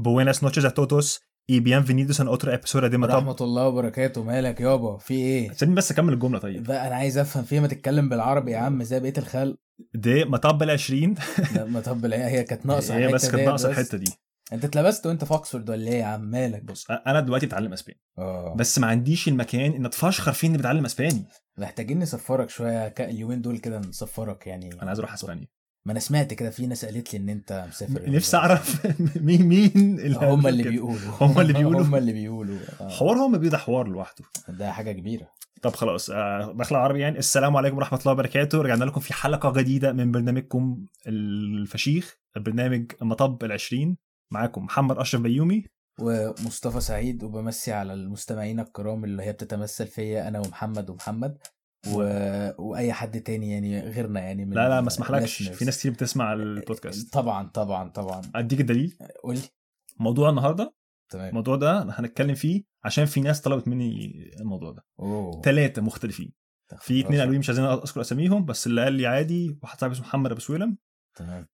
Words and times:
Buenas 0.00 0.42
noches 0.44 0.64
a 0.64 0.70
todos 0.74 1.06
y 1.48 1.58
bienvenidos 1.58 2.20
a 2.20 2.30
otro 2.30 2.52
episodio 2.52 2.88
de 2.88 2.98
Matab 2.98 3.16
ورحمة 3.16 3.36
الله 3.40 3.66
وبركاته 3.68 4.22
مالك 4.22 4.60
يابا؟ 4.60 4.98
في 4.98 5.14
إيه؟ 5.14 5.52
سيبني 5.52 5.74
بس 5.74 5.90
أكمل 5.92 6.12
الجملة 6.12 6.38
طيب. 6.38 6.62
بقى 6.62 6.86
أنا 6.86 6.94
عايز 6.94 7.18
أفهم 7.18 7.44
فيها. 7.44 7.60
ما 7.60 7.66
تتكلم 7.68 8.08
بالعربي 8.08 8.52
يا 8.52 8.58
عم. 8.58 8.82
زي 8.82 9.00
بقية 9.00 9.12
الخلق 9.18 9.56
دي 9.94 10.24
مطب 10.24 10.62
ال 10.62 10.70
20 10.70 11.14
لا 11.54 11.64
ما 11.64 11.80
طب 11.80 12.06
لا، 12.06 12.28
هي 12.28 12.42
كانت 12.44 12.66
ناقصة 12.66 12.94
هي 12.94 12.98
الحتة 13.06 13.14
بس 13.14 13.30
كانت 13.30 13.48
بس. 13.48 13.64
الحتة 13.66 13.98
دي. 13.98 14.12
أنت 14.52 14.64
اتلبست 14.64 15.06
وأنت 15.06 15.24
في 15.24 15.30
اوكسفورد 15.30 15.70
ولا 15.70 15.88
إيه 15.90 15.98
يا 16.00 16.04
عم؟ 16.04 16.20
مالك؟ 16.20 16.64
بص 16.64 16.86
أنا 16.90 17.20
دلوقتي 17.20 17.46
بتعلم 17.46 17.72
إسباني. 17.72 18.00
آه. 18.18 18.54
بس 18.54 18.78
ما 18.78 18.86
عنديش 18.86 19.28
المكان 19.28 19.72
إن 19.72 19.86
أتفشخر 19.86 20.32
فيه 20.32 20.48
إني 20.48 20.58
بتعلم 20.58 20.84
إسباني. 20.84 21.24
محتاجين 21.58 21.98
نسفرك 21.98 22.50
شوية. 22.50 22.88
ك- 22.88 23.00
اليومين 23.00 23.42
دول 23.42 23.58
كده 23.58 23.78
نسفرك 23.78 24.46
يعني. 24.46 24.72
أنا 24.72 24.86
عايز 24.88 24.98
أروح 24.98 25.12
إسبانيا. 25.12 25.46
ما 25.86 25.92
أنا 25.92 26.00
سمعت 26.00 26.34
كده 26.34 26.50
في 26.50 26.66
ناس 26.66 26.84
قالت 26.84 27.14
لي 27.14 27.20
إن 27.20 27.28
أنت 27.28 27.64
مسافر 27.68 28.10
نفسي 28.10 28.36
أعرف 28.36 28.86
مين 29.26 29.42
مين 29.46 29.70
اللي 30.00 30.16
هم 30.16 30.46
اللي. 30.46 30.62
بيقولوا. 30.62 30.98
هم 31.20 31.40
اللي 31.40 31.52
بيقولوا. 31.58 31.82
هم 31.82 31.94
اللي 31.94 32.12
بيقولوا. 32.12 32.58
آه. 32.80 32.88
حوار 32.88 33.16
هو 33.16 33.28
ما 33.28 33.38
بيده 33.38 33.58
حوار 33.58 33.88
لوحده. 33.88 34.24
ده 34.48 34.72
حاجة 34.72 34.92
كبيرة. 34.92 35.28
طب 35.62 35.74
خلاص 35.74 36.10
آه، 36.10 36.52
داخل 36.52 36.76
عربي 36.76 37.00
يعني. 37.00 37.18
السلام 37.18 37.56
عليكم 37.56 37.76
ورحمة 37.76 37.98
الله 37.98 38.12
وبركاته. 38.12 38.62
رجعنا 38.62 38.84
لكم 38.84 39.00
في 39.00 39.14
حلقة 39.14 39.52
جديدة 39.52 39.92
من 39.92 40.12
برنامجكم 40.12 40.84
الفشيخ 41.06 42.16
برنامج 42.36 42.92
مطب 43.02 43.44
العشرين. 43.44 43.96
معاكم 44.32 44.64
محمد 44.64 44.98
أشرف 44.98 45.20
بيومي. 45.20 45.64
ومصطفى 46.00 46.80
سعيد 46.80 47.24
وبمسي 47.24 47.72
على 47.72 47.94
المستمعين 47.94 48.60
الكرام 48.60 49.04
اللي 49.04 49.22
هي 49.22 49.32
بتتمثل 49.32 49.86
فيا 49.86 50.28
أنا 50.28 50.38
ومحمد 50.38 50.90
ومحمد. 50.90 51.38
و... 51.86 52.00
وأي 52.58 52.92
حد 52.92 53.20
تاني 53.20 53.50
يعني 53.50 53.80
غيرنا 53.80 54.20
يعني 54.20 54.44
من 54.44 54.54
لا 54.54 54.68
لا 54.68 54.80
ما 54.80 54.88
اسمحلكش. 54.88 55.42
في 55.42 55.64
ناس 55.64 55.78
كتير 55.78 55.92
بتسمع 55.92 56.32
البودكاست. 56.32 57.12
طبعا 57.12 57.48
طبعا 57.48 57.88
طبعا. 57.88 58.22
أديك 58.34 58.60
الدليل. 58.60 58.98
قول 59.22 59.34
لي. 59.34 59.42
موضوع 60.00 60.30
النهارده. 60.30 60.74
تمام. 61.12 61.28
الموضوع 61.28 61.56
ده 61.56 61.82
هنتكلم 61.82 62.34
فيه 62.34 62.64
عشان 62.84 63.04
في 63.04 63.20
ناس 63.20 63.40
طلبت 63.40 63.68
مني 63.68 64.12
الموضوع 64.40 64.70
ده. 64.70 64.84
أوه. 65.00 65.42
ثلاثة 65.42 65.82
مختلفين. 65.82 66.32
في 66.78 67.00
اتنين 67.00 67.20
قالوا 67.20 67.32
لي 67.32 67.38
مش 67.38 67.48
عايزين 67.48 67.64
أذكر 67.64 68.00
أساميهم 68.00 68.44
بس 68.44 68.66
اللي 68.66 68.84
قال 68.84 68.92
لي 68.92 69.06
عادي 69.06 69.58
واحد 69.62 69.80
صاحبي 69.80 69.94
اسمه 69.94 70.06
محمد 70.06 70.30
أبو 70.30 70.40
سويلم. 70.40 70.78
تمام. 71.18 71.48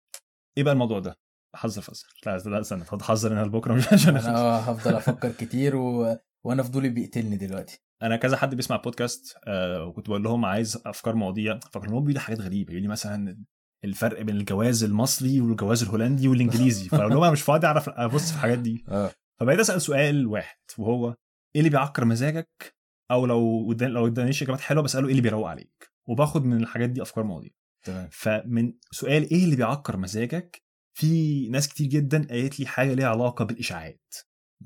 إيه 0.59 0.65
بقى 0.65 0.73
الموضوع 0.73 0.99
ده؟ 0.99 1.19
حذر 1.55 1.83
فزر 1.83 2.07
لا 2.27 2.39
لا 2.39 2.61
استنى 2.61 2.83
هتحذر 2.83 3.33
أنا 3.33 3.45
لبكره 3.45 3.75
مش 3.75 3.93
عشان 3.93 4.17
آه 4.17 4.59
هفضل 4.59 4.95
أفكر 4.95 5.33
كتير 5.33 5.77
و... 5.77 6.17
وأنا 6.45 6.63
فضولي 6.63 6.89
بيقتلني 6.89 7.37
دلوقتي. 7.37 7.81
أنا 8.03 8.17
كذا 8.17 8.37
حد 8.37 8.55
بيسمع 8.55 8.77
بودكاست 8.77 9.37
آه 9.47 9.85
وكنت 9.85 10.09
بقول 10.09 10.23
لهم 10.23 10.45
عايز 10.45 10.83
افكار 10.87 11.15
مواضيع 11.15 11.59
فكروا 11.59 11.85
ان 11.85 11.91
هو 11.93 12.01
بيقول 12.01 12.15
لي 12.15 12.21
حاجات 12.21 12.41
غريبة 12.41 12.71
يقول 12.71 12.83
لي 12.83 12.89
مثلا 12.89 13.45
الفرق 13.85 14.23
بين 14.23 14.37
الجواز 14.37 14.85
المصري 14.85 15.41
والجواز 15.41 15.83
الهولندي 15.83 16.29
والإنجليزي. 16.29 16.89
فأقول 16.89 17.13
لهم 17.13 17.23
أنا 17.23 17.33
مش 17.33 17.43
فاضي 17.43 17.67
أعرف 17.67 17.89
أبص 17.89 18.31
في 18.31 18.37
الحاجات 18.37 18.59
دي. 18.59 18.85
آه. 18.89 19.11
فبقيت 19.41 19.59
أسأل 19.61 19.83
سؤال 19.83 20.27
واحد 20.27 20.57
وهو 20.79 21.09
إيه 21.09 21.61
اللي 21.61 21.71
بيعكر 21.71 22.05
مزاجك؟ 22.05 22.75
أو 23.11 23.27
لو 23.27 23.67
قدام- 23.69 23.91
لو 23.91 24.07
ادانيش 24.07 24.43
إجابات 24.43 24.61
حلوة 24.61 24.83
بسأله 24.83 25.05
إيه 25.07 25.11
اللي 25.11 25.23
بيروق 25.23 25.49
عليك؟ 25.49 25.91
وباخد 26.09 26.45
من 26.45 26.57
الحاجات 26.63 26.91
دي 26.91 27.03
أفكار 27.03 27.25
مواضيع. 27.25 27.51
تمام. 27.87 28.09
فمن 28.13 28.73
سؤال 28.91 29.31
إيه 29.31 29.45
اللي 29.45 29.57
بيعكر 29.57 29.97
مزاجك؟ 29.97 30.63
في 30.99 31.49
ناس 31.49 31.69
كتير 31.69 31.87
جدا 31.87 32.27
قالت 32.31 32.61
لي 32.61 32.67
حاجة 32.67 32.95
ليها 32.95 33.09
علاقة 33.09 33.45
بالإشاعات. 33.45 34.15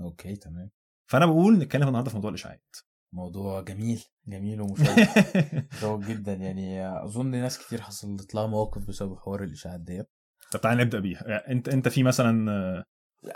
okay 0.01 0.37
تمام. 0.37 0.71
فأنا 1.09 1.27
بقول 1.27 1.59
نتكلم 1.59 1.89
النهارده 1.89 2.11
في 2.11 2.17
موضوع 2.17 2.31
الإشاعات. 2.31 2.77
موضوع 3.13 3.61
جميل 3.61 4.05
جميل 4.27 4.61
ومشوق 4.61 4.97
مشوق 5.73 6.01
جدا. 6.01 6.35
يعني 6.35 6.89
أظن 7.05 7.31
ناس 7.31 7.59
كتير 7.59 7.81
حصلت 7.81 8.35
لها 8.35 8.47
مواقف 8.47 8.89
بسبب 8.89 9.19
حوار 9.19 9.43
الإشاعات 9.43 9.81
ديت. 9.81 10.07
طب 10.53 10.61
تعالى 10.61 10.85
نبدأ 10.85 11.01
بيها. 11.01 11.25
يعني 11.29 11.53
أنت 11.53 11.69
أنت 11.69 11.89
في 11.89 12.03
مثلا 12.03 12.51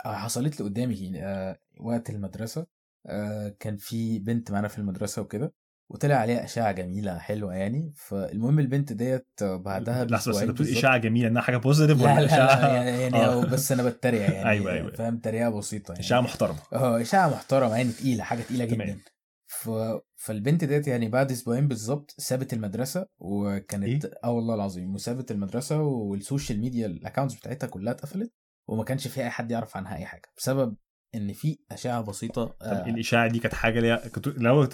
آه، 0.05 0.15
حصلت 0.15 0.59
لي 0.59 0.65
قدامي 0.65 1.11
آه، 1.23 1.59
وقت 1.79 2.09
المدرسة 2.09 2.67
آه، 3.05 3.55
كان 3.59 3.77
في 3.77 4.19
بنت 4.19 4.51
معانا 4.51 4.67
في 4.67 4.77
المدرسة 4.77 5.21
وكده. 5.21 5.53
وطلع 5.93 6.15
عليها 6.15 6.43
إشاعة 6.43 6.71
جميلة 6.71 7.17
حلوة 7.17 7.53
يعني. 7.53 7.93
فالمهم 7.95 8.59
البنت 8.59 8.93
ديت 8.93 9.27
بعدها 9.41 10.05
لحظة 10.05 10.31
بس 10.31 10.37
انت 10.37 10.51
بتقول 10.51 10.67
إشاعة 10.67 10.97
جميلة 10.97 11.27
إنها 11.27 11.41
حاجة 11.41 11.57
positive 11.57 12.01
لا 12.01 12.13
ولا 12.13 12.19
لا 12.19 12.25
إشاعة؟ 12.25 12.67
يعني, 12.67 13.01
يعني 13.01 13.15
آه. 13.15 13.33
أو 13.33 13.41
بس 13.41 13.71
أنا 13.71 13.83
بتريق 13.83 14.21
يعني. 14.21 14.49
أيوة، 14.49 14.71
أيوة. 14.71 14.91
فاهم؟ 14.91 15.17
تريقة 15.17 15.49
بسيطة 15.49 15.91
يعني. 15.91 15.99
إشاعة 15.99 16.21
محترمة. 16.21 16.57
آه 16.73 17.01
إشاعة 17.01 17.29
محترمة 17.29 17.75
يعني 17.77 17.91
تقيلة 17.91 18.23
حاجة 18.23 18.41
تقيلة 18.41 18.65
تمام. 18.65 18.87
جدا. 18.87 18.99
ف... 19.47 19.69
فالبنت 20.15 20.63
ديت 20.63 20.87
يعني 20.87 21.09
بعد 21.09 21.31
أسبوعين 21.31 21.67
بالظبط 21.67 22.15
سابت 22.17 22.53
المدرسة 22.53 23.05
وكانت 23.19 24.05
آه 24.23 24.31
والله 24.31 24.55
العظيم 24.55 24.95
وسابت 24.95 25.31
المدرسة 25.31 25.81
وال 25.81 26.01
social 26.01 26.59
media 26.59 26.85
ال 26.87 26.92
accounts 26.92 27.35
بتاعتها 27.35 27.67
كلها 27.67 27.93
اتقفلت 27.93 28.31
وما 28.67 28.83
كانش 28.83 29.07
في 29.07 29.21
أي 29.21 29.29
حد 29.29 29.51
يعرف 29.51 29.77
عنها 29.77 29.95
أي 29.95 30.05
حاجة. 30.05 30.21
بسبب 30.37 30.75
إن 31.15 31.33
في 31.33 31.59
إشاعة 31.71 32.01
بسيطة 32.01 32.45
طب 32.45 32.55
آه. 32.61 32.89
الاشاعه 32.89 33.27
دي 33.27 33.39
كانت 33.39 33.53
حاجة 33.53 33.79
ليها 33.79 34.07
كنت 34.07 34.27
لو 34.27 34.67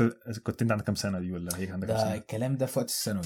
كنت 0.44 0.61
أنت 0.61 0.72
عندك 0.72 0.85
كام 0.85 0.95
سنة 0.95 1.19
دي 1.19 1.31
ولا 1.31 1.57
هي 1.57 1.72
عندك 1.72 1.88
كام 1.88 1.97
سنة؟ 1.97 2.13
الكلام 2.13 2.57
ده 2.57 2.66
في 2.66 2.79
وقت 2.79 2.89
الثانوي. 2.89 3.23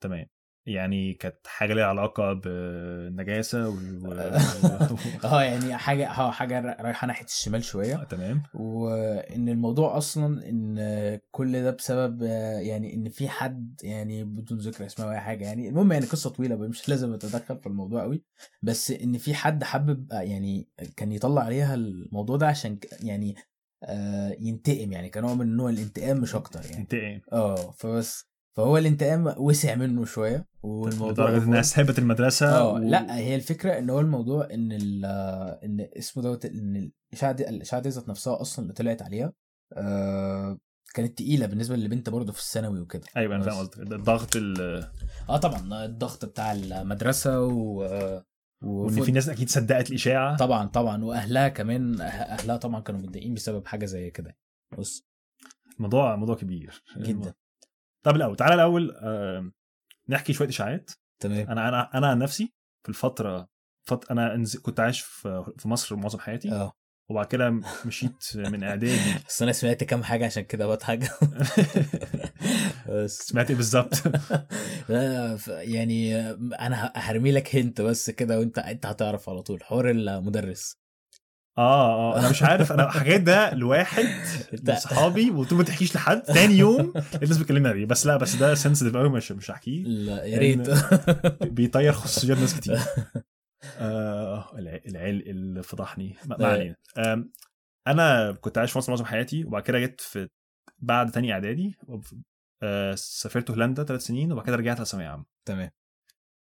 تمام. 0.00 0.26
يعني 0.66 1.14
كانت 1.14 1.46
حاجة 1.46 1.74
ليها 1.74 1.84
علاقة 1.84 2.32
بالنجاسه 2.32 3.68
و... 3.68 3.74
آه 5.24 5.42
يعني 5.42 5.76
حاجة 5.76 6.10
آه 6.10 6.30
حاجة 6.30 6.76
رايحة 6.80 7.06
ناحية 7.06 7.24
الشمال 7.24 7.64
شوية. 7.64 7.94
آه، 8.00 8.04
تمام. 8.04 8.42
وإن 8.54 9.48
الموضوع 9.48 9.96
أصلا 9.96 10.48
إن 10.48 11.20
كل 11.30 11.62
ده 11.62 11.70
بسبب 11.70 12.22
يعني 12.62 12.94
إن 12.94 13.08
في 13.08 13.28
حد 13.28 13.80
يعني 13.82 14.24
بدون 14.24 14.58
ذكر 14.58 14.86
أسماء 14.86 15.08
ولا 15.08 15.20
حاجة 15.20 15.44
يعني 15.44 15.68
المهم 15.68 15.92
يعني 15.92 16.06
قصة 16.06 16.30
طويلة 16.30 16.56
مش 16.56 16.88
لازم 16.88 17.12
أتدخل 17.14 17.58
في 17.58 17.66
الموضوع 17.66 18.02
قوي 18.02 18.22
بس 18.62 18.90
إن 18.90 19.18
في 19.18 19.34
حد 19.34 19.64
حابب 19.64 20.12
آه، 20.12 20.20
يعني 20.20 20.68
كان 20.96 21.12
يطلع 21.12 21.42
عليها 21.42 21.74
الموضوع 21.74 22.36
ده 22.36 22.46
عشان 22.46 22.78
يعني 23.02 23.34
آه، 23.82 24.36
ينتقم 24.40 24.92
يعني 24.92 25.10
كنوع 25.10 25.34
من 25.34 25.56
نوع 25.56 25.70
الانتقام 25.70 26.20
مش 26.20 26.34
أكتر 26.34 26.60
يعني. 26.64 26.76
انتقام 26.76 27.20
آه 27.32 27.70
فبس. 27.70 28.35
فهو 28.56 28.78
الانتقام 28.78 29.34
وسع 29.36 29.74
منه 29.74 30.04
شوية 30.04 30.46
والموضوع 30.62 31.30
لدرجة 31.30 31.44
إنها 31.44 31.62
سابت 31.62 31.98
المدرسة 31.98 32.58
آه 32.58 32.72
و- 32.72 32.78
لا 32.78 33.16
هي 33.16 33.34
الفكرة 33.36 33.78
إن 33.78 33.90
هو 33.90 34.00
الموضوع 34.00 34.48
إن 34.54 34.72
ال 34.72 35.04
إن 35.64 35.88
اسمه 35.98 36.22
دوت 36.22 36.44
إن 36.44 36.90
الاشاعه 37.12 37.32
دي 37.32 37.48
الاشاعه 37.48 37.82
دي 37.82 37.88
ذات 37.88 38.08
نفسها 38.08 38.40
أصلا 38.40 38.62
اللي 38.62 38.74
طلعت 38.74 39.02
عليها 39.02 39.32
آه 39.72 40.58
كانت 40.94 41.18
تقيلة 41.18 41.46
بالنسبة 41.46 41.76
لبنت 41.76 42.08
برضه 42.10 42.32
في 42.32 42.38
الثانوي 42.40 42.80
وكده. 42.80 43.02
أيوه 43.16 43.36
أنا. 43.36 43.44
فاهم 43.44 43.58
قصدك. 43.58 43.78
الضغط 43.92 44.36
ال... 44.36 44.60
آه 45.28 45.36
طبعا 45.36 45.84
الضغط 45.84 46.24
بتاع 46.24 46.52
المدرسة 46.52 47.40
و 47.42 47.78
وإن 48.64 49.02
في 49.02 49.12
ناس 49.12 49.28
أكيد 49.28 49.48
صدقت 49.48 49.88
الإشاعة. 49.90 50.36
طبعا 50.36 50.66
طبعا 50.68 51.04
وأهلها 51.04 51.48
كمان 51.48 52.00
أهلها 52.00 52.56
طبعا 52.56 52.80
كانوا 52.80 53.00
متضايقين 53.00 53.34
بسبب 53.34 53.66
حاجة 53.66 53.84
زي 53.86 54.10
كده. 54.10 54.36
بص. 54.78 55.06
موضوع 55.78 56.16
موضوع 56.16 56.34
كبير. 56.34 56.82
جدا. 56.98 57.34
طب 58.06 58.16
الأول 58.16 58.36
تعالى 58.36 58.54
الأول 58.54 58.96
آه، 59.02 59.50
نحكي 60.08 60.32
شوية 60.32 60.48
إشاعات. 60.48 60.90
تمام. 61.22 61.50
أنا 61.50 61.68
أنا 61.68 61.90
أنا 61.98 62.06
عن 62.06 62.18
نفسي 62.18 62.52
في 62.82 62.88
الفترة 62.88 63.48
فت... 63.88 64.10
أنا 64.10 64.34
انز- 64.36 64.56
كنت 64.60 64.80
عايش 64.80 65.00
في 65.00 65.44
في 65.58 65.68
مصر 65.68 65.96
معظم 65.96 66.18
حياتي. 66.18 66.52
آه. 66.52 66.72
وبعد 67.10 67.26
كده 67.26 67.60
مشيت 67.86 68.12
من 68.36 68.64
إعدادي. 68.64 69.00
بس 69.28 69.42
أنا 69.42 69.52
سمعت 69.52 69.84
كام 69.84 70.02
حاجة 70.04 70.26
عشان 70.26 70.42
كده 70.42 70.66
بضحك 70.66 70.98
بس. 72.88 73.18
سمعت 73.18 73.50
إيه 73.50 73.56
بالظبط؟ 73.56 73.94
يعني 75.74 76.20
أنا 76.60 76.92
هرمي 76.96 77.32
لك 77.32 77.56
هنت 77.56 77.80
بس 77.80 78.10
كده 78.10 78.38
وأنت 78.38 78.58
أنت 78.58 78.86
هتعرف 78.86 79.28
على 79.28 79.42
طول. 79.42 79.62
حوار 79.62 79.90
المدرس. 79.90 80.76
آه 81.58 82.14
آه 82.14 82.18
أنا 82.20 82.30
مش 82.30 82.42
عارف 82.42 82.72
أنا 82.72 82.90
حاجات 82.90 83.20
ده 83.20 83.54
لواحد 83.54 84.04
من 84.68 84.74
صحابي 84.76 85.30
وقلت 85.30 85.52
له 85.52 85.58
ما 85.58 85.64
تحكيش 85.64 85.94
لحد 85.94 86.22
تاني 86.22 86.54
يوم 86.54 86.92
الناس 87.22 87.38
بتكلمني 87.38 87.68
عليه. 87.68 87.84
بس 87.86 88.06
لا 88.06 88.16
بس 88.16 88.36
ده 88.36 88.54
سنسيتيف 88.54 88.96
قوي 88.96 89.08
مش 89.08 89.32
مش 89.32 89.50
هحكيه 89.50 89.82
لا 89.84 90.24
يا 90.24 90.38
ريت. 90.38 90.70
بيطير 91.44 91.92
خصوصيات 91.92 92.38
ناس 92.38 92.54
كتير. 92.60 92.78
آه 93.78 94.58
الع- 94.58 94.80
العلق 94.86 95.24
اللي 95.26 95.62
فضحني 95.62 96.16
ما 96.26 96.40
آه. 96.40 96.46
علينا. 96.46 96.76
أنا 97.86 98.32
كنت 98.32 98.58
عايش 98.58 98.72
في 98.72 98.78
مصر 98.78 98.92
معظم 98.92 99.04
حياتي 99.04 99.44
وبعد 99.44 99.62
كده 99.62 99.78
جيت 99.78 100.00
في 100.00 100.28
بعد 100.78 101.10
تاني 101.10 101.32
إعدادي 101.32 101.76
آه 102.62 102.94
سافرت 102.94 103.50
هولندا 103.50 103.84
ثلاث 103.84 104.00
سنين 104.06 104.32
وبعد 104.32 104.46
كده 104.46 104.56
رجعت 104.56 104.76
على 104.76 104.84
ثانويه 104.86 105.08
عامة. 105.08 105.24
تمام. 105.48 105.70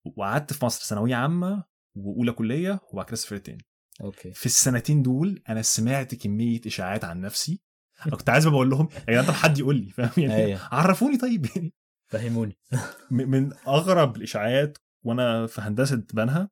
وقعدت 0.05 0.53
في 0.53 0.65
مصر 0.65 0.83
ثانوية 0.85 1.15
عامة 1.15 1.63
وأولى 1.97 2.31
كلية 2.31 2.79
وبعد 2.93 3.05
كده 3.05 3.15
سافرت 3.15 3.45
تاني. 3.45 3.65
أوكي. 4.01 4.33
في 4.33 4.45
السنتين 4.45 5.01
دول 5.01 5.43
أنا 5.49 5.61
سمعت 5.61 6.15
كمية 6.15 6.61
إشاعات 6.65 7.03
عن 7.03 7.21
نفسي. 7.21 7.61
أنا 8.05 8.15
كنت 8.15 8.29
عايز 8.29 8.47
بقول 8.47 8.69
لهم 8.69 8.89
يا 8.95 9.13
جدعان 9.13 9.25
طب 9.25 9.33
حد 9.33 9.59
يقول 9.59 9.75
لي؟ 9.75 9.89
فاهم 9.89 10.11
يعني؟ 10.17 10.35
أيوه. 10.35 10.59
عرفوني 10.71 11.17
طيب. 11.17 11.45
يعني 11.55 11.73
فهموني. 12.07 12.57
من 13.11 13.53
أغرب 13.67 14.15
الإشاعات 14.15 14.77
وأنا 15.03 15.47
في 15.47 15.61
هندسة 15.61 16.03
بنها 16.13 16.49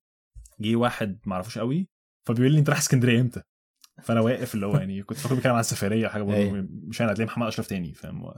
جه 0.59 0.75
واحد 0.75 1.19
ما 1.25 1.33
أعرفوش 1.33 1.57
قوي 1.57 1.89
فبيقول 2.27 2.51
لي 2.51 2.59
أنت 2.59 2.69
رايح 2.69 2.79
اسكندرية 2.79 3.21
إمتى؟ 3.21 3.41
فأنا 4.03 4.21
واقف 4.21 4.55
اللي 4.55 4.65
هو 4.65 4.77
يعني 4.77 5.03
كنت 5.03 5.17
فاكر 5.17 5.35
بيتكلم 5.35 5.53
عن 5.53 5.59
السفرية 5.59 6.07
حاجة 6.07 6.23
برضه 6.23 6.37
أيوة. 6.37 6.67
مش 6.71 7.01
أنا 7.01 7.11
هتلاقي 7.11 7.27
محمد 7.27 7.47
أشرف 7.47 7.67
تاني؟ 7.67 7.93
فاهم؟ 7.93 8.33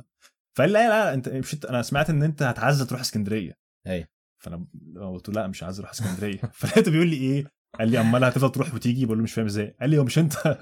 فقال 0.55 0.69
لي 0.71 0.73
لا 0.73 0.89
لا 0.89 1.13
أنت 1.13 1.29
مش 1.29 1.65
أنا 1.69 1.81
سمعت 1.81 2.09
إن 2.09 2.23
أنت 2.23 2.43
هتعزل 2.43 2.87
تروح 2.87 3.01
اسكندرية. 3.01 3.57
أيوه. 3.87 4.07
فأنا 4.37 4.65
قلت 5.13 5.29
له 5.29 5.35
لا 5.35 5.47
مش 5.47 5.63
عايز 5.63 5.79
أروح 5.79 5.91
اسكندرية. 5.91 6.37
فلقيته 6.59 6.91
بيقول 6.91 7.07
لي 7.07 7.17
إيه؟ 7.17 7.45
قال 7.79 7.89
لي 7.91 7.99
أمال 8.01 8.23
هتفضل 8.23 8.51
تروح 8.51 8.73
وتيجي؟ 8.73 9.05
بقول 9.05 9.17
له 9.17 9.23
مش 9.23 9.33
فاهم 9.33 9.45
إزاي. 9.45 9.75
قال 9.81 9.89
لي 9.89 9.97
هو 9.97 10.03
مش 10.03 10.19
أنت 10.19 10.33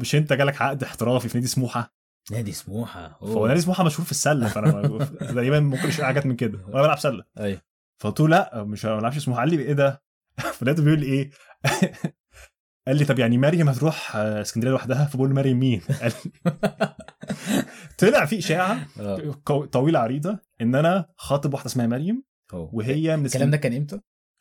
مش 0.00 0.14
أنت 0.14 0.32
جالك 0.32 0.62
عقد 0.62 0.82
احترافي 0.82 1.28
في 1.28 1.38
نادي 1.38 1.48
سموحة؟ 1.48 1.94
نادي 2.30 2.52
سموحة. 2.52 3.18
فهو 3.20 3.46
نادي 3.46 3.60
سموحة 3.60 3.84
مشهور 3.84 4.04
في 4.04 4.10
السلة 4.10 4.48
فأنا 4.48 4.98
تقريبا 5.34 5.60
ممكن 5.60 5.88
اشياء 5.88 6.06
حاجات 6.06 6.26
من 6.26 6.36
كده. 6.36 6.58
وأنا 6.66 6.82
بلعب 6.82 6.98
سلة. 6.98 7.24
أيوه. 7.38 7.60
فقلت 8.02 8.20
له 8.20 8.28
لا 8.28 8.64
مش 8.64 8.84
ما 8.84 8.96
بلعبش 8.96 9.18
سموحة. 9.18 9.40
قال 9.40 9.50
لي 9.50 9.62
إيه 9.62 9.72
ده؟ 9.72 10.02
فلقيته 10.58 10.82
بيقول 10.82 11.00
لي 11.00 11.06
إيه؟ 11.06 11.30
قال 12.86 12.96
لي 12.96 13.04
طب 13.04 13.18
يعني 13.18 13.38
مريم 13.38 13.68
هتروح 13.68 14.16
آه، 14.16 14.40
اسكندرية 14.40 14.70
لوحدها؟ 14.72 15.04
فبقول 15.04 15.28
له 15.28 15.34
مريم 15.34 15.58
مين؟ 15.58 15.80
قال 16.00 16.12
لي. 16.24 16.52
طلع 17.98 18.24
في 18.24 18.38
إشاعة 18.38 18.86
قو- 19.50 19.64
طويلة 19.64 19.98
عريضة 19.98 20.38
إن 20.60 20.74
أنا 20.74 21.06
خاطب 21.16 21.52
واحدة 21.54 21.66
اسمها 21.66 21.86
مريم 21.86 22.22
هو. 22.54 22.70
وهي 22.72 23.16
من 23.16 23.26
الكلام 23.26 23.50
ده 23.50 23.56
كان 23.56 23.72
إمتى؟ 23.72 24.00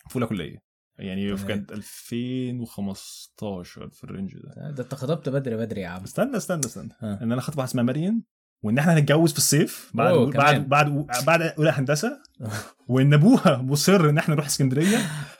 في 0.09 0.15
أولى 0.15 0.25
كلية. 0.27 0.64
يعني 0.99 1.37
في. 1.37 1.45
كانت 1.45 1.71
2015 1.71 3.89
في 3.89 4.03
الرينج 4.03 4.33
ده 4.35 4.71
ده 4.71 4.83
انت 4.83 4.95
خطبت 4.95 5.29
بدري 5.29 5.55
بدري 5.57 5.81
يا 5.81 5.87
عم 5.87 6.03
استنى 6.03 6.37
استنى 6.37 6.59
استنى 6.65 6.89
ها. 6.99 7.19
إن 7.23 7.31
أنا 7.31 7.41
خاطب 7.41 7.57
واحدة 7.57 7.69
اسمها 7.71 7.83
مريم 7.83 8.23
وإن 8.63 8.77
إحنا 8.77 8.93
هنتجوز 8.93 9.31
في 9.31 9.37
الصيف 9.37 9.91
بعد 9.93 10.07
أوه، 10.13 10.31
بعد. 10.31 10.69
بعد 10.69 11.07
بعد 11.25 11.41
أولى 11.41 11.69
هندسة 11.69 12.19
وإن 12.89 13.13
أبوها 13.13 13.57
مصر 13.61 14.09
إن 14.09 14.17
إحنا 14.17 14.35
نروح 14.35 14.45
اسكندرية 14.45 14.97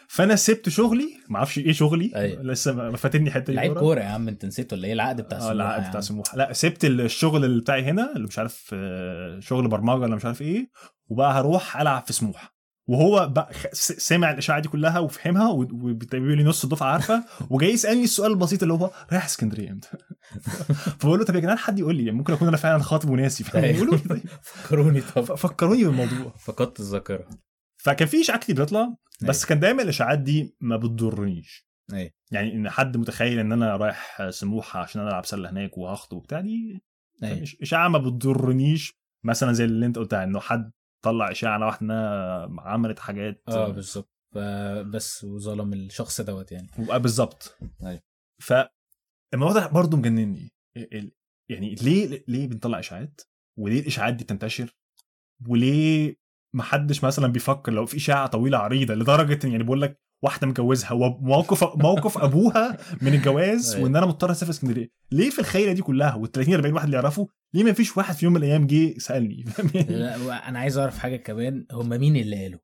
فأنا 0.08 0.36
سبت 0.36 0.70
شغلي 0.70 1.10
ما 1.30 1.38
أعرفش 1.38 1.58
إيه 1.58 1.72
شغلي 1.72 2.12
أيوة. 2.16 2.44
لسه 2.44 2.92
فاتني 2.92 3.30
دي 3.40 3.54
لعيب. 3.54 3.80
كورة 3.80 4.00
يا 4.00 4.06
عم 4.06 4.28
أنت 4.28 4.46
نسيت 4.46 4.74
ولا 4.74 4.88
إيه 4.88 4.94
العقد 4.94 5.22
بتاع 5.22 5.38
آه 5.38 5.42
سموحه 5.42 5.52
العقد 5.54 5.84
يا 5.84 5.90
بتاع؟ 5.90 6.02
سموحه 6.02 6.38
لا 6.38 6.54
سبت 6.54 6.86
الشغل 6.86 7.46
اللي 7.46 7.62
بتاعي 7.62 7.84
هنا 7.84 8.16
اللي 8.16 8.28
مش 8.28 8.40
عارف 8.40 8.70
آه، 8.74 9.40
شغل 9.40 9.68
برمجة 9.68 10.00
ولا 10.00 10.16
مش 10.16 10.26
عارف 10.26 10.42
إيه 10.42 10.70
وبقى 11.08 11.34
هروح 11.40 11.78
ألعب 11.78 12.06
في 12.06 12.14
سموحة 12.14 12.55
وهو 12.88 13.34
سمع 13.74 14.32
الإشاعة 14.32 14.60
دي 14.60 14.68
كلها 14.68 15.00
وفهمها 15.00 15.50
وبيقول 15.50 16.38
لي 16.38 16.44
نص 16.44 16.64
الدفعه 16.64 16.88
عارفة 16.88 17.24
وجاي 17.50 17.70
يسألني 17.70 18.04
السؤال 18.04 18.32
البسيط 18.32 18.62
اللي 18.62 18.74
هو 18.74 18.92
رايح 19.12 19.26
اسكندرية 19.26 19.72
إمتى؟ 19.72 19.88
فبقول 21.00 21.20
له 21.20 21.26
طب 21.26 21.36
يا 21.36 21.40
جدعان 21.40 21.58
حد 21.58 21.80
يقول 21.80 21.96
لي؟ 21.96 22.12
ممكن 22.12 22.34
أكون 22.34 22.48
أنا 22.48 22.58
فعلا 22.58 22.84
خاطب 22.84 23.10
وناسي 23.10 23.44
فقولوا 23.44 23.96
لي 23.96 24.02
طيب 24.10 24.24
فكروني 24.42 25.02
طب. 25.02 25.36
فكروني 25.36 25.84
بالموضوع. 25.84 26.34
فقدت 26.40 26.80
الذاكرة. 26.80 27.30
فكان 27.78 28.08
في 28.08 28.22
اشاعات 28.22 28.42
كتير 28.42 28.56
بتطلع 28.56 28.96
بس 29.22 29.46
كان 29.46 29.60
دايما 29.60 29.84
الإشاعات 29.84 30.20
دي 30.20 30.56
ما 30.62 30.78
بتضرنيش. 30.78 31.68
أيوه. 31.94 32.12
يعني 32.32 32.54
إن 32.54 32.70
حد 32.70 32.98
متخيل 32.98 33.40
إن 33.40 33.52
أنا 33.52 33.76
رايح 33.76 34.30
سموحة 34.30 34.80
عشان 34.80 35.02
أنا 35.02 35.10
ألعب 35.10 35.26
سلة 35.26 35.50
هناك 35.50 35.78
وهخطب 35.78 36.18
وبتاع 36.18 36.42
دي 36.42 36.84
إشاعة 37.62 37.88
ما 37.88 37.98
بتضرنيش 37.98 38.94
مثلا 39.24 39.54
زي 39.54 39.66
اللي 39.66 39.86
أنت 39.86 39.98
قلتها 39.98 40.24
إنه 40.24 40.40
حد 40.40 40.72
طلع 41.06 41.32
إشاعة 41.32 41.54
على 41.54 41.66
واحدة 41.66 41.82
إنها 41.82 42.62
عملت 42.62 43.00
حاجات. 43.00 43.44
آه 43.48 43.68
بالظبط. 43.72 44.10
ف- 44.34 44.38
بس 44.94 45.24
وظلم 45.24 45.74
الشخص 45.74 46.22
دوت 46.22 46.52
يعني. 46.52 46.68
آه، 46.92 46.98
بالظبط. 46.98 47.58
أيوة. 47.86 48.02
فالموضوع 48.42 49.54
ده 49.62 49.68
برضه 49.68 49.98
مجنني. 49.98 50.52
يعني 51.50 51.76
ليه 51.76 52.24
ليه 52.28 52.48
بنطلع 52.48 52.80
إشاعات؟ 52.80 53.22
وليه 53.60 53.80
الإشاعات 53.80 54.14
دي 54.14 54.24
بتنتشر؟ 54.24 54.76
وليه 55.48 56.16
ما 56.56 56.64
حدش 56.64 57.04
مثلا 57.04 57.28
بيفكر 57.28 57.72
لو 57.74 57.86
في 57.86 57.98
إشاعة 57.98 58.28
طويلة 58.28 58.58
عريضة 58.58 58.94
لدرجة 58.94 59.48
يعني 59.48 59.64
بقول 59.64 59.82
لك 59.82 60.02
واحدة 60.26 60.48
متجوزها 60.48 60.92
وموقف 60.92 61.64
موقف 61.64 62.18
أبوها 62.18 62.78
من 63.02 63.14
الجواز 63.14 63.74
أيوة. 63.74 63.84
وإن 63.84 63.96
أنا 63.96 64.06
مضطر 64.06 64.32
أسافر 64.32 64.52
اسكندرية. 64.52 64.88
ليه 65.12 65.30
في 65.30 65.40
الخيله 65.40 65.72
دي 65.72 65.82
كلها 65.82 66.16
وال 66.16 66.32
30 66.32 66.54
40 66.54 66.74
واحد 66.74 66.86
اللي 66.86 66.98
يعرفوا 66.98 67.26
ليه 67.54 67.64
ما 67.64 67.74
فيش 67.74 67.98
واحد 67.98 68.16
في 68.16 68.26
يوم 68.26 68.34
من 68.34 68.44
الأيام 68.44 68.68
جه 68.68 68.98
سألني؟ 68.98 69.46
أنا 70.48 70.60
عايز 70.60 70.78
أعرف 70.78 70.98
حاجة 70.98 71.16
كمان 71.16 71.66
هم 71.72 71.90
مين 71.90 72.16
اللي 72.16 72.44
قالوا؟ 72.44 72.60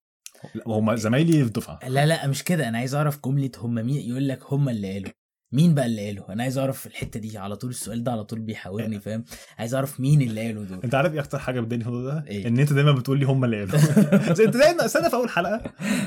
لا 0.56 0.64
هم 0.68 0.96
زمايلي 0.96 1.32
في 1.32 1.48
الدفعة. 1.48 1.80
لا 1.88 2.06
لا 2.06 2.28
مش 2.28 2.44
كده 2.44 2.68
أنا 2.68 2.78
عايز 2.78 2.96
أعرف 2.96 3.20
جملة 3.26 3.52
هم 3.58 3.74
مين 3.74 4.10
يقول 4.10 4.28
لك 4.28 4.54
هم 4.54 4.70
اللي 4.70 4.94
قالوا. 4.94 5.12
مين 5.54 5.76
بقى 5.76 5.86
اللي 5.86 6.06
قالوا 6.08 6.34
أنا 6.34 6.44
عايز 6.44 6.58
أعرف 6.58 6.88
الحتة 6.88 7.20
دي 7.20 7.38
على 7.38 7.56
طول 7.56 7.70
السؤال 7.70 8.04
ده 8.04 8.12
على 8.12 8.24
طول 8.24 8.40
بيحاورني 8.40 9.00
فاهم؟ 9.00 9.24
عايز 9.60 9.76
أعرف 9.76 10.00
مين 10.00 10.22
اللي 10.22 10.46
قالوا 10.48 10.64
دول. 10.64 10.80
أنت 10.84 10.96
عارف 10.96 11.14
إيه 11.14 11.20
أكتر 11.20 11.40
حاجة 11.40 11.60
بتضايقني 11.60 11.84
في 11.84 11.90
الموضوع 11.90 12.14
ده؟ 12.14 12.26
إيه؟ 12.28 12.48
إن 12.48 12.60
أنت 12.60 12.74
دايما 12.74 12.92
بتقول 12.92 13.20
لي 13.20 13.26
هم 13.26 13.46
اللي 13.46 13.66
قالوا. 13.66 13.80
أنت 14.46 14.58
دايما 14.58 14.86
استنى 14.86 15.10
في 15.10 15.16
أول 15.16 15.30
حلقة. 15.30 15.62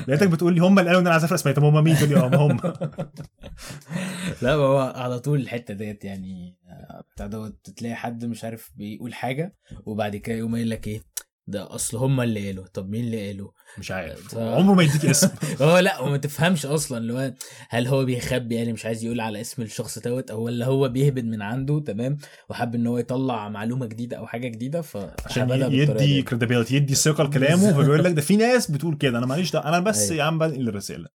لقيتك 0.07 0.27
بتقول 0.27 0.53
لي 0.55 0.61
هم 0.61 0.79
اللي 0.79 0.89
قالوا 0.89 1.01
إن 1.01 1.05
أنا 1.07 1.13
عايز 1.13 1.23
اسافر 1.23 1.35
اسبانيا 1.35 1.57
طب 1.59 1.63
هم 1.63 1.83
مين؟ 1.83 1.95
تقول 1.95 2.09
لي 2.09 2.15
آه 2.17 2.29
ما 2.29 2.37
هم. 2.37 2.59
لا 4.41 4.53
هو 4.53 4.93
على 4.95 5.19
طول 5.19 5.39
الحتة 5.41 5.73
ديت 5.73 6.05
يعني 6.05 6.57
آه، 6.69 7.03
بتاع 7.15 7.27
دوت 7.27 7.69
تلاقي 7.69 7.95
حد 7.95 8.25
مش 8.25 8.43
عارف 8.43 8.71
بيقول 8.75 9.13
حاجة 9.13 9.55
وبعد 9.85 10.15
كده 10.15 10.35
يقوم 10.35 10.55
قايل 10.55 10.69
لك 10.69 10.87
إيه؟ 10.87 11.01
ده 11.47 11.75
أصل 11.75 11.97
هم 11.97 12.21
اللي 12.21 12.45
قالوا 12.47 12.65
طب 12.73 12.89
مين 12.89 13.03
اللي 13.03 13.27
قالوا 13.27 13.51
مش 13.77 13.91
عارف 13.91 14.35
ده- 14.35 14.55
عمره 14.55 14.73
ما 14.73 14.83
يديك 14.83 15.05
اسم 15.05 15.29
هو 15.61 15.77
لأ 15.79 15.99
وما 15.99 16.17
تفهمش 16.17 16.65
أصلا 16.65 16.97
اللي 16.97 17.13
هو 17.13 17.33
هل 17.69 17.87
هو 17.87 18.05
بيخبي 18.05 18.55
يعني 18.55 18.73
مش 18.73 18.85
عايز 18.85 19.03
يقول 19.03 19.19
على 19.21 19.41
اسم 19.41 19.61
الشخص 19.61 19.99
دوت 19.99 20.31
أو 20.31 20.41
ولا 20.41 20.65
هو 20.65 20.89
بيهبد 20.89 21.25
من 21.25 21.41
عنده 21.41 21.79
تمام 21.79 22.17
وحب 22.49 22.75
إن 22.75 22.87
هو 22.87 22.97
يطلع 22.97 23.49
معلومة 23.49 23.85
جديدة 23.85 24.17
أو 24.17 24.27
حاجة 24.27 24.47
جديدة 24.47 24.81
ف 24.81 24.97
عشان 25.25 25.49
يدي 25.49 25.85
دي. 25.85 26.21
كريديبيلتي 26.21 26.75
يدي 26.75 26.95
ثقه 26.95 27.23
لكلامه. 27.23 27.73
فبيقول 27.73 28.03
لك 28.03 28.11
ده 28.13 28.21
في 28.21 28.35
ناس 28.35 28.71
بتقول 28.71 28.97
كده 28.97 29.17
أنا 29.17 29.25
ماليش 29.25 29.51
دعوه 29.51 29.67
أنا 29.69 29.79
بس 29.79 30.01
أيوة. 30.11 30.15
يا 30.15 30.23
عم 30.23 30.39
بنقل 30.39 30.69
الرسالة. 30.69 31.07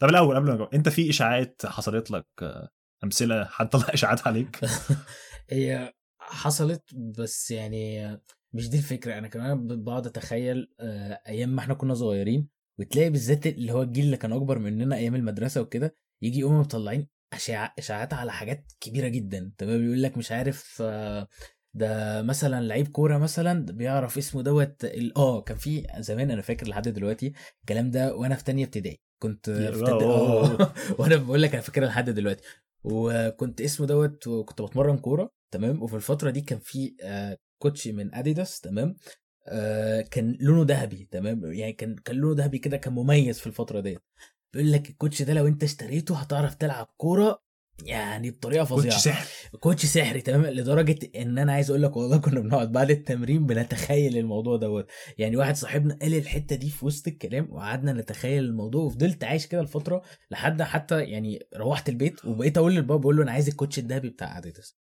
طب 0.00 0.08
الأول 0.08 0.36
قبل 0.36 0.46
ما 0.48 0.54
نجاوب 0.54 0.74
أنت 0.74 0.88
في 0.88 1.10
إشاعات 1.10 1.62
حصلت 1.66 2.10
لك 2.10 2.26
أمثلة 3.04 3.44
حد 3.44 3.68
طلع 3.68 3.86
إشاعات 3.88 4.26
عليك 4.26 4.60
هي 5.50 5.92
حصلت 6.18 6.82
بس 7.18 7.50
يعني 7.50 8.10
مش 8.54 8.70
دي 8.70 8.76
الفكرة 8.78 9.18
أنا 9.18 9.28
كمان 9.28 9.84
بقعد 9.84 10.06
أتخيل 10.06 10.74
آه، 10.80 11.20
أيام 11.28 11.48
ما 11.48 11.60
إحنا 11.60 11.74
كنا 11.74 11.94
صغيرين 11.94 12.48
وتلاقي 12.78 13.10
بالذات 13.10 13.46
اللي 13.46 13.72
هو 13.72 13.82
الجيل 13.82 14.04
اللي 14.04 14.16
كان 14.16 14.32
أكبر 14.32 14.58
مننا 14.58 14.96
أيام 14.96 15.14
المدرسة 15.14 15.60
وكده 15.60 15.96
يجي 16.22 16.40
يقوموا 16.40 16.60
مطلعين 16.60 17.08
اشاعات 17.78 18.12
على 18.14 18.32
حاجات 18.32 18.72
كبيرة 18.80 19.08
جدا 19.08 19.52
تمام 19.58 19.84
يقول 19.84 20.02
لك 20.02 20.18
مش 20.18 20.32
عارف 20.32 20.78
آه، 20.80 21.28
ده 21.74 22.22
مثلا 22.22 22.60
لعيب 22.64 22.88
كورة 22.88 23.18
مثلا 23.18 23.64
بيعرف 23.66 24.18
اسمه 24.18 24.42
دوت 24.42 24.84
آه 25.16 25.40
كان 25.40 25.56
في 25.56 25.86
زمان 25.98 26.30
أنا 26.30 26.42
فاكر 26.42 26.68
لحد 26.68 26.88
دلوقتي 26.88 27.32
الكلام 27.60 27.90
ده 27.90 28.14
وأنا 28.16 28.34
في 28.34 28.44
تانية 28.44 28.64
ابتدائي 28.64 29.00
كنت 29.22 29.50
في. 29.50 29.90
آه، 30.04 30.74
وأنا 30.98 31.16
بقول 31.16 31.42
لك 31.42 31.52
أنا 31.52 31.62
فاكرها 31.62 31.86
لحد 31.86 32.10
دلوقتي 32.10 32.42
وكنت 32.84 33.60
اسمه 33.60 33.86
دوت 33.86 34.26
وكنت 34.26 34.62
بتمرن 34.62 34.98
كورة 34.98 35.30
تمام 35.52 35.82
وفي 35.82 35.96
الفترة 35.96 36.30
دي 36.30 36.40
كان 36.40 36.58
في 36.58 36.94
آه، 37.62 37.68
كوتش 37.68 37.88
من 37.88 38.14
اديداس 38.14 38.60
تمام؟ 38.60 38.96
آه، 39.48 40.00
كان 40.00 40.36
لونه 40.40 40.64
ذهبي 40.68 41.08
تمام؟ 41.10 41.52
يعني 41.52 41.72
كان 41.72 41.96
كان 41.96 42.16
لونه 42.16 42.42
ذهبي 42.42 42.58
كده 42.58 42.76
كان 42.76 42.92
مميز 42.92 43.38
في 43.40 43.46
الفترة 43.46 43.80
ديت. 43.80 44.02
بيقول 44.52 44.72
لك 44.72 44.90
الكوتش 44.90 45.22
ده 45.22 45.32
لو 45.34 45.46
انت 45.46 45.62
اشتريته 45.62 46.16
هتعرف 46.16 46.54
تلعب 46.54 46.86
كورة 46.96 47.42
يعني 47.84 48.30
بطريقة 48.30 48.64
فظيعة. 48.64 48.98
سحر 48.98 49.26
كوتش 49.60 49.86
سحري 49.86 50.20
تمام؟ 50.20 50.46
لدرجة 50.46 50.98
ان 51.16 51.38
أنا 51.38 51.52
عايز 51.52 51.70
أقول 51.70 51.82
لك 51.82 51.96
والله 51.96 52.18
كنا 52.18 52.40
بنقعد 52.40 52.72
بعد 52.72 52.90
التمرين 52.90 53.46
بنتخيل 53.46 54.18
الموضوع 54.18 54.56
دوت. 54.56 54.86
يعني 55.18 55.36
واحد 55.36 55.56
صاحبنا 55.56 55.98
قال 56.02 56.14
الحتة 56.14 56.56
دي 56.56 56.70
في 56.70 56.86
وسط 56.86 57.08
الكلام 57.08 57.48
وقعدنا 57.50 57.92
نتخيل 57.92 58.44
الموضوع 58.44 58.82
وفضلت 58.84 59.24
عايش 59.24 59.46
كده 59.46 59.62
لفتره 59.62 60.02
لحد 60.30 60.62
حتى 60.62 61.02
يعني 61.02 61.46
روحت 61.56 61.88
البيت 61.88 62.24
وبقيت 62.24 62.58
أقول 62.58 62.74
للبابا 62.74 63.00
بقول 63.00 63.16
له 63.16 63.22
أنا 63.22 63.32
عايز 63.32 63.48
الكوتش 63.48 63.78
الذهبي 63.78 64.08
بتاع 64.08 64.38
اديداس 64.38 64.81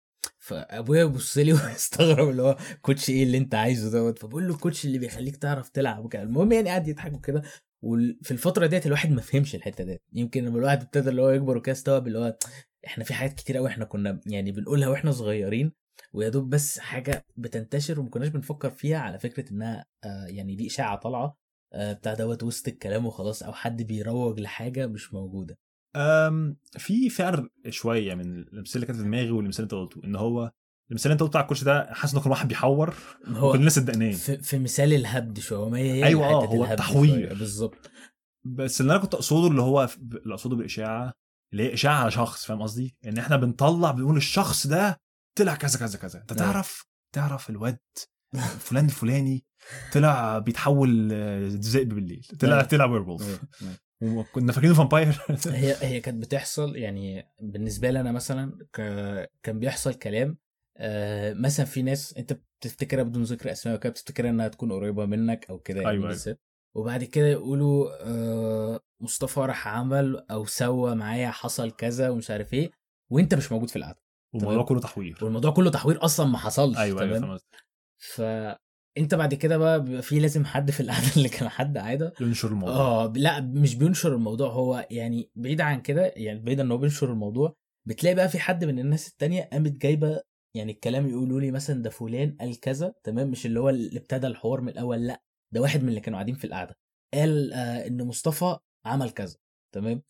فأبويا 0.48 1.00
يبص 1.02 1.38
لي 1.38 1.52
ويستغرب 1.64 2.28
اللي 2.28 2.42
هو 2.42 2.56
كوتش 2.82 3.10
إيه 3.10 3.22
اللي 3.22 3.38
أنت 3.38 3.54
عايزه 3.54 3.90
دوت. 3.90 4.18
فبقول 4.18 4.48
له 4.48 4.54
الكوتش 4.54 4.84
اللي 4.84 4.98
بيخليك 4.98 5.36
تعرف 5.36 5.68
تلعب 5.68 6.04
وكده. 6.04 6.22
المهم 6.22 6.52
يعني 6.52 6.70
قعد 6.70 6.88
يضحك 6.88 7.12
وكده 7.14 7.42
وفي 7.82 8.30
الفترة 8.30 8.66
ديت 8.66 8.86
الواحد 8.86 9.10
ما 9.10 9.20
فهمش 9.20 9.54
الحتة 9.54 9.84
ديت. 9.84 10.02
يمكن 10.12 10.44
لما 10.44 10.58
الواحد 10.58 10.82
ابتدى 10.82 11.10
اللي 11.10 11.22
هو 11.22 11.30
يكبر 11.30 11.56
وكده 11.56 11.72
استوعب 11.72 12.06
اللي 12.06 12.18
هو 12.18 12.36
إحنا 12.86 13.04
في 13.04 13.14
حاجات 13.14 13.34
كتير 13.34 13.56
قوي 13.56 13.68
إحنا 13.68 13.84
كنا 13.84 14.20
يعني 14.26 14.52
بنقولها 14.52 14.88
وإحنا 14.88 15.10
صغيرين. 15.12 15.72
ويا 16.12 16.28
دوب 16.28 16.50
بس 16.50 16.78
حاجة 16.78 17.24
بتنتشر 17.36 18.00
وما 18.00 18.10
كناش 18.10 18.28
بنفكر 18.28 18.70
فيها 18.70 18.98
على 18.98 19.18
فكرة 19.18 19.52
إنها 19.52 19.86
آه 20.04 20.26
يعني 20.26 20.54
دي 20.56 20.66
إشاعة 20.66 20.96
طالعة 20.96 21.36
آه 21.72 21.92
بتاع 21.92 22.14
دوت 22.14 22.42
وسط 22.42 22.68
الكلام 22.68 23.06
وخلاص. 23.06 23.42
أو 23.42 23.52
حد 23.52 23.82
بيروج 23.82 24.40
لحاجة 24.40 24.86
مش 24.86 25.14
موجودة. 25.14 25.58
في 26.78 27.10
فرق 27.10 27.48
شوية 27.68 28.14
من 28.14 28.38
الأمثلة 28.38 28.74
اللي 28.74 28.86
كانت 28.86 28.98
في 28.98 29.04
دماغي 29.04 29.30
والأمثلة 29.30 29.66
اللي 29.66 29.82
انت 29.84 29.94
قلته 29.94 30.06
إن 30.06 30.16
هو 30.16 30.52
المثال 30.90 31.06
اللي 31.06 31.12
انت 31.12 31.22
قلته 31.22 31.36
على 31.36 31.42
الكوتش 31.44 31.64
ده 31.64 31.94
حاسس 31.94 32.12
إنه 32.12 32.22
كان 32.22 32.30
واحد 32.30 32.48
بيحور 32.48 32.94
هو 33.26 33.48
وكلنا 33.48 33.70
صدقناه 33.70 34.10
في, 34.10 34.38
في 34.38 34.58
مثال 34.58 34.94
الهبد 34.94 35.38
شوية 35.38 35.58
وما 35.58 35.78
هي 35.78 36.04
أيوة، 36.04 36.26
آه، 36.26 36.42
حتة 36.42 36.56
هو 36.56 36.64
التحوير. 36.64 37.34
بالظبط 37.34 37.90
بس 38.44 38.80
اللي 38.80 38.92
أنا 38.92 39.02
كنت 39.02 39.14
أقصده 39.14 39.48
اللي 39.48 39.62
هو 39.62 39.88
اللي 40.02 40.34
أقصده 40.34 40.56
بالإشاعة 40.56 41.14
اللي 41.52 41.62
هي 41.62 41.74
إشاعة 41.74 42.00
على 42.00 42.10
شخص 42.10 42.44
فاهم 42.44 42.62
قصدي؟ 42.62 42.96
إن 43.06 43.18
إحنا 43.18 43.36
بنطلع 43.36 43.90
بنقول 43.90 44.16
الشخص 44.16 44.66
ده 44.66 45.00
طلع 45.38 45.54
كذا 45.54 45.78
كذا 45.78 45.98
كذا 45.98 46.20
أنت 46.20 46.32
أيوة. 46.32 46.52
تعرف 46.52 46.84
تعرف 47.14 47.50
الواد 47.50 47.78
فلان 48.58 48.84
الفلاني 48.84 49.44
طلع 49.92 50.38
بيتحول 50.38 51.08
آه، 51.12 51.48
ذئب 51.48 51.88
بالليل 51.88 52.26
طلع 52.40 52.54
أيوة. 52.54 52.64
طلع 52.64 52.84
ويرولف 52.84 53.22
أيوة، 53.22 53.38
أيوة. 53.62 53.87
وكنا 54.02 54.52
فاكرينه 54.52 54.74
فامباير. 54.74 55.18
هي 55.46 55.76
هي 55.80 56.00
كانت 56.00 56.22
بتحصل 56.22 56.76
يعني 56.76 57.28
بالنسبة 57.40 57.90
لي 57.90 58.00
أنا 58.00 58.12
مثلا 58.12 58.66
ك... 58.72 58.80
كان 59.42 59.58
بيحصل 59.58 59.94
كلام 59.94 60.38
آه 60.76 61.32
مثلا 61.32 61.66
في 61.66 61.82
ناس 61.82 62.16
أنت 62.16 62.40
بتفتكرها 62.60 63.02
بدون 63.02 63.22
ذكر 63.22 63.52
أسماء 63.52 63.76
وكده 63.76 63.90
بتفتكرها 63.90 64.30
إنها 64.30 64.48
تكون 64.48 64.72
قريبة 64.72 65.06
منك 65.06 65.50
أو 65.50 65.58
كده 65.58 65.80
يعني 65.80 65.90
أيوة، 65.90 66.02
أيوة. 66.02 66.14
بالذات. 66.14 66.40
وبعد 66.74 67.04
كده 67.04 67.26
يقولوا 67.26 67.88
آه 68.00 68.80
مصطفى 69.00 69.40
راح 69.40 69.68
عمل 69.68 70.26
أو 70.30 70.44
سوى 70.44 70.94
معايا 70.94 71.30
حصل 71.30 71.70
كذا 71.70 72.08
ومش 72.08 72.30
عارف 72.30 72.54
إيه 72.54 72.70
وأنت 73.10 73.34
مش 73.34 73.52
موجود 73.52 73.70
في 73.70 73.76
القعدة. 73.76 74.02
والموضوع 74.34 74.62
كله 74.62 74.80
تحوير. 74.80 75.18
والموضوع 75.22 75.50
كله 75.50 75.70
تحوير 75.70 76.04
أصلا 76.04 76.26
ما 76.26 76.38
حصلش 76.38 76.78
أيوه 76.78 77.02
أيوه 77.02 77.20
فاهم 77.20 77.32
قصدك. 77.32 77.64
فانت 78.96 79.14
بعد 79.14 79.34
كده 79.34 79.56
بقى 79.58 79.84
بيبقى 79.84 80.02
في 80.02 80.20
لازم 80.20 80.44
حد 80.44 80.70
في 80.70 80.80
القعدة 80.80 81.06
اللي 81.16 81.28
كان 81.28 81.48
حد 81.48 81.78
قاعدة 81.78 82.12
ينشر 82.20 82.48
الموضوع. 82.48 82.76
آه 82.76 83.12
لا 83.16 83.40
مش 83.40 83.74
بينشر 83.74 84.14
الموضوع 84.14 84.48
هو 84.48 84.86
يعني 84.90 85.30
بعيد 85.36 85.60
عن 85.60 85.80
كده 85.80 86.12
يعني 86.16 86.40
بعيد 86.40 86.60
ان 86.60 86.70
هو 86.70 86.78
بينشر 86.78 87.12
الموضوع 87.12 87.54
بتلاقي 87.88 88.14
بقى 88.14 88.28
في 88.28 88.38
حد 88.38 88.64
من 88.64 88.78
الناس 88.78 89.08
التانية 89.08 89.42
قامت 89.42 89.72
جايبة 89.72 90.20
يعني 90.56 90.72
الكلام 90.72 91.06
يقولوا 91.08 91.40
لي 91.40 91.50
مثلا 91.50 91.82
ده 91.82 91.90
فلان 91.90 92.36
قال 92.40 92.60
كذا 92.60 92.94
تمام؟ 93.04 93.30
مش 93.30 93.46
اللي 93.46 93.60
هو 93.60 93.68
اللي 93.68 93.98
ابتدى 93.98 94.26
الحوار 94.26 94.60
من 94.60 94.68
الأول 94.68 95.06
لا 95.06 95.22
ده 95.54 95.60
واحد 95.60 95.82
من 95.82 95.88
اللي 95.88 96.00
كانوا 96.00 96.18
قاعدين 96.18 96.34
في 96.34 96.44
القعدة. 96.46 96.76
قال 97.14 97.52
آه 97.52 97.86
إن 97.86 98.02
مصطفى 98.06 98.56
عمل 98.86 99.10
كذا 99.10 99.36
تمام؟ 99.74 100.02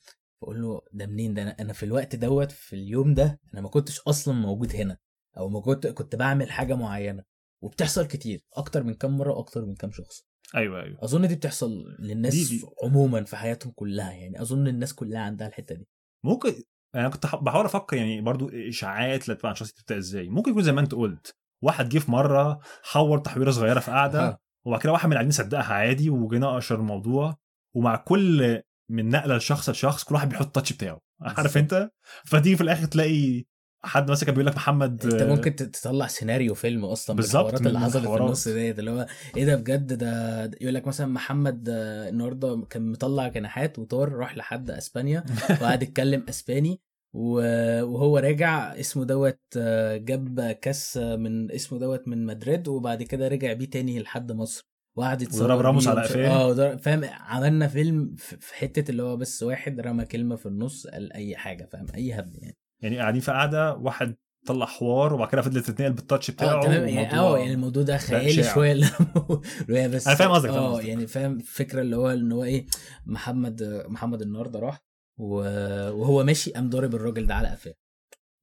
بقول 0.42 0.62
له 0.62 0.80
ده 0.92 1.06
منين؟ 1.06 1.34
ده 1.34 1.42
أنا 1.42 1.56
أنا 1.60 1.72
في 1.72 1.82
الوقت 1.82 2.16
دوت 2.16 2.52
في 2.52 2.72
اليوم 2.76 3.14
ده 3.14 3.40
أنا 3.54 3.60
ما 3.62 3.68
كنتش 3.68 4.00
أصلا 4.00 4.34
موجود 4.34 4.76
هنا 4.76 4.98
أو 5.38 5.48
ما 5.48 5.60
كنت 5.60 5.86
كنت 5.86 6.16
بعمل 6.16 6.50
حاجة 6.50 6.74
معينة. 6.74 7.24
وبتحصل 7.62 8.06
كتير 8.06 8.40
أكتر 8.56 8.82
من 8.82 8.94
كام 8.94 9.18
مرة 9.18 9.32
وأكتر 9.32 9.64
من 9.64 9.74
كام 9.74 9.90
شخص. 9.90 10.24
أيوه 10.56 10.82
أيوه. 10.82 10.98
أظن 11.04 11.28
دي 11.28 11.34
بتحصل 11.34 11.84
للناس 11.98 12.34
دي- 12.34 12.44
دي. 12.58 12.64
عموما 12.84 13.24
في 13.24 13.36
حياتهم 13.36 13.72
كلها 13.76 14.12
يعني 14.12 14.42
أظن 14.42 14.68
الناس 14.68 14.94
كلها 14.94 15.20
عندها 15.20 15.48
الحتة 15.48 15.74
دي. 15.74 15.88
ممكن 16.24 16.54
أنا 16.94 17.08
كنت 17.08 17.26
بحاول 17.26 17.64
أفكر 17.64 17.96
يعني 17.96 18.20
برضو 18.20 18.48
إشاعات 18.48 19.28
لا 19.28 19.34
تبقى 19.34 19.48
عن 19.48 19.54
شخص 19.54 19.72
تبدا 19.72 19.98
إزاي. 19.98 20.28
ممكن 20.28 20.50
يكون 20.50 20.62
زي 20.62 20.72
ما 20.72 20.80
أنت 20.80 20.94
قلت 20.94 21.34
واحد 21.64 21.88
جه 21.88 21.98
في 21.98 22.10
مرة 22.10 22.60
حور 22.82 23.18
تحويرة 23.18 23.50
صغيرة 23.50 23.80
في 23.80 23.90
أها. 23.90 24.38
وبعد 24.66 24.80
كده 24.80 24.92
واحد 24.92 25.06
من 25.06 25.12
القاعدين 25.12 25.30
صدقها 25.32 25.74
عادي 25.74 26.10
وجه 26.10 26.38
ناقش 26.38 26.72
الموضوع 26.72 27.36
ومع 27.76 27.96
كل 27.96 28.62
من 28.90 29.08
نقلة 29.08 29.36
لشخص 29.36 29.68
لشخص 29.70 30.04
كل 30.04 30.14
واحد 30.14 30.28
بيحط 30.28 30.46
التاتش 30.46 30.72
بتاعه. 30.72 31.00
عارف 31.22 31.58
أنت؟ 31.58 31.90
فتيجي 32.24 32.56
في 32.56 32.62
الآخر 32.62 32.84
تلاقي 32.86 33.44
حد 33.82 34.10
مثلا 34.10 34.26
كان 34.26 34.34
بيقول 34.34 34.46
لك 34.46 34.56
محمد 34.56 35.04
انت 35.04 35.22
آه، 35.22 35.34
ممكن 35.34 35.56
تطلع 35.56 36.06
سيناريو 36.06 36.54
فيلم 36.54 36.84
أصلا 36.84 37.16
بالظبط، 37.16 37.54
اللي 37.54 37.80
حصلت 37.80 38.08
في. 38.08 38.16
النص 38.16 38.48
ديت 38.48 38.78
اللي 38.78 38.90
هو 38.90 39.06
إيه 39.36 39.44
ده 39.44 39.56
بجد؟ 39.56 39.92
ده 39.92 40.44
يقول 40.60 40.74
لك 40.74 40.86
مثلا 40.86 41.06
محمد 41.06 41.68
آه، 41.68 42.08
النهارده 42.08 42.66
كان 42.70 42.92
مطلع 42.92 43.28
جناحات 43.28 43.78
وطار 43.78 44.12
راح 44.12 44.36
لحد 44.36 44.70
إسبانيا 44.70 45.24
وقعد 45.62 45.82
يتكلم 45.82 46.26
إسباني 46.28 46.80
وهو 47.16 48.18
راجع 48.18 48.80
اسمه 48.80 49.04
دوت 49.04 49.40
آه، 49.56 49.96
جاب 49.96 50.40
كاس 50.40 50.96
من 50.96 51.52
اسمه 51.52 51.78
دوت 51.78 52.08
من 52.08 52.26
مدريد 52.26 52.68
وبعد 52.68 53.02
كده 53.02 53.28
رجع 53.28 53.52
بيه 53.52 53.70
تاني 53.70 54.00
لحد 54.00 54.32
مصر. 54.32 54.68
وقعد 54.96 55.22
يتصور 55.22 55.44
وضرب 55.44 55.60
راموس 55.60 55.88
على 55.88 56.02
قفاه. 56.02 56.28
آه 56.28 56.76
فاهم؟ 56.76 57.04
عملنا 57.04 57.68
فيلم 57.68 58.14
في 58.16 58.54
حتة 58.54 58.90
اللي 58.90 59.02
هو 59.02 59.16
بس 59.16 59.42
واحد 59.42 59.80
رمى 59.80 60.04
كلمة 60.04 60.36
في 60.36 60.46
النص 60.46 60.86
قال 60.86 61.12
أي 61.12 61.36
حاجة 61.36 61.68
فاهم؟ 61.72 61.86
أي 61.94 62.12
هبل 62.12 62.38
يعني. 62.42 62.56
يعني 62.80 62.98
قاعدين 62.98 63.20
في 63.20 63.30
قعده 63.30 63.74
واحد 63.74 64.16
طلع 64.46 64.66
حوار 64.66 65.14
وبعد 65.14 65.28
كده 65.28 65.42
فضلت 65.42 65.70
تتنقل 65.70 65.92
بالتاتش 65.92 66.30
بتاعه 66.30 66.58
آه 66.58 66.60
تمام 66.62 66.88
يعني 66.88 67.18
آه 67.18 67.38
يعني 67.38 67.52
الموضوع 67.54 67.82
ده 67.82 67.98
خيالي. 67.98 68.42
شوية 68.42 68.72
اللي 69.68 69.88
بس 69.88 70.06
أنا 70.06 70.16
فاهم 70.16 70.30
قصدك، 70.30 70.50
آه. 70.50 70.80
يعني 70.80 71.06
فاهم 71.06 71.36
الفكرة 71.36 71.80
اللي 71.80 71.96
هو 71.96 72.10
إن 72.10 72.32
هو 72.32 72.44
إيه 72.44 72.66
محمد 73.06 73.84
محمد 73.88 74.22
النهارده 74.22 74.58
راح 74.58 74.82
وهو 75.18 76.24
ماشي 76.24 76.50
قام 76.50 76.70
ضارب 76.70 76.94
الراجل 76.94 77.26
ده 77.26 77.34
على 77.34 77.48
قفاه 77.48 77.74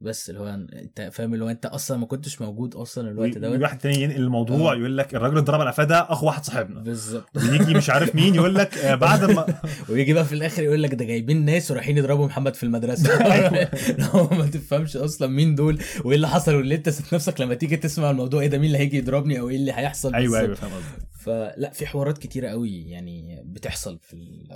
بس 0.02 0.30
اللي 0.30 0.42
هو 0.42 0.48
انت 0.74 1.10
فاهم 1.14 1.34
اللي 1.34 1.46
هو 1.46 1.50
انت 1.50 1.66
أصلا 1.66 1.98
ما 1.98 2.06
كنتش 2.06 2.42
موجود 2.42 2.76
أصلا 2.76 3.10
الوقت 3.10 3.38
دوت 3.38 3.62
واحد 3.62 3.78
تاني 3.78 4.02
ينقل 4.02 4.22
الموضوع 4.22 4.74
آه. 4.74 4.76
يقول 4.76 4.98
لك 4.98 5.16
الراجل 5.16 5.34
اللي 5.34 5.46
ضرب 5.46 5.62
على 5.62 5.70
قفاه 5.70 5.84
ده 5.84 6.12
اخو 6.12 6.26
واحد 6.28 6.44
صاحبنا 6.44 6.82
بالظبط 6.82 7.38
ويجي 7.38 7.74
مش 7.74 7.90
عارف 7.90 8.16
مين 8.16 8.36
يقول 8.36 8.56
لك 8.56 8.78
آه، 8.78 8.96
بعد 9.06 9.24
ما 9.24 9.62
ويجي 9.90 10.14
بقى 10.14 10.26
في 10.26 10.34
الآخر 10.34 10.64
يقول 10.64 10.84
لك 10.84 10.94
ده 10.96 11.06
جايبين 11.06 11.46
ناس 11.46 11.72
ورايحين 11.72 11.98
يضربوا 11.98 12.26
محمد 12.26 12.56
في 12.56 12.64
المدرسة 12.64 13.26
أيوة. 13.34 13.70
لو 14.14 14.38
ما 14.38 14.46
تفهمش 14.46 14.98
أصلا 14.98 15.28
مين 15.28 15.56
دول 15.56 15.80
وايه 16.06 16.16
اللي 16.16 16.28
حصل 16.28 16.56
واللي 16.56 16.76
انت 16.76 16.90
ذات 16.90 17.14
نفسك 17.14 17.42
لما 17.42 17.54
تيجي 17.54 17.78
تسمع 17.78 18.12
الموضوع 18.12 18.42
إيه 18.42 18.48
ده 18.48 18.58
مين 18.58 18.68
اللي 18.68 18.78
هيجي 18.78 18.98
يضربني 18.98 19.40
أو 19.40 19.50
إيه 19.50 19.56
اللي 19.56 19.72
هيحصل 19.72 20.16
أيوه 20.16 20.42
بالظبط. 20.42 20.44
أيوه 20.44 20.56
فاهم 20.56 20.72
قصدك 20.72 21.08
فلا 21.20 21.70
في 21.70 21.86
حوارات 21.86 22.18
كتيرة 22.18 22.50
قوي 22.50 22.90
يعني 22.90 23.44
بتحصل 23.46 24.00
في 24.00 24.48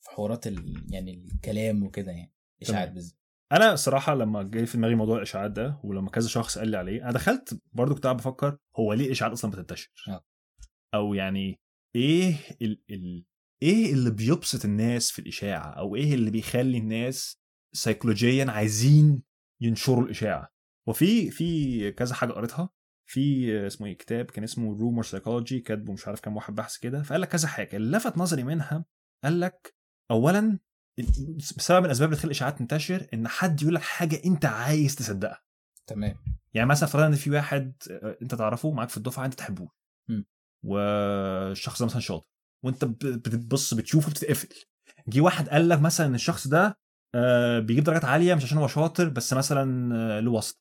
في 0.00 0.10
حوارات 0.10 0.46
ال 0.46 0.84
يعني 0.90 1.24
الكلام 1.34 1.82
وكده 1.82 2.12
يعني 2.12 2.32
اشاعات. 2.62 2.92
بالذات 2.92 3.17
أنا 3.52 3.72
الصراحه 3.72 4.14
لما 4.14 4.42
جاي 4.42 4.66
في 4.66 4.76
دماغي 4.76 4.94
موضوع 4.94 5.16
الإشاعات 5.16 5.50
ده 5.50 5.80
ولما 5.84 6.10
كذا 6.10 6.28
شخص 6.28 6.58
قال 6.58 6.68
لي 6.68 6.76
عليه 6.76 7.02
أنا 7.02 7.12
دخلت 7.12 7.60
برضو 7.72 7.94
كنت 7.94 8.04
قاعد 8.04 8.16
بفكر 8.16 8.58
هو 8.76 8.92
ليه 8.92 9.12
إشاعات 9.12 9.32
أصلا 9.32 9.50
بتنتشر؟ 9.50 9.90
آه. 10.08 10.24
أو 10.94 11.14
يعني 11.14 11.60
إيه 11.96 12.36
ال 12.62 12.82
ال 12.90 13.24
إيه 13.62 13.92
اللي 13.92 14.10
بيبسط 14.10 14.64
الناس 14.64 15.10
في 15.10 15.18
الإشاعة؟ 15.18 15.70
أو 15.70 15.96
إيه 15.96 16.14
اللي 16.14 16.30
بيخلي 16.30 16.78
الناس 16.78 17.40
سيكولوجيا 17.74 18.50
عايزين 18.50 19.22
ينشروا 19.62 20.04
الإشاعة؟ 20.04 20.52
وفي 20.88 21.30
في 21.30 21.92
كذا 21.92 22.14
حاجة 22.14 22.32
قريتها. 22.32 22.70
في 23.10 23.52
اسمه 23.66 23.86
إيه 23.86 23.96
كتاب 23.98 24.24
كان 24.24 24.44
اسمه 24.44 24.78
Rumor 24.78 25.02
Psychology 25.02 25.60
كاتبه 25.60 25.92
مش 25.92 26.08
عارف 26.08 26.20
كام 26.20 26.36
واحد 26.36 26.54
بحث 26.54 26.76
كده. 26.78 27.02
فقال 27.02 27.20
لك 27.20 27.28
كذا 27.28 27.48
حاجة. 27.48 27.76
اللي 27.76 27.96
لفت 27.96 28.18
نظري 28.18 28.42
منها 28.44 28.84
قال 29.24 29.40
لك 29.40 29.74
اولا 30.10 30.58
بسبب 31.56 31.84
الأسباب 31.84 32.08
اللي 32.08 32.16
تخلي 32.16 32.26
الإشاعات 32.26 32.58
تنتشر 32.58 33.06
إن 33.14 33.28
حد 33.28 33.62
يقول 33.62 33.74
لك 33.74 33.82
حاجة 33.82 34.20
أنت 34.24 34.44
عايز 34.44 34.94
تصدقها. 34.96 35.42
تمام. 35.86 36.16
يعني 36.54 36.68
مثلا 36.68 36.88
فرضا 36.88 37.06
إن 37.06 37.14
في 37.14 37.30
واحد 37.30 37.72
آه، 37.90 38.16
أنت 38.22 38.34
تعرفه 38.34 38.70
معاك 38.70 38.88
في 38.88 38.96
الدفعة 38.96 39.24
أنت 39.24 39.34
تحبوه 39.34 39.68
مم. 40.08 40.26
والشخص 40.64 41.78
ده 41.80 41.86
مثلا 41.86 42.00
شاطر. 42.00 42.26
وأنت 42.64 42.84
بتبص 42.84 43.74
بتشوفه 43.74 44.10
بتتقفل. 44.10 44.48
جه 45.08 45.20
واحد 45.20 45.48
قال 45.48 45.68
لك 45.68 45.80
مثلا 45.80 46.06
إن 46.06 46.14
الشخص 46.14 46.48
ده 46.48 46.78
آه، 47.14 47.58
بيجيب 47.58 47.84
درجات 47.84 48.04
عالية 48.04 48.34
مش 48.34 48.44
عشان 48.44 48.58
هو 48.58 48.66
شاطر 48.68 49.08
بس 49.08 49.32
مثلا 49.32 49.94
آه، 49.96 50.20
له 50.20 50.30
واسطة. 50.30 50.60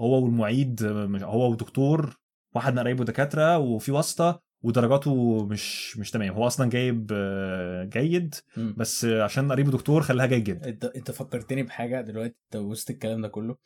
هو 0.00 0.24
والمعيد 0.24 0.82
هو 1.22 1.50
ودكتور 1.50 2.16
واحد 2.54 2.72
من 2.72 2.78
قرايبه 2.78 3.04
دكاترة 3.04 3.58
وفي 3.58 3.92
واسطة. 3.92 4.42
ودرجاته 4.62 5.44
مش 5.46 5.96
مش 5.98 6.10
تمام. 6.10 6.34
هو 6.34 6.46
أصلا 6.46 6.70
جايب 6.70 7.10
آه، 7.12 7.84
جيد. 7.84 8.34
بس 8.76 9.04
آه، 9.04 9.22
عشان 9.22 9.52
قريبه 9.52 9.70
دكتور 9.70 10.02
خلاها 10.02 10.26
جيد 10.26 10.44
جدا. 10.44 10.68
انت 10.68 10.84
انت 10.84 11.10
فكرتني 11.10 11.62
بحاجة 11.62 12.00
دلوقتي 12.00 12.34
انت 12.44 12.62
وسط 12.62 12.90
الكلام 12.90 13.22
ده 13.22 13.28
كله. 13.28 13.56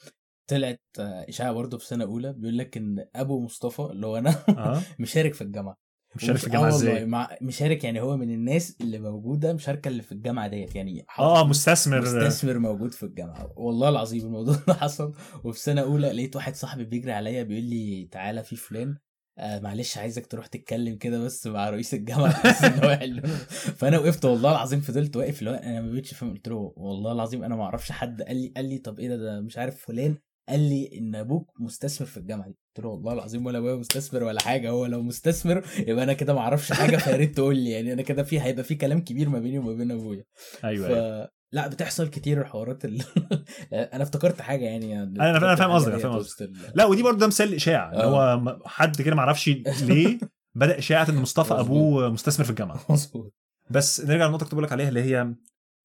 طلعت 0.51 0.81
آه، 0.99 1.27
إشاعة 1.29 1.53
برضه 1.53 1.79
في 1.79 1.87
سنة 1.87 2.05
أولى 2.05 2.33
بيقول 2.33 2.59
لك 2.59 2.77
إن 2.77 3.07
أبو 3.15 3.41
مصطفى 3.41 3.83
اللي 3.83 4.07
هو 4.07 4.17
أنا 4.19 4.35
آه. 4.49 4.83
مشارك 5.01 5.35
في 5.35 5.43
الجامعة. 5.45 5.77
مش 6.17 6.25
عارف 6.25 6.33
ومش- 6.41 6.47
الجامعة 6.47 6.67
آه 6.67 6.75
إزاي؟ 6.77 7.07
مع 7.07 7.37
مشارك 7.43 7.85
يعني 7.85 8.01
هو 8.01 8.17
من 8.17 8.31
الناس 8.31 8.77
اللي 8.81 8.99
موجودة 8.99 9.53
مشاركة 9.53 9.89
اللي 9.89 10.03
في 10.03 10.13
الجامعة 10.13 10.49
ديت. 10.49 10.75
يعني 10.77 11.05
آه 11.19 11.47
مستثمر. 11.49 12.01
مستثمر 12.01 12.59
موجود 12.59 12.93
في 12.93 13.03
الجامعة. 13.03 13.53
والله 13.57 13.89
العظيم 13.89 14.25
الموضوع 14.27 14.55
ده 14.69 14.75
حصل. 14.75 15.13
وفي 15.45 15.59
سنة 15.61 15.81
أولى 15.83 16.13
لقيت 16.13 16.37
واحد 16.37 16.55
صاحبي 16.55 16.85
بيجري 16.85 17.13
عليا 17.13 17.43
بيقول 17.43 17.65
لي 17.65 18.09
تعالى 18.11 18.43
في 18.43 18.57
فلان. 18.57 18.97
آه 19.39 19.59
معلش 19.59 19.99
عايزك 19.99 20.27
تروح 20.27 20.47
تتكلم 20.47 20.97
كده 20.97 21.19
بس 21.19 21.47
مع 21.47 21.71
رئيس 21.71 21.95
الجامعة 21.95 22.33
بحيث 22.43 22.65
إن 22.65 22.85
هو. 22.85 23.23
فأنا 23.79 23.99
وقفت 23.99 24.25
والله 24.25 24.51
العظيم 24.53 24.81
فضلت 24.81 25.17
واقف 25.17 25.39
اللي 25.39 25.51
هو 25.51 25.55
أنا 25.55 25.81
ما 25.81 25.93
بقتش 25.93 26.15
فاهم 26.15 26.31
قلت 26.33 26.49
له 26.49 26.73
والله 26.77 27.13
العظيم 27.13 27.43
أنا 27.45 27.57
ما 27.57 27.63
أعرفش 27.65 27.93
حد 27.93 28.23
قال 28.23 28.37
لي 28.37 28.53
قال 28.57 28.65
لي 28.69 28.79
طب 28.79 28.99
إيه 29.01 29.09
ده 29.09 29.17
ده 29.17 29.41
مش 29.41 29.59
عارف 29.59 29.87
فلان 29.87 30.17
قال 30.49 30.61
لي 30.61 30.91
إن 30.99 31.15
أبوك 31.15 31.51
مستثمر 31.61 32.07
في 32.09 32.17
الجامعة 32.17 32.49
دي. 32.49 32.59
قلت 32.77 32.85
له 32.85 32.91
والله 32.91 33.13
العظيم 33.13 33.47
ولا 33.47 33.59
أبويا 33.59 33.77
مستثمر 33.77 34.23
ولا 34.23 34.41
حاجة 34.41 34.71
هو 34.71 34.87
لو 34.87 35.03
مستثمر 35.03 35.65
يبقى 35.79 36.05
أنا 36.05 36.13
كده 36.13 36.35
ما 36.35 36.41
أعرفش 36.41 36.73
حاجة 36.73 36.97
فيا 36.97 37.17
ريت 37.17 37.37
تقول 37.37 37.57
لي. 37.57 37.71
يعني 37.71 37.93
أنا 37.93 38.03
كده 38.03 38.23
في 38.23 38.41
هيبقى 38.41 38.65
في 38.65 38.75
كلام 38.75 39.01
كبير 39.05 39.29
ما 39.29 39.39
بيني 39.39 39.59
وما 39.59 39.73
بين 39.73 39.91
أبويا. 39.91 40.25
أيوه 40.65 40.89
ف... 41.25 41.29
لا 41.55 41.69
بتحصل 41.69 42.09
كتير 42.09 42.41
الحوارات 42.41 42.85
ال... 42.85 43.03
أنا 43.95 44.03
افتكرت 44.03 44.41
حاجة 44.43 44.65
يعني 44.65 44.95
أنا- 45.17 45.21
أنا 45.21 45.55
فاهم 45.57 45.71
قصدك، 45.71 45.93
أنا 45.93 45.99
فاهم 46.03 46.13
قصدك. 46.13 46.51
لا 46.75 46.85
ودي 46.85 47.03
برضه 47.03 47.19
ده 47.19 47.27
مثال 47.27 47.49
الاشاعه 47.49 47.93
اللي 47.93 48.05
هو 48.05 48.39
م- 48.41 48.59
حد 48.67 49.03
كده 49.03 49.15
ما 49.15 49.21
أعرفش 49.21 49.49
ليه 49.83 50.19
بدأ 50.55 50.79
إشاعة 50.79 51.11
إن 51.11 51.15
مصطفى. 51.15 51.55
أبوه 51.55 52.11
مستثمر 52.11 52.45
في 52.45 52.51
الجامعة. 52.51 52.81
مظبوط. 52.91 53.35
بس 53.71 54.01
نرجع 54.01 54.25
للنقطة 54.27 54.35
اللي 54.35 54.45
كنت 54.45 54.53
بقول 54.55 54.65
لك 54.65 54.73
عليها 54.73 54.89
اللي 54.89 55.03
هي 55.03 55.35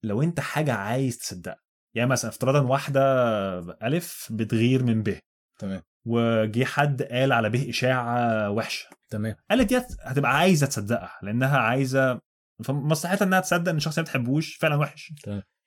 لو 0.04 0.22
أنت 0.24 0.40
حاجة 0.40 0.74
عايز 0.74 1.18
تصدقها 1.18 1.60
يعني 1.96 2.10
مثلا 2.10 2.32
افتراضا 2.32 2.60
واحدة 2.62 3.02
ألف 3.88 4.28
بتغير 4.32 4.84
من 4.84 5.04
ب 5.04 5.18
تمام. 5.60 5.82
وجي 6.08 6.66
حد 6.66 7.02
قال 7.04 7.32
على 7.32 7.50
به 7.50 7.70
إشاعة 7.70 8.50
وحشة. 8.50 8.88
تمام. 9.10 9.36
قالت 9.50 9.70
ديت 9.70 9.86
هتبقى 10.02 10.38
عايزة 10.38 10.68
تصدقها 10.68 11.12
لأنها 11.22 11.58
عايزة 11.58 12.20
فمصلحتها 12.64 13.26
إنها 13.26 13.40
تصدق 13.40 13.70
إن 13.70 13.78
الشخص 13.78 13.98
اللي 13.98 14.06
ما 14.08 14.20
بتحبوش 14.20 14.56
فعلا 14.56 14.76
وحش. 14.76 15.14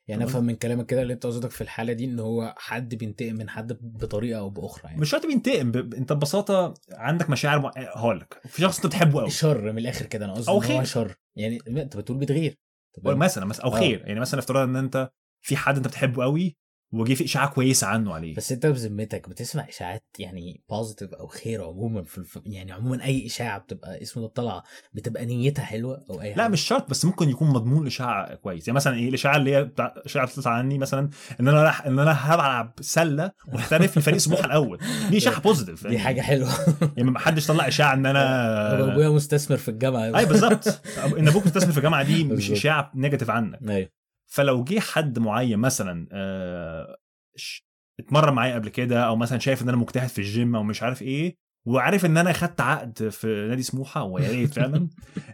يعني. 0.08 0.24
أفهم 0.24 0.44
من 0.44 0.54
كلامك 0.54 0.86
كده 0.86 1.02
اللي 1.02 1.12
أنت 1.12 1.26
قصدك 1.26 1.50
في 1.50 1.60
الحالة 1.60 1.92
دي 1.92 2.04
إن 2.04 2.20
هو 2.20 2.54
حد 2.58 2.94
بينتقم 2.94 3.34
من 3.34 3.50
حد 3.50 3.78
بطريقة 3.80 4.38
أو 4.38 4.50
بأخرى 4.50 4.84
يعني 4.84 5.00
مش 5.00 5.10
شرط 5.10 5.26
بينتقم 5.26 5.70
ب... 5.72 5.94
أنت 5.94 6.12
ببساطة 6.12 6.74
عندك 6.92 7.30
مشاعر 7.30 7.60
مع... 7.60 7.72
هقول 7.76 8.20
لك 8.20 8.40
في 8.46 8.62
شخص 8.62 8.76
أنت 8.76 8.86
بتحبه 8.86 9.20
قوي 9.20 9.30
شر 9.30 9.72
من 9.72 9.78
الآخر 9.78 10.06
كده 10.06 10.24
أنا 10.24 10.34
قصدي 10.34 10.50
هو 10.50 10.60
خير. 10.60 10.84
شر 10.84 11.14
يعني 11.36 11.58
أنت 11.68 11.96
بتقول 11.96 12.18
بتغير؟ 12.18 12.58
مثلا 13.04 13.44
مثلا 13.44 13.64
أو 13.64 13.74
آه. 13.74 13.78
خير 13.78 14.02
يعني 14.06 14.20
مثلا 14.20 14.40
افتراض 14.40 14.68
إن 14.68 14.76
أنت 14.76 15.10
في 15.44 15.56
حد 15.56 15.76
أنت 15.76 15.86
بتحبه 15.88 16.22
قوي 16.22 16.56
وجي 16.92 17.14
في 17.14 17.24
إشاعة 17.24 17.48
كويسة 17.48 17.86
عنه 17.86 18.14
عليه. 18.14 18.34
بس 18.34 18.52
انت 18.52 18.66
بذمتك 18.66 19.28
بتسمع 19.28 19.68
إشاعات 19.68 20.04
يعني 20.18 20.60
positive 20.70 21.14
أو 21.14 21.26
خير 21.26 21.64
عموما 21.64 22.02
في 22.02 22.18
الف... 22.18 22.38
يعني 22.46 22.72
عموما 22.72 23.04
أي 23.04 23.26
إشاعة 23.26 23.58
بتبقى 23.58 24.02
اسمه 24.02 24.22
ده 24.22 24.28
طالعه 24.28 24.62
بتبقى 24.94 25.26
نيتها 25.26 25.62
حلوة 25.64 26.04
أو 26.10 26.20
أي 26.22 26.34
لا 26.34 26.42
حاجة. 26.42 26.52
مش 26.52 26.60
شرط 26.60 26.90
بس 26.90 27.04
ممكن 27.04 27.28
يكون 27.28 27.48
مضمون 27.48 27.82
الاشاعه 27.82 28.34
كويس. 28.34 28.68
يعني 28.68 28.76
مثلا 28.76 28.96
إيه 28.96 29.08
الإشاعة 29.08 29.36
اللي 29.36 29.56
هي 29.56 29.64
بتاع 29.64 29.94
إشاعة 29.96 30.26
بتطلع 30.26 30.52
عني 30.52 30.78
مثلا 30.78 31.10
إن 31.40 31.48
أنا 31.48 31.62
راح 31.62 31.86
إن 31.86 31.98
أنا 31.98 32.12
هلعب 32.12 32.72
سلة 32.80 33.32
محترف 33.48 33.98
لفريق 33.98 34.18
سموحه 34.18 34.44
الأول. 34.44 34.78
دي 35.10 35.16
إشاعة 35.16 35.40
positive 35.46 35.86
دي 35.86 35.98
حاجة 35.98 36.20
حلوة. 36.20 36.50
يعني 36.96 37.10
ما 37.10 37.18
حدش 37.18 37.46
طلع 37.46 37.68
إشاعة 37.68 37.94
إن 37.94 38.06
أنا 38.06 38.92
أبويا 38.92 39.08
مستثمر 39.08 39.56
في 39.56 39.68
الجامعة. 39.68 40.18
اي 40.18 40.26
بالظبط. 40.26 40.80
إن 41.18 41.28
أبوك 41.28 41.46
مستثمر 41.46 41.72
في 41.72 41.78
الجامعة 41.78 42.02
دي 42.02 42.24
مش. 42.24 42.50
إشاعة 42.50 42.90
negative 42.94 43.30
عنك. 43.30 43.58
أيوه. 43.68 44.01
فلو 44.32 44.64
جه 44.64 44.80
حد 44.80 45.18
معين 45.18 45.58
مثلا 45.58 46.08
آه، 46.12 46.96
ش- 47.36 47.64
اتمرن 48.00 48.32
معايا 48.34 48.54
قبل 48.54 48.68
كده 48.68 49.00
أو 49.06 49.16
مثلا 49.16 49.38
شايف 49.38 49.62
إن 49.62 49.68
أنا 49.68 49.76
مجتهد 49.76 50.08
في 50.08 50.18
الجيم 50.18 50.56
أو 50.56 50.62
مش 50.62 50.82
عارف 50.82 51.02
إيه 51.02 51.36
وعارف 51.66 52.04
إن 52.04 52.16
أنا 52.16 52.32
خدت 52.32 52.60
عقد 52.60 53.08
في 53.08 53.46
نادي 53.48 53.62
سموحة 53.62 54.02
ويا 54.02 54.28
ريت 54.28 54.54
فعلا 54.58 54.88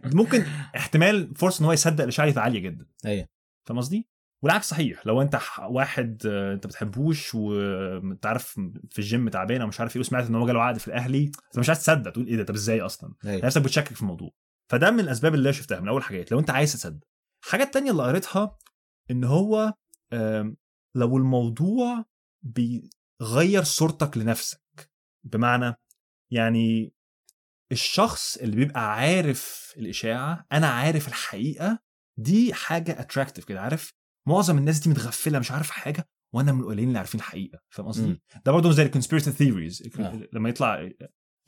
ممكن 0.04 0.44
احتمال 0.76 1.34
فرصة 1.36 1.60
إن 1.60 1.66
هو 1.66 1.72
يصدق 1.72 2.04
دي 2.04 2.40
عاليه 2.40 2.60
جدا. 2.60 2.86
أيوه. 3.06 3.26
فاهم 3.66 3.78
قصدي؟ 3.78 4.08
والعكس 4.42 4.68
صحيح 4.68 5.06
لو 5.06 5.22
أنت 5.22 5.38
واحد 5.68 6.22
آه، 6.26 6.54
أنت 6.54 6.66
ما 6.66 6.75
بتحبوش 6.75 7.34
وانت 7.34 8.26
عارف 8.26 8.46
في 8.90 8.98
الجيم 8.98 9.28
تعبان 9.28 9.60
أو 9.60 9.66
مش 9.66 9.80
عارف 9.80 9.96
إيه 9.96 10.00
وسمعت 10.00 10.26
إن 10.26 10.34
هو 10.34 10.46
جاله 10.46 10.62
عقد 10.62 10.78
في 10.78 10.88
الأهلي 10.88 11.24
أنت 11.24 11.58
مش 11.58 11.68
عايز 11.68 11.80
تصدق 11.80 12.10
تقول 12.10 12.26
إيه 12.26 12.36
ده؟ 12.36 12.44
طب 12.44 12.54
إزاي 12.54 12.80
أصلا؟ 12.80 13.14
أيوه. 13.24 13.46
نفسك 13.46 13.62
بتشكك 13.62 13.94
في 13.94 14.02
الموضوع. 14.02 14.30
فده 14.70 14.90
من 14.90 15.00
الأسباب 15.00 15.34
اللي 15.34 15.48
أنا 15.48 15.52
شفتها 15.56 15.80
من 15.80 15.88
أول 15.88 16.02
حاجات 16.02 16.32
لو 16.32 16.38
أنت 16.38 16.50
عايز 16.50 16.72
تصدق 16.72 17.06
الحاجة 17.44 17.62
التانية 17.62 17.90
اللي 17.90 18.02
قريتها 18.02 18.56
إن 19.10 19.24
هو 19.24 19.74
لو 20.96 21.16
الموضوع 21.16 22.04
بيغير 22.42 23.62
صورتك 23.62 24.16
لنفسك 24.16 24.90
بمعنى 25.24 25.74
يعني 26.32 26.92
الشخص 27.72 28.36
اللي 28.36 28.56
بيبقى 28.56 28.94
عارف 28.94 29.74
الإشاعة 29.76 30.46
أنا 30.52 30.66
عارف 30.66 31.08
الحقيقة 31.08 31.78
دي 32.18 32.54
حاجة 32.54 33.00
attractive 33.00 33.44
كده 33.44 33.60
عارف 33.60 33.92
معظم 34.28 34.58
الناس 34.58 34.78
دي 34.78 34.90
متغفلة 34.90 35.38
مش 35.38 35.50
عارفه 35.50 35.72
حاجة 35.72 36.08
وأنا 36.34 36.52
من 36.52 36.60
القليلين 36.60 36.88
اللي 36.88 36.98
عارفين 36.98 37.20
الحقيقة 37.20 37.58
فاهم. 37.70 37.86
قصدي 37.86 38.20
ده 38.46 38.52
برضه 38.52 38.70
زي 38.70 38.82
ال 38.82 38.87
conspiracy 38.87 39.30
theories 39.30 39.90
آه. 40.00 40.28
لما 40.32 40.48
يطلع 40.48 40.90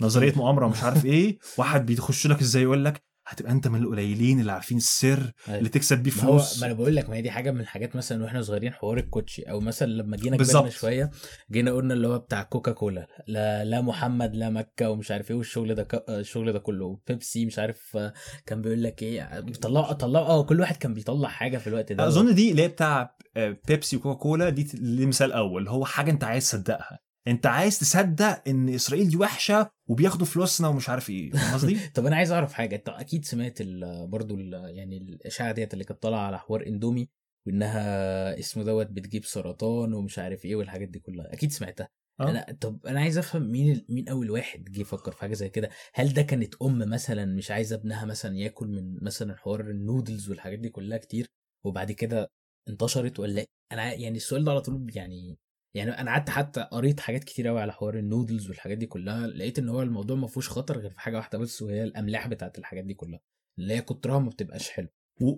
نظرية 0.03 0.33
مؤامرة 0.37 0.67
ومش 0.67 0.83
عارف 0.83 1.05
إيه 1.15 1.39
واحد 1.59 1.87
بيخش 1.87 2.27
لك 2.27 2.41
إزاي 2.41 2.63
يقول 2.63 2.85
لك 2.85 3.03
هتبقى 3.31 3.53
انت 3.53 3.69
من 3.69 3.83
القليلين 3.83 4.41
اللي 4.41 4.53
عارفين 4.53 4.77
السر 4.77 5.33
أيوة. 5.49 5.59
اللي 5.59 5.69
تكسب 5.69 5.99
بيه 5.99 6.11
ما 6.11 6.17
فلوس. 6.17 6.61
ما 6.61 6.67
أنا 6.67 6.75
بقول 6.75 6.97
لك 6.97 7.11
ما 7.11 7.17
هي 7.17 7.23
دي 7.23 7.31
حاجة 7.31 7.51
من 7.51 7.61
الحاجات 7.61 7.97
مثلا 7.97 8.25
وإحنا 8.25 8.43
صغيرين 8.43 8.73
حوار 8.73 8.99
الكوتشي. 8.99 9.43
أو 9.43 9.61
مثلا 9.61 9.87
لما 9.93 10.17
جينا 10.17 10.37
كبرنا. 10.37 10.71
شوية 10.71 11.11
جينا 11.51 11.71
قلنا 11.73 11.95
اللي 11.95 12.09
هو 12.09 12.19
بتاع 12.19 12.43
كوكا 12.43 12.73
كولا 12.73 13.07
لا 13.27 13.65
لا 13.65 13.81
محمد 13.81 14.35
لا 14.37 14.51
مكة 14.51 14.91
ومش 14.91 15.11
عارف 15.11 15.31
إيه 15.31 15.37
والشغل 15.37 15.75
ده 15.75 15.83
ك- 15.83 16.05
الشغل 16.11 16.53
ده 16.53 16.59
كله. 16.59 16.99
بيبسي 17.09 17.47
مش 17.47 17.59
عارف 17.59 17.99
كان 18.47 18.63
بيقول 18.63 18.83
لك 18.83 19.03
إيه 19.03 19.41
بيطلعوا 19.41 19.93
طلعوا 19.93 20.27
آه 20.27 20.43
كل 20.45 20.61
واحد 20.61 20.77
كان 20.77 20.95
بيطلع 20.95 21.29
حاجة 21.29 21.59
في 21.59 21.67
الوقت 21.67 21.93
ده. 21.93 22.07
أظن 22.09 22.35
دي 22.35 22.51
اللي 22.51 22.63
هي 22.63 22.69
بتاع 22.69 23.17
آه، 23.37 23.57
بيبسي 23.69 23.97
وكوكا 23.97 24.19
كولا 24.19 24.49
دي 24.49 25.07
مثال 25.07 25.33
أول. 25.33 25.69
هو 25.69 25.85
حاجة 25.85 26.11
أنت 26.11 26.25
عايز 26.25 26.51
تصدقها. 26.51 26.99
انت 27.29 27.47
عايز 27.47 27.79
تصدق 27.79 28.43
ان 28.49 28.69
اسرائيل 28.69 29.09
دي 29.09 29.17
وحشة 29.17 29.71
وبياخدوا 29.87 30.27
فلوسنا 30.27 30.69
ومش 30.69 30.89
عارف 30.89 31.11
إيه 31.11 31.33
قصدي؟ 31.33 31.79
طب 31.95 32.07
أنا 32.07 32.17
عايز 32.17 32.33
اعرف 32.33 32.53
حاجة 32.53 32.77
انت 32.77 32.89
أكيد 32.89 33.25
سمعت 33.25 33.63
برضو 34.09 34.35
ال- 34.35 34.77
يعني 34.77 34.97
الإشاعة 34.97 35.53
ديت 35.53 35.73
اللي 35.73 35.85
كانت 35.85 36.03
طالعة 36.03 36.27
على 36.27 36.39
حوار 36.39 36.67
اندومي 36.67 37.09
وإنها 37.47 38.39
اسمه 38.39 38.65
دوت 38.65 38.87
بتجيب 38.87 39.25
سرطان 39.25 39.95
ومش 39.95 40.19
عارف 40.19 40.45
إيه 40.45 40.57
والحاجات 40.57 40.89
دي 40.89 40.99
كلها 40.99 41.33
أكيد 41.33 41.53
سمعتها 41.53 41.89
آه. 42.21 42.31
أنا 42.31 42.47
طب 42.61 42.87
أنا 42.87 43.01
عايز 43.01 43.19
أفهم 43.19 43.43
مين 43.43 43.87
مين 43.89 44.09
أول 44.09 44.31
واحد 44.31 44.65
جه 44.65 44.81
يفكر 44.81 45.13
في 45.13 45.21
حاجة 45.21 45.35
زي 45.35 45.49
كده 45.49 45.71
هل 45.95 46.15
ده 46.15 46.23
كانت 46.23 46.55
أم 46.63 46.79
مثلا 46.79 47.25
مش 47.25 47.51
عايزة 47.51 47.77
ابنها 47.77 48.05
مثلا 48.05 48.37
ياكل 48.37 48.69
من 48.69 49.05
مثلا 49.05 49.37
حوار 49.37 49.61
النودلز 49.61 50.31
والحاجات 50.31 50.59
دي 50.59 50.69
كلها 50.69 50.99
كتير 50.99 51.27
وبعد 51.65 51.93
كده 51.93 52.31
انتشرت 52.69 53.21
ولا؟ 53.21 53.47
أنا 53.73 53.93
يعني 53.93 54.17
السؤال 54.17 54.45
ده 54.45 54.51
على 54.51 54.61
طول 54.61 54.91
يعني 54.95 55.39
يعني 55.75 55.91
أنا 55.91 56.11
قعدت 56.11 56.31
حتى 56.31 56.61
قريت 56.71 57.01
حاجات 57.01 57.25
كتير 57.25 57.49
قوي 57.49 57.61
على 57.61 57.73
حوار 57.73 57.99
النودلز 57.99 58.49
والحاجات 58.49 58.79
دي 58.79 58.87
كلها 58.87 59.27
لقيت 59.27 59.59
إن 59.59 59.69
هو 59.69 59.83
الموضوع 59.83 60.17
ما 60.17 60.27
فيهوش 60.27 60.49
خطر 60.49 60.79
غير 60.79 60.91
في 60.91 61.01
حاجة 61.01 61.17
واحدة 61.17 61.39
بس 61.39 61.63
وهي 61.63 61.85
الأملاح 61.85 62.29
بتاعت 62.29 62.59
الحاجات 62.59 62.85
دي 62.85 62.95
كلها 62.95 63.21
اللي 63.59 63.75
هي 63.75 63.83
كترها 63.83 64.19
ما 64.19 64.29
بتبقاش 64.31 64.71
حلو 64.71 64.89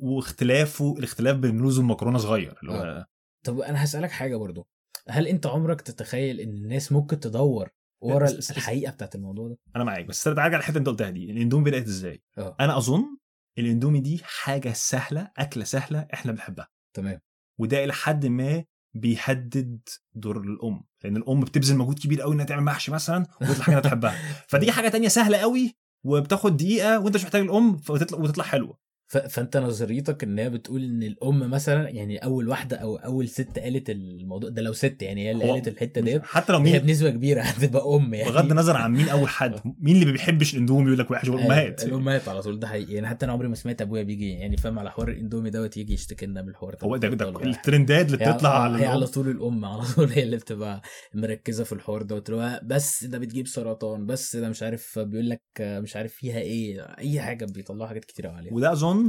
واختلافه 0.03 0.95
الاختلاف 0.99 1.37
بين 1.37 1.59
الرز 1.59 1.79
والمكرونة 1.79 2.19
صغير 2.19 2.59
اللي 2.63 2.73
هو 2.73 3.07
طب 3.45 3.61
أنا 3.61 3.85
هسألك 3.85 4.11
حاجة 4.11 4.37
برضو 4.37 4.69
هل 5.09 5.27
أنت 5.27 5.47
عمرك 5.47 5.81
تتخيل 5.81 6.41
إن 6.41 6.49
الناس 6.49 6.93
ممكن 6.93 7.21
تدور 7.21 7.69
ورا 8.03 8.25
بس- 8.25 8.33
بس- 8.33 8.51
الحقيقة 8.51 8.93
بتاعت 8.93 9.15
الموضوع 9.15 9.49
ده؟ 9.49 9.59
أنا 9.77 9.85
معاك 9.85 10.05
بس 10.05 10.25
تعالى 10.25 10.41
على 10.41 10.57
الحته 10.57 10.69
اللي 10.71 10.79
أنت 10.79 10.89
قلتها 10.89 11.11
دي 11.11 11.31
الإندومي 11.31 11.65
بدأت 11.65 11.87
إزاي؟ 11.87 12.23
آه. 12.39 12.57
أنا 12.61 12.77
أظن 12.79 13.17
الإندومي 13.59 14.01
دي 14.01 14.21
حاجة 14.25 14.73
سهلة 14.73 15.31
أكلة 15.39 15.65
سهلة 15.65 16.07
إحنا 16.15 16.33
بنحبها. 16.33 16.69
تمام. 16.97 17.21
وده 17.61 17.85
إلى 17.85 17.93
حد 17.93 18.27
ما 18.27 18.65
بيهدد 18.95 19.79
دور 20.15 20.41
الأم. 20.41 20.85
لأن 21.05 21.17
الأم 21.17 21.41
بتبذل 21.41 21.77
مجهود 21.77 21.99
كبير 21.99 22.23
قوي 22.23 22.35
إنها 22.35 22.45
تعمل 22.45 22.63
محشي 22.63 22.91
مثلا 22.93 23.27
وتطلع 23.41 23.65
حاجة 23.65 23.77
أنت 23.77 23.87
بتحبها 23.87 24.17
فدي 24.49 24.73
حاجة 24.77 24.89
تانية 24.89 25.09
سهلة 25.09 25.39
قوي 25.39 25.77
وبتاخد 26.05 26.57
دقيقة 26.57 26.99
وأنت 26.99 27.15
مش 27.15 27.25
محتاج 27.25 27.43
الأم 27.43 27.81
وتطلع 27.89 28.19
وتطلع 28.19 28.45
حلوة. 28.45 28.79
فانت 29.19 29.57
نظريتك 29.57 30.23
ان 30.25 30.39
هي 30.39 30.51
بتقول 30.51 30.85
ان 30.85 31.03
الام 31.03 31.51
مثلا 31.51 31.89
يعني 31.89 32.19
اول 32.19 32.49
واحدة 32.49 32.77
أو 32.77 32.97
اول 32.97 33.29
ست 33.29 33.59
قالت 33.59 33.91
الموضوع 33.91 34.51
ده 34.51 34.63
لو 34.63 34.73
ست 34.73 35.03
يعني 35.03 35.27
هي 35.27 35.31
اللي 35.31 35.51
قالت 35.51 35.69
الحتة 35.69 36.01
ديت 36.01 36.23
حتى 36.25 36.53
لو 36.53 36.59
هي 36.59 36.73
مين؟ 36.73 36.79
بنسبة 36.83 37.11
كبيرة 37.11 37.41
هتبقى 37.49 37.97
أم 37.97 38.15
يعني. 38.15 38.31
بغض 38.31 38.51
النظر 38.51 38.77
عن 38.77 38.93
مين 38.93 39.09
أول 39.09 39.29
حد 39.29 39.55
مين 39.83 39.95
اللي 39.95 40.07
ما 40.07 40.13
بيحبش 40.13 40.55
الاندومي 40.55 40.87
يقول 40.87 40.99
لك 40.99 41.11
وحش؟ 41.11 41.29
والامهات 41.29 41.81
أيوة، 41.81 41.95
الأمهات 41.97 42.29
على 42.29 42.43
طول 42.43 42.59
ده 42.61 42.67
حقيقي. 42.69 42.95
يعني 42.95 43.07
حتى 43.07 43.25
أنا 43.25 43.33
عمري 43.33 43.49
ما 43.49 43.55
سمعت 43.55 43.83
أبويا 43.83 44.03
بيجي 44.03 44.31
يعني 44.33 44.57
فاهم 44.57 44.79
على 44.79 44.91
حوار 44.91 45.09
الاندومي 45.09 45.51
دوت 45.51 45.77
يجي 45.77 45.93
يشتكي 45.93 46.27
لنا 46.27 46.43
من 46.43 46.49
الحوار 46.49 46.77
هو 46.83 46.97
ده 46.97 47.09
ده. 47.09 47.29
الترندات 47.45 48.07
اللي 48.13 48.25
هي 48.27 48.33
بتطلع 48.33 48.57
آه، 48.57 48.61
على 48.61 48.79
هي 48.83 48.87
على. 48.87 49.07
طول 49.07 49.29
الأم 49.29 49.65
على 49.65 49.83
طول 49.97 50.09
هي 50.11 50.23
اللي 50.23 50.37
بتبقى 50.37 50.83
مركزة 51.15 51.65
في 51.65 51.73
الحوار 51.73 52.03
دوت 52.03 52.31
اللي 52.31 52.61
بس 52.65 53.05
ده 53.05 53.19
بتجيب 53.19 53.47
سرطان 53.47 54.07
بس 54.07 54.37
ده 54.37 54.49
مش 54.49 54.63
عارف 54.63 54.99
بيقول 54.99 55.31
لك 55.31 55.43
مش 55.61 55.97
عارف 55.97 56.13
فيها 56.15 56.39
إيه 56.39 56.81
أي 56.99 57.21
حاجة 57.21 57.45
بيطلعوا 57.45 57.89
حاجات 57.89 58.05
كتير 58.05 58.27
عليها. 58.27 58.53
وده 58.55 58.73
أظن 58.73 59.02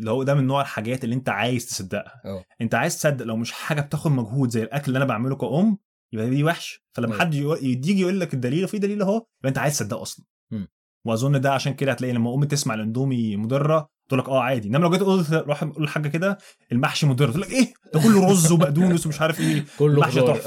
اللي 0.00 0.10
هو 0.10 0.22
ده 0.22 0.34
من 0.34 0.46
نوع 0.46 0.60
الحاجات 0.60 1.04
اللي 1.04 1.14
انت 1.14 1.28
عايز 1.28 1.66
تصدقها. 1.66 2.20
آه. 2.24 2.44
انت 2.60 2.74
عايز 2.74 2.96
تصدق 2.98 3.24
لو 3.24 3.36
مش 3.36 3.52
حاجة 3.52 3.80
بتاخد 3.80 4.10
مجهود 4.10 4.50
زي 4.50 4.62
الأكل 4.62 4.84
اللي 4.88 4.96
أنا 4.96 5.04
بعمله 5.04 5.36
كأم 5.36 5.78
يبقى 6.12 6.30
دي 6.30 6.44
وحش. 6.44 6.84
فلما 6.92 7.12
أيوة. 7.12 7.20
حد 7.20 7.34
يجي 7.64 8.00
يقول 8.00 8.20
لك 8.20 8.34
الدليل 8.34 8.64
وفي 8.64 8.78
دليل 8.78 9.02
أهو 9.02 9.14
يبقى 9.14 9.48
أنت 9.48 9.58
عايز 9.58 9.78
تصدقه 9.78 10.02
أصلا. 10.02 10.26
مم. 10.50 10.68
وأظن 11.06 11.40
ده 11.40 11.52
عشان 11.52 11.74
كده 11.74 11.92
هتلاقي 11.92 12.12
لما 12.14 12.34
ام 12.34 12.44
تسمع 12.44 12.74
الأندومي 12.74 13.36
مضرة 13.36 13.88
تقول 14.08 14.20
لك 14.20 14.28
آه 14.28 14.42
عادي. 14.42 14.68
إنما 14.68 14.78
لو 14.78 14.90
جيت 14.90 15.02
قلت 15.02 15.32
روح 15.32 15.64
قول 15.64 15.84
لحاجة 15.84 16.08
كده 16.08 16.38
المحشي 16.72 17.06
مضر. 17.06 17.28
تقول 17.30 17.40
لك 17.40 17.50
إيه؟ 17.50 17.72
ده 17.94 18.00
كله 18.00 18.30
رز 18.30 18.52
وبقدونس 18.52 19.06
ومش 19.06 19.20
عارف 19.20 19.40
إيه. 19.40 19.64
كله 19.78 20.00
محشي 20.00 20.20
خضار. 20.20 20.40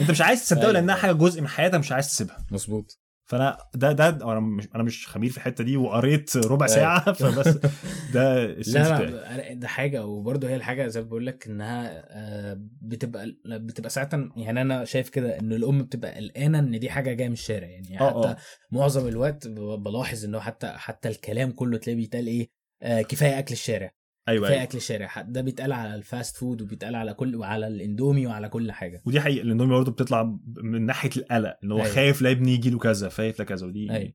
أنت 0.00 0.10
مش 0.10 0.20
عايز 0.20 0.44
تصدقه 0.44 0.60
أيوة. 0.62 0.72
لأنها 0.72 0.94
حاجة 0.94 1.12
جزء 1.12 1.40
من 1.40 1.48
حياتك 1.48 1.78
مش 1.78 1.92
عايز 1.92 2.06
تسيبها. 2.08 2.36
مظبوط. 2.50 3.00
فانا 3.26 3.58
ده 3.74 3.92
ده 3.92 4.08
أنا 4.08 4.40
مش 4.40 4.68
أنا 4.74 4.82
مش 4.82 5.08
خبير 5.08 5.30
في 5.30 5.36
الحتة 5.36 5.64
دي 5.64 5.76
وقريت 5.76 6.36
ربع 6.36 6.66
أيوة. 6.66 6.76
ساعة 6.76 7.12
فبس 7.12 7.48
ده 8.12 8.46
لا 8.72 9.02
لا 9.02 9.52
ده 9.54 9.68
حاجة 9.68 10.06
وبرضه 10.06 10.48
هي 10.48 10.56
الحاجة 10.56 10.86
زي 10.86 11.00
ما 11.00 11.06
بقول 11.06 11.26
لك 11.26 11.46
إنها 11.46 12.04
آه، 12.10 12.58
بتبقى 12.82 13.36
بتبقى 13.46 13.90
ساعتها 13.90 14.32
يعني 14.36 14.60
أنا 14.60 14.84
شايف 14.84 15.08
كده 15.08 15.38
إن 15.38 15.52
الأم 15.52 15.82
بتبقى 15.82 16.14
قلقانة 16.14 16.58
إن 16.58 16.78
دي 16.78 16.90
حاجة 16.90 17.12
جاية 17.12 17.28
من 17.28 17.32
الشارع 17.32 17.66
يعني 17.68 18.00
آه 18.00 18.08
حتى 18.10 18.28
آه 18.28 18.36
معظم 18.70 19.08
الوقت 19.08 19.48
بلاحظ 19.48 20.24
انه 20.24 20.40
حتى 20.40 20.66
حتى 20.66 21.08
الكلام 21.08 21.50
كله 21.50 21.78
تلاقيه 21.78 21.96
بيتقال 21.96 22.26
إيه 22.26 22.50
آه 22.82 23.02
كفاية 23.02 23.38
أكل 23.38 23.52
الشارع. 23.52 23.90
أيوه 24.28 24.48
كفايه 24.48 24.62
أكل 24.62 24.78
الشارع 24.78 25.22
ده 25.22 25.40
بيتقال 25.40 25.72
على 25.72 25.94
ال 25.94 26.02
fast 26.02 26.36
food 26.36 26.62
وبيتقال 26.62 26.94
على 26.94 27.14
كل 27.14 27.36
وعلى 27.36 27.66
الإندومي 27.66 28.26
وعلى 28.26 28.48
كل 28.48 28.72
حاجة 28.72 29.02
ودي 29.06 29.20
حقيقة 29.20 29.42
الإندومي 29.42 29.70
برضه 29.70 29.92
بتطلع 29.92 30.38
من 30.46 30.86
ناحية 30.86 31.10
القلق 31.16 31.58
إن 31.64 31.72
هو 31.72 31.78
أيوة. 31.78 31.88
خايف 31.88 32.22
لا 32.22 32.30
ابني 32.30 32.54
يجي 32.54 32.70
له 32.70 32.78
كذا 32.78 33.08
خايف 33.08 33.38
لا 33.38 33.44
كذا 33.44 33.66
ودي 33.66 33.90
أيوة. 33.90 34.12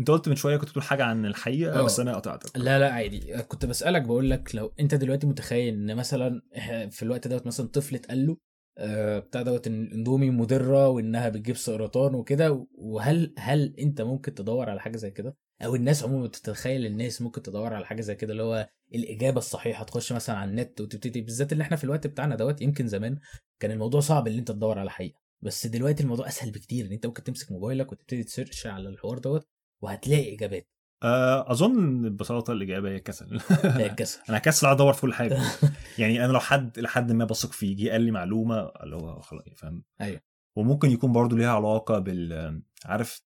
أنت 0.00 0.10
قلت 0.10 0.28
من 0.28 0.36
شوية 0.36 0.56
كنت 0.56 0.68
بتقول 0.68 0.84
حاجة 0.84 1.04
عن 1.04 1.26
الحقيقة 1.26 1.80
آه. 1.80 1.82
بس 1.82 2.00
أنا 2.00 2.14
قطعتك 2.14 2.58
لا 2.58 2.78
لا 2.78 2.92
عادي 2.92 3.42
كنت 3.42 3.66
بسألك 3.66 4.02
بقول 4.02 4.30
لك 4.30 4.54
لو 4.54 4.72
أنت 4.80 4.94
دلوقتي 4.94 5.26
متخيل 5.26 5.74
إن 5.74 5.96
مثلا 5.96 6.42
في 6.90 7.02
الوقت 7.02 7.28
دوت 7.28 7.46
مثلا 7.46 7.66
طفل 7.66 7.94
اتقال 7.94 8.26
له 8.26 8.36
آه، 8.78 9.18
بتاع 9.18 9.42
دوت 9.42 9.66
إن 9.66 9.82
الإندومي 9.82 10.30
مضرة 10.30 10.88
وإنها 10.88 11.28
بتجيب 11.28 11.56
سرطان 11.56 12.14
وكده 12.14 12.66
وهل 12.74 13.34
هل 13.38 13.74
أنت 13.78 14.02
ممكن 14.02 14.34
تدور 14.34 14.70
على 14.70 14.80
حاجة 14.80 14.96
زي 14.96 15.10
كده 15.10 15.36
أو 15.64 15.74
الناس 15.74 16.04
عموما 16.04 16.28
تتخيل 16.28 16.86
الناس 16.86 17.22
ممكن 17.22 17.42
تدور 17.42 17.74
على 17.74 17.86
حاجة 17.86 18.00
زي 18.00 18.14
كده 18.14 18.32
اللي 18.32 18.42
هو 18.42 18.68
الإجابة 18.94 19.38
الصحيحة 19.38 19.84
تخش 19.84 20.12
مثلا 20.12 20.36
على 20.36 20.50
النت 20.50 20.80
وتبتدي 20.80 21.20
بالذات 21.20 21.52
اللي 21.52 21.62
إحنا 21.62 21.76
في 21.76 21.84
الوقت 21.84 22.06
بتاعنا 22.06 22.36
دوت 22.36 22.62
يمكن 22.62 22.88
زمان 22.88 23.18
كان 23.60 23.70
الموضوع 23.70 24.00
صعب 24.00 24.28
إن 24.28 24.38
أنت 24.38 24.50
تدور 24.50 24.78
على 24.78 24.90
حقيقة. 24.90 25.20
بس 25.42 25.66
دلوقتي 25.66 26.02
الموضوع 26.02 26.28
أسهل 26.28 26.50
بكتير 26.50 26.86
إن 26.86 26.92
أنت 26.92 27.06
ممكن 27.06 27.22
تمسك 27.22 27.52
موبايلك 27.52 27.92
وتبتدي 27.92 28.24
ت 28.24 28.30
search 28.30 28.66
على 28.66 28.88
الحوار 28.88 29.18
دوت 29.18 29.48
وهتلاقي 29.82 30.34
إجابات. 30.34 30.68
آه، 31.02 31.52
أظن 31.52 32.02
ببساطة 32.02 32.52
الإجابة 32.52 32.88
هي 32.88 32.96
الكسل. 32.96 33.40
هي 33.64 33.86
الكسل. 33.86 34.20
أنا 34.28 34.38
كسل 34.38 34.66
أدور 34.66 34.92
في 34.92 35.00
كل 35.00 35.14
حاجة. 35.14 35.40
يعني 35.98 36.24
أنا 36.24 36.32
لو 36.32 36.40
حد 36.40 36.78
لحد 36.78 37.12
ما 37.12 37.24
بثق 37.24 37.52
فيه 37.52 37.76
جه 37.76 37.90
قال 37.90 38.00
لي 38.00 38.10
معلومة 38.10 38.60
اللي 38.82 38.96
هو 38.96 39.20
خلاص 39.20 39.44
فاهم؟ 39.56 39.84
أيوة. 40.00 40.20
وممكن 40.56 40.90
يكون 40.90 41.12
برضو 41.12 41.36
ليها 41.36 41.50
علاقة 41.50 41.98
بال 41.98 42.62
عارف 42.84 43.22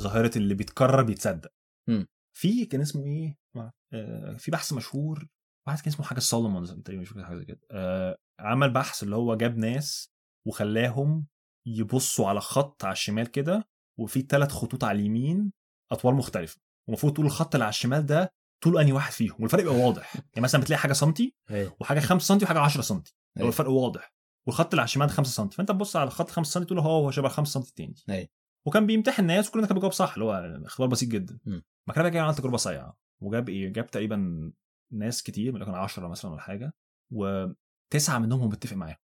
ظاهرة 0.00 0.30
اللي 0.38 0.54
بيتكرر 0.54 1.02
بيتصدق. 1.02 1.50
في 2.36 2.66
كان 2.66 2.80
اسمه 2.80 3.04
إيه؟ 3.06 3.38
آه، 3.92 4.36
في 4.36 4.50
بحث 4.50 4.72
مشهور 4.72 5.26
واحد 5.66 5.78
كان 5.78 5.88
اسمه 5.92 6.06
حاجة 6.06 6.18
سولومونز 6.18 6.72
تقريبا 6.72 7.02
مش 7.02 7.08
فاكر 7.08 7.24
حاجة 7.24 7.36
زي 7.36 7.44
كده. 7.44 7.60
آه، 7.70 8.16
عمل 8.40 8.70
بحث 8.70 9.02
اللي 9.02 9.16
هو 9.16 9.34
جاب 9.34 9.56
ناس 9.58 10.10
وخلاهم 10.46 11.26
يبصوا 11.66 12.28
على 12.28 12.40
خط 12.40 12.84
على 12.84 12.92
الشمال 12.92 13.26
كده 13.30 13.68
وفي 14.00 14.20
ثلاث 14.20 14.52
خطوط 14.52 14.84
على 14.84 14.98
اليمين 15.00 15.52
اطوال 15.92 16.14
مختلفة. 16.14 16.60
ومفروض 16.88 17.12
تقول 17.12 17.26
الخط 17.26 17.54
اللي 17.54 17.64
على 17.64 17.70
الشمال 17.70 18.06
ده 18.06 18.32
طول 18.64 18.78
أنهي 18.78 18.92
واحد 18.92 19.12
فيهم؟ 19.12 19.36
والفرق 19.40 19.62
يبقى 19.62 19.74
واضح. 19.74 20.14
يعني 20.16 20.40
مثلا 20.40 20.60
بتلاقي 20.60 20.80
حاجة 20.80 20.92
سنتي 20.92 21.34
أيوه. 21.50 21.76
وحاجة 21.80 22.00
5 22.00 22.26
سم 22.26 22.38
وحاجة 22.44 22.58
10 22.58 22.82
سم 22.82 22.94
هو 22.94 23.02
أيوة. 23.36 23.48
الفرق 23.48 23.70
واضح. 23.70 24.14
والخط 24.46 24.66
اللي 24.70 24.80
على 24.80 24.84
الشمال 24.88 25.10
5 25.10 25.30
سم 25.30 25.48
فأنت 25.48 25.68
تبص 25.68 25.96
على 25.96 26.06
الخط 26.06 26.30
5 26.30 26.50
سم 26.52 26.62
تقول 26.62 26.78
هو 26.78 27.04
هو 27.04 27.10
شبه 27.10 27.28
5 27.28 27.52
سم 27.52 27.60
التاني. 27.60 27.94
أيوة. 28.10 28.28
وكان 28.66 28.86
بيمتحن 28.86 29.24
ناس 29.26 29.48
وكلنا 29.48 29.66
كان 29.66 29.74
بيجاوب 29.74 29.92
صح 29.92 30.12
اللي 30.12 30.24
هو 30.24 30.60
اختبار 30.64 30.88
بسيط 30.88 31.08
جدا. 31.08 31.38
ما 31.88 31.94
كان 31.94 32.10
جاي 32.10 32.20
عمل 32.20 32.34
تجربة 32.34 32.56
صايعة 32.56 32.98
وجاب 33.22 33.48
إيه 33.48 33.68
جاب 33.72 33.86
تقريبا 33.90 34.52
ناس 34.92 35.22
كتير 35.22 35.52
ممكن 35.58 35.70
10 35.74 36.08
مثلا 36.08 36.30
ولا 36.30 36.40
حاجة 36.40 36.74
وتسعة 37.12 38.18
منهم 38.18 38.40
هو 38.40 38.48
متفق 38.48 38.76
معاهم. 38.76 38.96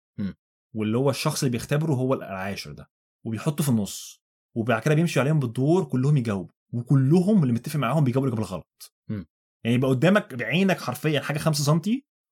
واللي 0.74 0.98
هو 0.98 1.10
الشخص 1.10 1.42
اللي 1.42 1.52
بيختبره 1.52 1.92
هو 1.94 2.14
العاشر 2.14 2.72
ده 2.72 2.90
وبيحطه 3.26 3.64
في 3.64 3.68
النص 3.68 4.22
وبعد 4.56 4.82
كده 4.82 4.94
بيمشي 4.94 5.20
عليهم 5.20 5.38
بالدور 5.40 5.84
كلهم 5.84 6.16
يجاوبوا 6.16 6.52
وكلهم 6.72 7.42
اللي 7.42 7.52
متفق 7.54 7.76
معاهم 7.76 8.04
بيجاوبوا 8.04 8.28
الإجابة 8.28 8.48
الغلط. 8.48 8.94
يعني 9.64 9.76
يبقى 9.76 9.90
قدامك 9.90 10.34
بعينك 10.34 10.80
حرفيا 10.80 11.20
حاجة 11.20 11.38
5 11.38 11.64
سم 11.64 11.80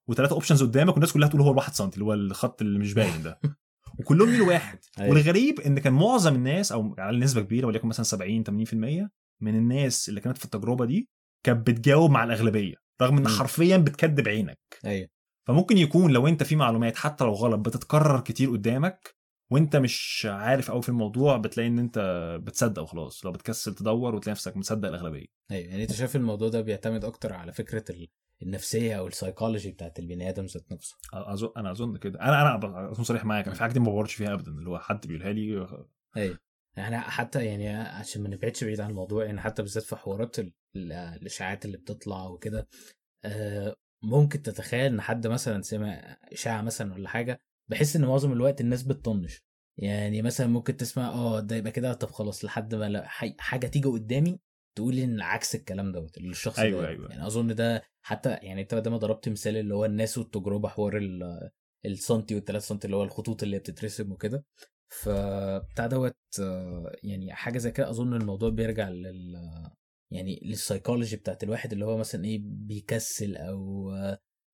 وثلاثه 0.08 0.32
اوبشنز 0.34 0.62
قدامك 0.62 0.92
والناس 0.92 1.12
كلها 1.12 1.28
تقول 1.28 1.42
هو 1.42 1.50
الواحد 1.50 1.72
سم 1.72 1.88
اللي 1.94 2.04
هو 2.04 2.12
الخط 2.14 2.62
اللي 2.62 2.78
مش 2.78 2.94
باين 2.94 3.22
ده 3.22 3.40
وكلهم 3.98 4.28
ميلوا 4.28 4.46
واحد. 4.48 4.78
أيوة. 4.98 5.10
والغريب 5.10 5.60
إن 5.60 5.78
كان 5.78 5.92
معظم 5.92 6.34
الناس 6.34 6.72
أو 6.72 6.94
على 6.98 7.18
نسبة 7.18 7.42
كبيرة 7.42 7.66
وليكن 7.66 7.88
مثلا 7.88 8.04
70 8.04 8.44
80% 8.44 9.10
من 9.42 9.54
الناس 9.54 10.08
اللي 10.08 10.20
كانت 10.20 10.38
في 10.38 10.44
التجربة 10.44 10.84
دي 10.84 11.08
كانت 11.46 11.66
بتجاوب 11.66 12.10
مع 12.10 12.24
الأغلبية 12.24 12.74
رغم 13.02 13.18
إن. 13.18 13.28
حرفيا 13.28 13.76
بتكذب 13.76 14.28
عينك. 14.28 14.58
أيوه. 14.84 15.08
فممكن 15.48 15.78
يكون 15.78 16.10
لو 16.12 16.26
أنت 16.28 16.42
في 16.42 16.56
معلومات 16.56 16.96
حتى 16.96 17.24
لو 17.24 17.32
غلط 17.32 17.58
بتتكرر 17.60 18.20
كتير 18.20 18.50
قدامك 18.50 19.16
وأنت 19.52 19.76
مش 19.76 20.26
عارف 20.30 20.70
قوي 20.70 20.82
في 20.82 20.88
الموضوع 20.88 21.36
بتلاقي 21.36 21.66
إن 21.66 21.78
أنت 21.78 21.98
بتصدق 22.42 22.82
وخلاص. 22.82 23.24
لو 23.26 23.32
بتكسل 23.32 23.74
تدور 23.74 24.14
وتلاقي 24.14 24.30
نفسك 24.32 24.56
مصدق 24.56 24.88
الأغلبية. 24.88 25.26
أيوه. 25.50 25.70
يعني 25.70 25.82
أنت 25.82 25.92
شايف 25.92 26.16
الموضوع 26.16 26.48
ده 26.48 26.60
بيعتمد 26.60 27.04
أكتر 27.04 27.32
على 27.32 27.52
فكرة 27.52 27.84
ال- 27.90 28.08
النفسية 28.42 28.98
أو 28.98 29.06
السايكولوجي 29.06 29.70
بتاعت 29.70 29.98
البني 29.98 30.28
آدم 30.28 30.44
ذات 30.46 30.72
نفسه. 30.72 30.96
اظن 31.12 31.52
أنا 31.56 31.70
أظن 31.70 31.96
كده. 31.96 32.20
أنا 32.20 32.56
أنا 32.56 32.92
اكون 32.92 33.04
صريح 33.04 33.24
معاك. 33.24 33.46
أنا 33.46 33.54
في 33.54 33.60
حاجة 33.62 33.72
دي 33.72 33.80
ما 33.80 33.90
بدورش 33.90 34.14
فيها 34.14 34.32
ابدا. 34.34 34.50
اللي 34.50 34.70
هو 34.70 34.78
حد 34.78 35.06
بيقولها 35.06 35.32
لي 35.32 35.66
أيوه. 36.16 36.38
يعني 36.76 36.98
حتى 36.98 37.44
يعني 37.46 37.68
عشان 37.68 38.22
ما 38.22 38.28
نبعدش 38.28 38.64
بعيد 38.64 38.80
عن 38.80 38.90
الموضوع 38.90 39.24
يعني 39.24 39.40
حتى 39.40 39.62
بالذات 39.62 39.84
في 39.84 39.96
حوارات 39.96 40.38
ال- 40.38 40.52
ال- 40.76 40.92
الإشاعات 40.92 41.64
اللي 41.64 41.76
بتطلع 41.76 42.26
وكده 42.26 42.68
آه، 43.24 43.74
ممكن 44.02 44.42
تتخيل 44.42 44.92
إن 44.92 45.00
حد 45.00 45.26
مثلا 45.26 45.62
سمع 45.62 46.16
إشاعة 46.32 46.62
مثلا 46.62 46.94
ولا 46.94 47.08
حاجة 47.08 47.40
بحس 47.70 47.96
إن 47.96 48.04
معظم 48.04 48.32
الوقت 48.32 48.60
الناس 48.60 48.82
بتطنش. 48.82 49.42
يعني 49.78 50.22
مثلا 50.22 50.46
ممكن 50.46 50.76
تسمع 50.76 51.08
آه 51.08 51.40
ده 51.40 51.56
يبقى 51.56 51.72
كده 51.72 51.92
طب 51.94 52.10
خلاص 52.10 52.44
لحد 52.44 52.74
ما 52.74 53.02
حاجة 53.38 53.66
تيجي 53.66 53.88
قدامي 53.88 54.40
تقول 54.76 54.98
إن 54.98 55.20
عكس 55.20 55.54
الكلام 55.54 55.92
دوت 55.92 56.18
الشخص 56.18 56.58
أيوة، 56.58 56.82
ده 56.82 56.88
أيوة. 56.88 57.10
يعني 57.10 57.26
أظن 57.26 57.54
ده 57.54 57.82
حتى 58.02 58.30
يعني 58.30 58.62
أنت 58.62 58.88
ما 58.88 58.96
ضربت 58.96 59.28
مثال 59.28 59.56
اللي 59.56 59.74
هو 59.74 59.84
الناس 59.84 60.18
والتجربة 60.18 60.68
حوار 60.68 60.96
ال- 60.96 61.50
السنتي 61.86 62.34
والثلاث 62.34 62.66
سنتي 62.66 62.86
اللي 62.86 62.96
هو 62.96 63.02
الخطوط 63.02 63.42
اللي 63.42 63.58
بتترسم 63.58 64.12
وكده. 64.12 64.44
فبتاع 64.88 65.86
دوت 65.86 66.16
يعني 67.02 67.32
حاجة 67.34 67.58
زي 67.58 67.70
كده 67.70 67.90
أظن 67.90 68.14
الموضوع 68.14 68.50
بيرجع 68.50 68.88
لل 68.88 69.36
يعني 70.10 70.40
للسايكولوجي 70.44 71.16
بتاعت 71.16 71.42
الواحد 71.44 71.72
اللي 71.72 71.84
هو 71.84 71.96
مثلا 71.96 72.24
إيه 72.24 72.38
بيكسل 72.42 73.36
أو 73.36 73.90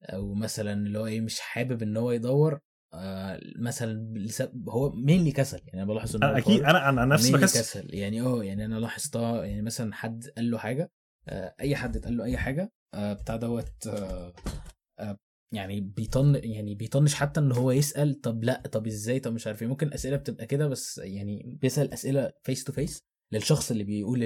أو 0.02 0.34
مثلا 0.34 0.72
اللي 0.72 0.98
هو 0.98 1.06
إيه 1.06 1.20
مش 1.20 1.40
حابب 1.40 1.82
إن 1.82 1.96
هو 1.96 2.12
يدور. 2.12 2.60
آه، 2.94 3.40
مثلا 3.56 4.18
لسبب 4.18 4.68
هو 4.68 4.92
مين 4.92 5.32
كسل 5.32 5.60
يعني 5.66 5.82
أنا 5.82 5.92
بلاحظ 5.92 6.16
ان 6.16 6.22
هو 6.22 6.30
أنا 6.30 6.38
أكيد 6.38 6.62
أنا 6.62 6.88
أنا 6.88 7.04
نفسي 7.04 7.32
بكسل. 7.32 7.60
كسل. 7.60 7.94
يعني 7.94 8.20
آه 8.20 8.44
يعني 8.44 8.64
أنا 8.64 8.74
لاحظتها 8.74 9.44
يعني 9.44 9.62
مثلا 9.62 9.94
حد 9.94 10.26
قال 10.36 10.50
له 10.50 10.58
حاجة 10.58 10.90
آه، 11.28 11.54
أي 11.60 11.76
حد 11.76 11.96
اتقال 11.96 12.16
له 12.16 12.24
أي 12.24 12.36
حاجة 12.36 12.72
آه، 12.94 13.12
بتاع 13.12 13.36
دوت 13.36 13.86
آه، 13.86 14.32
آه، 14.98 15.18
يعني 15.54 15.80
بيطن 15.80 16.40
يعني 16.44 16.74
بيطنش 16.74 17.14
حتى 17.14 17.40
إن 17.40 17.52
هو 17.52 17.70
يسأل 17.70 18.20
طب 18.20 18.44
لأ 18.44 18.62
طب 18.72 18.86
إزاي 18.86 19.20
طب 19.20 19.32
مش 19.32 19.46
عارف 19.46 19.62
إيه. 19.62 19.68
ممكن 19.68 19.86
الأسئلة 19.86 20.16
بتبقى 20.16 20.46
كده 20.46 20.68
بس 20.68 20.98
يعني 20.98 21.58
بيسأل 21.62 21.92
أسئلة 21.92 22.32
face 22.42 22.64
to 22.64 22.72
face 22.72 23.02
للشخص 23.32 23.70
اللي 23.70 23.84
بيقول 23.84 24.22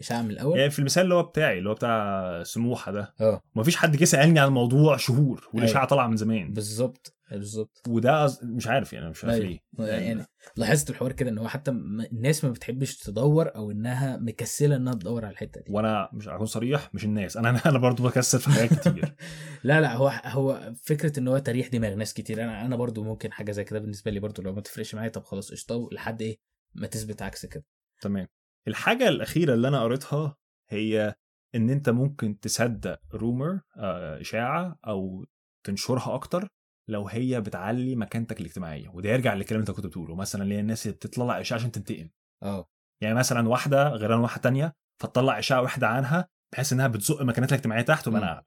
الاشاعه 0.00 0.22
من 0.22 0.30
الأول؟ 0.30 0.58
يعني 0.58 0.70
في 0.70 0.78
المثال 0.78 1.02
اللي 1.04 1.14
هو 1.14 1.22
بتاعي 1.22 1.58
اللي 1.58 1.68
هو 1.70 1.74
بتاع 1.74 2.42
سموحة 2.42 2.92
ده. 2.92 3.14
آه. 3.20 3.42
مفيش 3.54 3.76
حد 3.76 3.96
جه 3.96 4.04
سألني 4.04 4.40
عن 4.40 4.48
الموضوع 4.48 4.96
شهور 4.96 5.48
والإشاعة 5.54 5.78
أيوة. 5.80 5.88
طالعة 5.88 6.06
من 6.06 6.16
زمان. 6.16 6.52
بالظبط 6.52 7.16
بالظبط. 7.30 7.82
وده 7.88 8.28
أز- 8.28 8.44
مش 8.44 8.66
عارف 8.66 8.92
يعني 8.92 9.10
مش 9.10 9.24
عارف 9.24 9.34
أيوة. 9.34 9.46
ليه. 9.78 9.86
يعني 9.86 10.26
لاحظت 10.56 10.90
الحوار 10.90 11.12
كده 11.12 11.30
إن 11.30 11.38
هو 11.38 11.48
حتى 11.48 11.70
م- 11.70 12.00
الناس 12.12 12.44
ما 12.44 12.50
بتحبش 12.50 12.98
تدور 12.98 13.54
أو 13.56 13.70
إنها 13.70 14.16
مكسلة 14.16 14.76
إنها 14.76 14.94
تدور 14.94 15.24
على 15.24 15.32
الحتة 15.32 15.60
دي. 15.60 15.72
وأنا 15.72 16.08
مش 16.12 16.28
هكون 16.28 16.46
صريح 16.46 16.94
مش 16.94 17.04
الناس. 17.04 17.36
أنا 17.36 17.60
أنا 17.66 17.78
برضو 17.78 18.02
بكسل 18.02 18.38
في 18.38 18.50
حاجات 18.50 18.74
كتير. 18.88 19.14
لا 19.64 19.80
لا 19.80 19.94
هو 19.96 20.08
هو 20.24 20.72
فكرة 20.82 21.18
إن 21.18 21.28
هو 21.28 21.38
تريح 21.38 21.68
دماغ 21.68 21.94
ناس 21.94 22.14
كتير. 22.14 22.44
أنا 22.44 22.66
أنا 22.66 22.76
برضو 22.76 23.04
ممكن 23.04 23.32
حاجة 23.32 23.52
زي 23.52 23.64
كده 23.64 23.78
بالنسبة 23.78 24.10
لي 24.10 24.20
برضو 24.20 24.42
لو 24.42 24.52
ما 24.52 24.60
تفرقش 24.60 24.94
معايا 24.94 25.08
طب 25.10 25.24
خلاص 25.24 25.50
قشطة 25.52 25.88
لحد 25.92 26.22
إيه 26.22 26.38
ما 26.74 26.86
تثبت 26.86 27.22
عكس 27.22 27.46
كده. 27.46 27.64
تمام. 28.00 28.26
الحاجة 28.68 29.08
الأخيرة 29.08 29.54
اللي 29.54 29.68
أنا 29.68 29.82
قريتها 29.82 30.36
هي 30.70 31.14
إن 31.54 31.70
أنت 31.70 31.90
ممكن 31.90 32.40
تصدق 32.40 33.00
رومر 33.14 33.60
إشاعة 34.20 34.78
أو 34.86 35.26
تنشرها 35.66 36.14
أكتر 36.14 36.48
لو 36.88 37.08
هي 37.08 37.40
بتعلي 37.40 37.96
مكانتك 37.96 38.40
الاجتماعية. 38.40 38.88
وده 38.88 39.10
يرجع 39.10 39.34
للكلام 39.34 39.60
اللي 39.60 39.70
أنت 39.70 39.76
كنت 39.76 39.86
بتقوله. 39.86 40.14
مثلا 40.14 40.42
اللي 40.42 40.60
الناس 40.60 40.86
اللي 40.86 40.96
بتطلع 40.96 41.40
إشاعة 41.40 41.58
عشان 41.58 41.72
تنتقم. 41.72 42.08
آه. 42.42 42.68
يعني 43.02 43.14
مثلا 43.14 43.48
واحدة 43.48 43.88
غير 43.88 44.12
عن 44.12 44.20
واحدة 44.20 44.42
تانية 44.42 44.74
فتطلع 45.02 45.38
إشاعة 45.38 45.62
واحدة 45.62 45.86
عنها 45.86 46.28
بحيث 46.52 46.72
إنها 46.72 46.86
بتزق 46.86 47.22
مكانتها 47.22 47.54
الاجتماعية 47.54 47.82
تحت 47.82 48.08
وما 48.08 48.24
أعلى. 48.24 48.44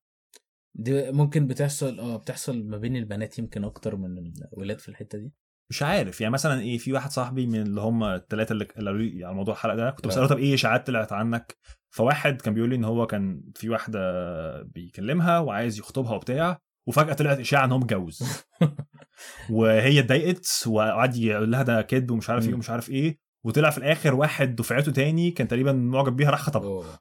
دي 0.75 1.11
ممكن 1.11 1.47
بتحصل 1.47 1.99
آه 1.99 2.17
بتحصل 2.17 2.63
ما 2.63 2.77
بين 2.77 2.95
البنات 2.95 3.39
يمكن 3.39 3.63
أكتر 3.63 3.95
من 3.95 4.33
الولاد 4.53 4.79
في 4.79 4.89
الحتة 4.89 5.17
دي؟ 5.17 5.33
مش 5.69 5.83
عارف. 5.83 6.21
يعني 6.21 6.33
مثلا 6.33 6.61
إيه 6.61 6.77
في 6.77 6.93
واحد 6.93 7.11
صاحبي 7.11 7.45
من 7.45 7.61
اللي 7.61 7.81
هم 7.81 8.03
الثلاثه 8.03 8.53
اللي 8.53 8.65
قالوا 8.65 8.97
لي 8.97 9.25
على 9.25 9.35
موضوع 9.35 9.53
الحلقة 9.53 9.75
ده 9.75 9.89
كنت 9.89 10.05
آه. 10.05 10.09
بسأله 10.09 10.27
طب 10.27 10.37
إيه 10.37 10.53
إشاعات 10.53 10.87
طلعت 10.87 11.13
عنك؟ 11.13 11.57
فواحد 11.89 12.41
كان 12.41 12.53
بيقول 12.53 12.69
لي 12.69 12.75
إن 12.75 12.83
هو 12.83 13.07
كان 13.07 13.43
في 13.55 13.69
واحدة 13.69 14.61
بيكلمها 14.61 15.39
وعايز 15.39 15.79
يخطبها 15.79 16.15
وبتاع 16.15 16.59
وفجأة 16.87 17.13
طلعت 17.13 17.39
إشاعة 17.39 17.65
إن 17.65 17.71
هو 17.71 17.77
متجوز. 17.77 18.43
وهي 19.49 19.99
اتضايقت 19.99 20.63
وقعد 20.67 21.15
يقول 21.15 21.51
لها 21.51 21.63
ده 21.63 21.81
كذب 21.81 22.11
ومش 22.11 22.29
عارف 22.29 22.47
إيه. 22.47 22.53
ومش 22.53 22.69
عارف 22.69 22.89
إيه 22.89 23.19
وطلع 23.45 23.69
في 23.69 23.77
الآخر 23.77 24.15
واحد 24.15 24.55
دفعته 24.55 24.91
تاني 24.91 25.31
كان 25.31 25.47
تقريبا 25.47 25.71
معجب 25.71 26.15
بيها 26.15 26.29
راح 26.29 26.41
خطبها. 26.41 26.99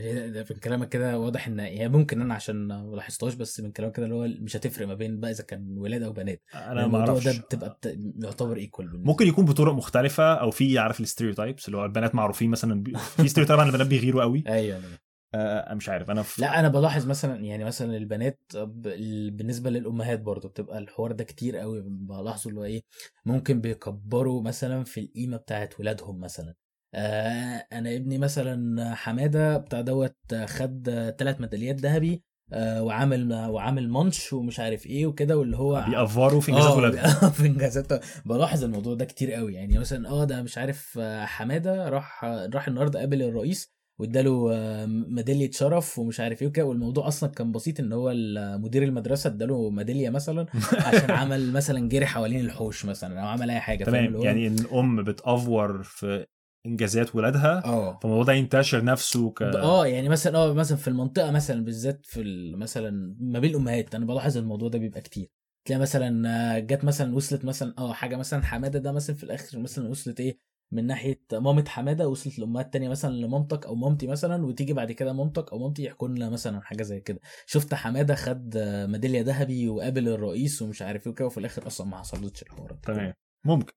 ناي 0.00 0.08
يعني 0.10 0.38
من 0.50 0.56
كلامك 0.56 0.88
كده 0.88 1.18
واضح 1.18 1.46
إن 1.46 1.60
هي 1.60 1.88
ممكن 1.88 2.20
أنا 2.20 2.34
عشان 2.34 2.56
ما 2.56 2.90
لاحظتهاش 2.96 3.34
بس 3.34 3.60
من 3.60 3.72
كلامك 3.72 3.96
كده 3.96 4.06
اللي 4.06 4.14
هو 4.16 4.28
مش 4.44 4.56
هتفرق 4.56 4.86
ما 4.86 4.94
بين 4.94 5.20
بقى 5.20 5.30
إذا 5.30 5.44
كان 5.44 5.78
ولاد 5.78 6.02
أو 6.02 6.12
بنات. 6.12 6.42
أنا 6.54 6.74
ما 6.74 6.84
الموضوع 6.84 7.08
أعرفش. 7.08 7.24
ده 7.28 7.42
بتبقى 7.42 7.70
بت... 7.70 7.98
يعتبر 8.24 8.56
equal 8.56 9.04
ممكن 9.06 9.26
يكون 9.26 9.44
بطرق 9.44 9.72
مختلفة 9.72 10.34
أو 10.34 10.50
في 10.50 10.78
عارف 10.78 11.00
ال 11.00 11.06
stereotypes 11.06 11.66
اللي 11.66 11.76
هو 11.78 11.84
البنات 11.84 12.14
معروفين 12.14 12.50
مثلا 12.50 12.82
بي- 12.82 12.94
في 12.98 13.28
stereotype 13.28 13.60
عن 13.60 13.66
البنات 13.66 13.86
بيغيروا 13.86 14.22
قوي. 14.22 14.44
أيوه 14.46 14.76
أيوة. 14.76 14.98
آه 15.34 15.74
مش 15.74 15.88
عارف. 15.88 16.10
أنا 16.10 16.22
في 16.22 16.42
لا 16.42 16.60
أنا 16.60 16.68
بلاحظ 16.68 17.06
مثلا 17.06 17.44
يعني 17.44 17.64
مثلا 17.64 17.96
البنات 17.96 18.40
ب- 18.54 18.86
ال- 18.86 19.30
بالنسبة 19.30 19.70
للأمهات 19.70 20.20
برضو 20.20 20.48
بتبقى 20.48 20.78
الحوار 20.78 21.12
ده 21.12 21.24
كتير 21.24 21.56
قوي. 21.56 21.82
بلاحظه 21.86 22.50
اللي 22.50 22.60
هو 22.60 22.64
إيه 22.64 22.82
ممكن 23.26 23.60
بيكبروا 23.60 24.42
مثلا 24.42 24.84
في 24.84 25.00
القيمة 25.00 25.36
بتاعت 25.36 25.80
ولادهم 25.80 26.20
مثلا. 26.20 26.54
آه 26.94 27.66
أنا 27.72 27.96
ابني 27.96 28.18
مثلا 28.18 28.94
حمادة 28.94 29.56
بتاع 29.56 29.80
دوت 29.80 30.16
خد 30.44 30.90
ثلاث 31.18 31.40
ميداليات 31.40 31.80
ذهبي 31.80 32.22
آه 32.52 32.82
وعامل 32.82 33.32
وعامل 33.34 33.88
مانش 33.88 34.32
ومش 34.32 34.60
عارف 34.60 34.86
إيه 34.86 35.06
وكده 35.06 35.38
واللي 35.38 35.56
هو 35.56 35.84
بيأفوروا 35.88 36.40
في 36.40 36.50
إنجازات 36.52 36.72
آه، 36.72 36.76
ولادهم. 36.76 37.30
في 37.30 37.46
إنجازات. 37.46 38.04
بلاحظ 38.24 38.64
الموضوع 38.64 38.94
ده 38.94 39.04
كتير 39.04 39.32
قوي. 39.32 39.54
يعني 39.54 39.78
مثلا 39.78 40.08
آه 40.08 40.24
ده 40.24 40.42
مش 40.42 40.58
عارف 40.58 40.98
حمادة 41.24 41.88
راح 41.88 42.24
راح 42.24 42.68
النهارده 42.68 42.98
قابل 42.98 43.22
الرئيس 43.22 43.72
واداله 44.00 44.48
ميدالية 44.86 45.50
شرف 45.50 45.98
ومش 45.98 46.20
عارف 46.20 46.42
إيه 46.42 46.48
وكده 46.48 46.64
والموضوع 46.64 47.08
أصلا 47.08 47.30
كان 47.30 47.52
بسيط 47.52 47.80
إن 47.80 47.92
هو 47.92 48.12
مدير 48.58 48.82
المدرسة 48.82 49.28
اداله 49.28 49.70
ميدالية 49.70 50.10
مثلا 50.10 50.46
عشان 50.86 51.10
عمل 51.10 51.52
مثلا 51.52 51.88
جري 51.88 52.06
حوالين 52.06 52.40
الحوش 52.40 52.84
مثلا 52.84 53.20
أو 53.20 53.26
عمل 53.26 53.50
أي 53.50 53.60
حاجة 53.60 53.84
تمام. 53.84 54.16
يعني 54.16 54.46
ان 54.46 54.54
الأم 54.54 55.02
بتأفور 55.02 55.82
في 55.82 56.26
إنجازات 56.66 57.16
ولادها 57.16 57.64
آه. 57.64 57.98
فالموضوع 58.02 58.24
ده 58.24 58.32
ينتشر 58.32 58.84
نفسه 58.84 59.30
ك 59.30 59.42
آه 59.42 59.86
يعني 59.86 60.08
مثلا 60.08 60.38
آه 60.38 60.52
مثلا 60.52 60.76
في 60.78 60.88
المنطقة 60.88 61.30
مثلا 61.30 61.64
بالذات 61.64 62.06
في 62.06 62.52
مثلا 62.56 63.16
ما 63.20 63.38
بين 63.38 63.50
الأمهات 63.50 63.94
أنا 63.94 64.06
بلاحظ 64.06 64.36
الموضوع 64.36 64.68
ده 64.68 64.78
بيبقى 64.78 65.00
كتير. 65.00 65.28
تلاقي 65.64 65.80
مثلا 65.80 66.28
آه، 66.56 66.58
جت 66.58 66.84
مثلا 66.84 67.14
وصلت 67.16 67.44
مثلا 67.44 67.74
آه 67.78 67.92
حاجة 67.92 68.16
مثلا 68.16 68.42
حمادة 68.42 68.78
ده 68.78 68.92
مثلا 68.92 69.16
في 69.16 69.24
الآخر 69.24 69.58
مثلا 69.58 69.88
وصلت 69.88 70.20
إيه 70.20 70.38
من 70.72 70.86
ناحية 70.86 71.20
مامة 71.32 71.64
حمادة 71.68 72.08
وصلت 72.08 72.38
لامهات 72.38 72.66
التانية 72.66 72.88
مثلا 72.88 73.14
لمامتك 73.14 73.66
أو 73.66 73.74
مامتي 73.74 74.06
مثلا 74.06 74.44
وتيجي 74.46 74.72
بعد 74.72 74.92
كده 74.92 75.12
مامتك 75.12 75.52
أو 75.52 75.58
مامتي 75.58 75.84
يحكوا 75.84 76.08
لنا 76.08 76.28
مثلا 76.30 76.60
حاجة 76.60 76.82
زي 76.82 77.00
كده. 77.00 77.20
شفت 77.46 77.74
حمادة 77.74 78.14
خد 78.14 78.56
آه، 78.56 78.86
ميدالية 78.86 79.22
ذهبي 79.22 79.68
وقابل 79.68 80.08
الرئيس 80.08 80.62
ومش 80.62 80.82
عارف 80.82 81.06
إيه 81.06 81.12
وكده 81.12 81.26
وفي 81.26 81.38
الآخر 81.38 81.66
أصلا 81.66 81.86
ما 81.86 81.96
حصلتش 81.96 82.42
الحوار. 82.42 82.78
تمام. 82.82 83.14
ممكن. 83.44 83.72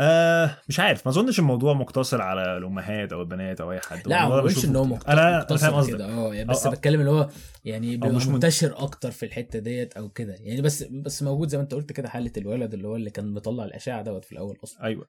آه 0.00 0.58
مش 0.68 0.80
عارف. 0.80 1.06
ما 1.06 1.12
أظنش 1.12 1.38
الموضوع 1.38 1.74
مقتصر 1.74 2.22
على 2.22 2.56
الأمهات 2.56 3.12
أو 3.12 3.20
البنات 3.20 3.60
أو 3.60 3.72
أي 3.72 3.80
حد. 3.80 4.08
لا 4.08 4.28
ما 4.28 4.36
بقولش 4.36 4.64
إن 4.64 4.76
هو. 4.76 4.84
مقتصر 4.84 5.12
أنا 5.12 5.44
فاهم 5.56 5.86
كده. 5.86 6.06
آه 6.12 6.34
يعني 6.34 6.48
بس 6.48 6.64
أو- 6.64 6.66
أو- 6.66 6.70
بتكلم 6.70 7.00
اللي 7.00 7.10
هو 7.10 7.28
يعني 7.64 7.90
بيبقى 7.90 8.10
مش 8.12 8.26
من- 8.26 8.32
منتشر 8.34 8.74
أكتر 8.84 9.10
في 9.10 9.26
الحتة 9.26 9.58
ديت 9.58 9.96
أو 9.96 10.08
كده. 10.08 10.34
يعني 10.34 10.60
بس 10.62 10.82
بس 10.82 11.22
موجود 11.22 11.48
زي 11.48 11.56
ما 11.58 11.62
أنت 11.62 11.74
قلت 11.74 11.92
كده 11.92 12.08
حالة 12.08 12.32
الولد 12.36 12.74
اللي 12.74 12.88
هو 12.88 12.96
اللي 12.96 13.10
كان 13.10 13.34
مطلع 13.34 13.64
الأشعة 13.64 14.02
دوت 14.02 14.24
في 14.24 14.32
الأول 14.32 14.58
أصلا. 14.64 14.84
أيوه. 14.84 15.06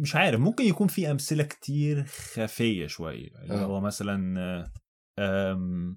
مش 0.00 0.16
عارف. 0.16 0.40
ممكن 0.40 0.64
يكون 0.64 0.88
في 0.88 1.10
أمثلة 1.10 1.44
كتير 1.44 2.04
خفية 2.04 2.86
شوية. 2.86 3.28
اللي 3.42 3.54
آه. 3.54 3.64
هو 3.64 3.80
مثلا 3.80 4.40
آه، 5.18 5.96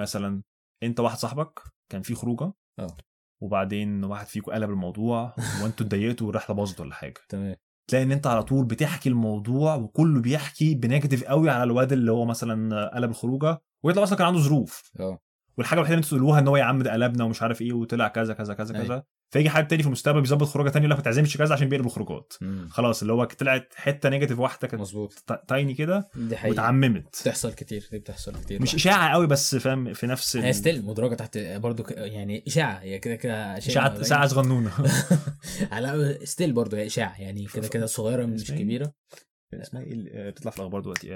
مثلا 0.00 0.42
أنت 0.82 1.00
واحد 1.00 1.18
صاحبك 1.18 1.60
كان 1.92 2.02
في 2.02 2.14
خروجة 2.14 2.52
آه. 2.78 2.96
وبعدين 3.40 4.04
واحد 4.04 4.26
فيكم 4.26 4.52
قلب 4.52 4.70
الموضوع 4.70 5.34
وانتوا 5.62 5.86
اتضايقتوا 5.86 6.26
والرحلة 6.26 6.56
باظت 6.56 6.80
ولا 6.80 6.94
حاجة. 6.94 7.14
تمام. 7.28 7.56
تلاقي 7.90 8.02
إن 8.02 8.12
أنت 8.12 8.26
على 8.26 8.42
طول 8.42 8.64
بتحكي 8.64 9.08
الموضوع 9.08 9.74
وكله 9.74 10.20
بيحكي 10.20 10.74
بنيجاتيف 10.74 11.24
قوي 11.24 11.50
على 11.50 11.62
الواد 11.62 11.92
اللي 11.92 12.12
هو 12.12 12.24
مثلا 12.24 12.86
قلب 12.94 13.10
الخروجة 13.10 13.62
ويطلع 13.82 14.02
أصلا 14.02 14.18
كان 14.18 14.26
عنده 14.26 14.38
ظروف. 14.40 14.90
آه. 15.00 15.18
والحاجة 15.58 15.78
الوحيدة 15.78 15.94
اللي 15.94 16.04
أنتوا 16.04 16.18
تقولوها 16.18 16.40
إن 16.40 16.48
هو 16.48 16.56
يا 16.56 16.64
عم 16.64 16.82
ده 16.82 16.92
قلبنا 16.92 17.24
ومش 17.24 17.42
عارف 17.42 17.60
إيه 17.62 17.72
وطلع 17.72 18.08
كذا 18.08 18.34
كذا 18.34 18.54
كذا 18.54 18.74
أيوة. 18.74 18.86
كذا. 18.86 19.02
فيجي 19.30 19.50
حد 19.50 19.68
تاني 19.68 19.82
في 19.82 19.86
المستقبل 19.86 20.20
بيظبط 20.20 20.46
خروجة 20.46 20.68
تاني 20.68 20.84
يقول 20.84 20.90
لك 20.90 20.96
ما 20.96 21.02
تعزمش 21.04 21.36
كذا 21.36 21.54
عشان 21.54 21.68
بيقلب 21.68 21.86
الخروجات. 21.86 22.32
مم. 22.40 22.68
خلاص 22.70 23.00
اللي 23.00 23.12
هو 23.12 23.24
طلعت 23.24 23.72
حتة 23.76 24.08
negative 24.08 24.38
واحدة 24.38 24.68
كانت 24.68 24.80
مظبوط. 24.82 25.14
tiny 25.48 25.74
كده 25.74 26.10
واتعممت. 26.44 27.20
بتحصل 27.22 27.52
كتير 27.52 27.88
دي 27.92 27.98
بتحصل 27.98 28.40
كتير. 28.40 28.62
مش 28.62 28.74
إشاعة 28.74 29.10
قوي 29.12 29.26
بس 29.26 29.56
فاهم 29.56 29.92
في 29.94 30.06
نفس 30.06 30.36
هي 30.36 30.52
still 30.52 30.84
مدرجة 30.84 31.14
تحت 31.14 31.38
برضو 31.38 31.82
ك- 31.82 31.90
يعني 31.96 32.44
إشاعة 32.46 32.78
هي 32.78 32.98
كده 32.98 33.14
كده 33.16 33.58
إشاعة. 33.58 34.02
ساعه 34.02 34.26
صغنونة. 34.26 34.70
على 35.72 36.18
still 36.24 36.52
برضو 36.52 36.76
هي 36.76 36.86
إشاعة 36.86 37.20
يعني 37.20 37.46
كده 37.54 37.68
كده 37.68 37.86
صغيرة 37.86 38.26
مش 38.26 38.50
إيه؟ 38.52 38.58
كبيرة. 38.58 38.92
اسمها 39.54 39.82
إيه 39.82 40.08
آه، 40.12 40.30
بتطلع 40.30 40.50
في 40.50 40.58
الأخبار 40.58 40.80
دلوقتي؟ 40.80 41.08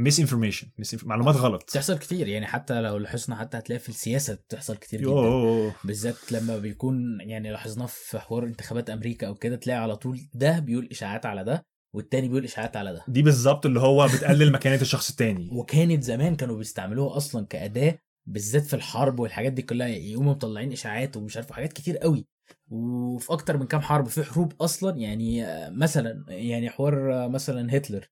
misinformation 0.00 0.68
معلومات 1.02 1.36
غلط. 1.36 1.62
بتحصل 1.62 1.98
كتير 1.98 2.28
يعني 2.28 2.46
حتى 2.46 2.80
لو 2.80 2.96
لاحظنا 2.96 3.36
حتى 3.36 3.58
هتلاقي 3.58 3.78
في 3.78 3.88
السياسة 3.88 4.34
بتحصل 4.34 4.76
كتير 4.76 5.00
جدا. 5.00 5.72
بالذات 5.84 6.32
لما 6.32 6.58
بيكون 6.58 7.20
يعني 7.20 7.50
لاحظناه 7.50 7.86
في 7.86 8.18
حوار 8.18 8.44
انتخابات 8.44 8.90
أمريكا 8.90 9.26
أو 9.26 9.34
كده 9.34 9.56
تلاقي 9.56 9.78
على 9.82 9.96
طول 9.96 10.20
ده 10.34 10.58
بيقول 10.58 10.88
إشاعات 10.90 11.26
على 11.26 11.44
ده 11.44 11.66
والتاني 11.94 12.28
بيقول 12.28 12.44
إشاعات 12.44 12.76
على 12.76 12.92
ده. 12.92 13.04
دي 13.08 13.22
بالظبط 13.22 13.66
اللي 13.66 13.80
هو 13.80 14.06
بتقلل 14.06 14.52
مكانة 14.56 14.80
الشخص 14.82 15.10
التاني. 15.10 15.48
وكانت 15.52 16.02
زمان 16.02 16.36
كانوا 16.36 16.56
بيستعملوها 16.56 17.16
أصلا 17.16 17.46
كأداة 17.46 17.98
بالذات 18.26 18.62
في 18.62 18.74
الحرب 18.76 19.20
والحاجات 19.20 19.52
دي 19.52 19.62
كلها 19.62 19.88
يقوموا 19.88 20.32
مطلعين 20.32 20.72
إشاعات 20.72 21.16
ومش 21.16 21.36
عارف 21.36 21.52
حاجات 21.52 21.72
كتير 21.72 21.98
قوي. 21.98 22.26
وفي 22.70 23.32
أكتر 23.32 23.56
من 23.56 23.66
كام 23.66 23.80
حرب 23.80 24.06
في 24.06 24.24
حروب 24.24 24.52
أصلا 24.60 24.96
يعني 24.96 25.46
مثلا 25.70 26.24
يعني 26.28 26.70
حوار 26.70 27.28
مثلا 27.28 27.76
هتلر. 27.76 28.08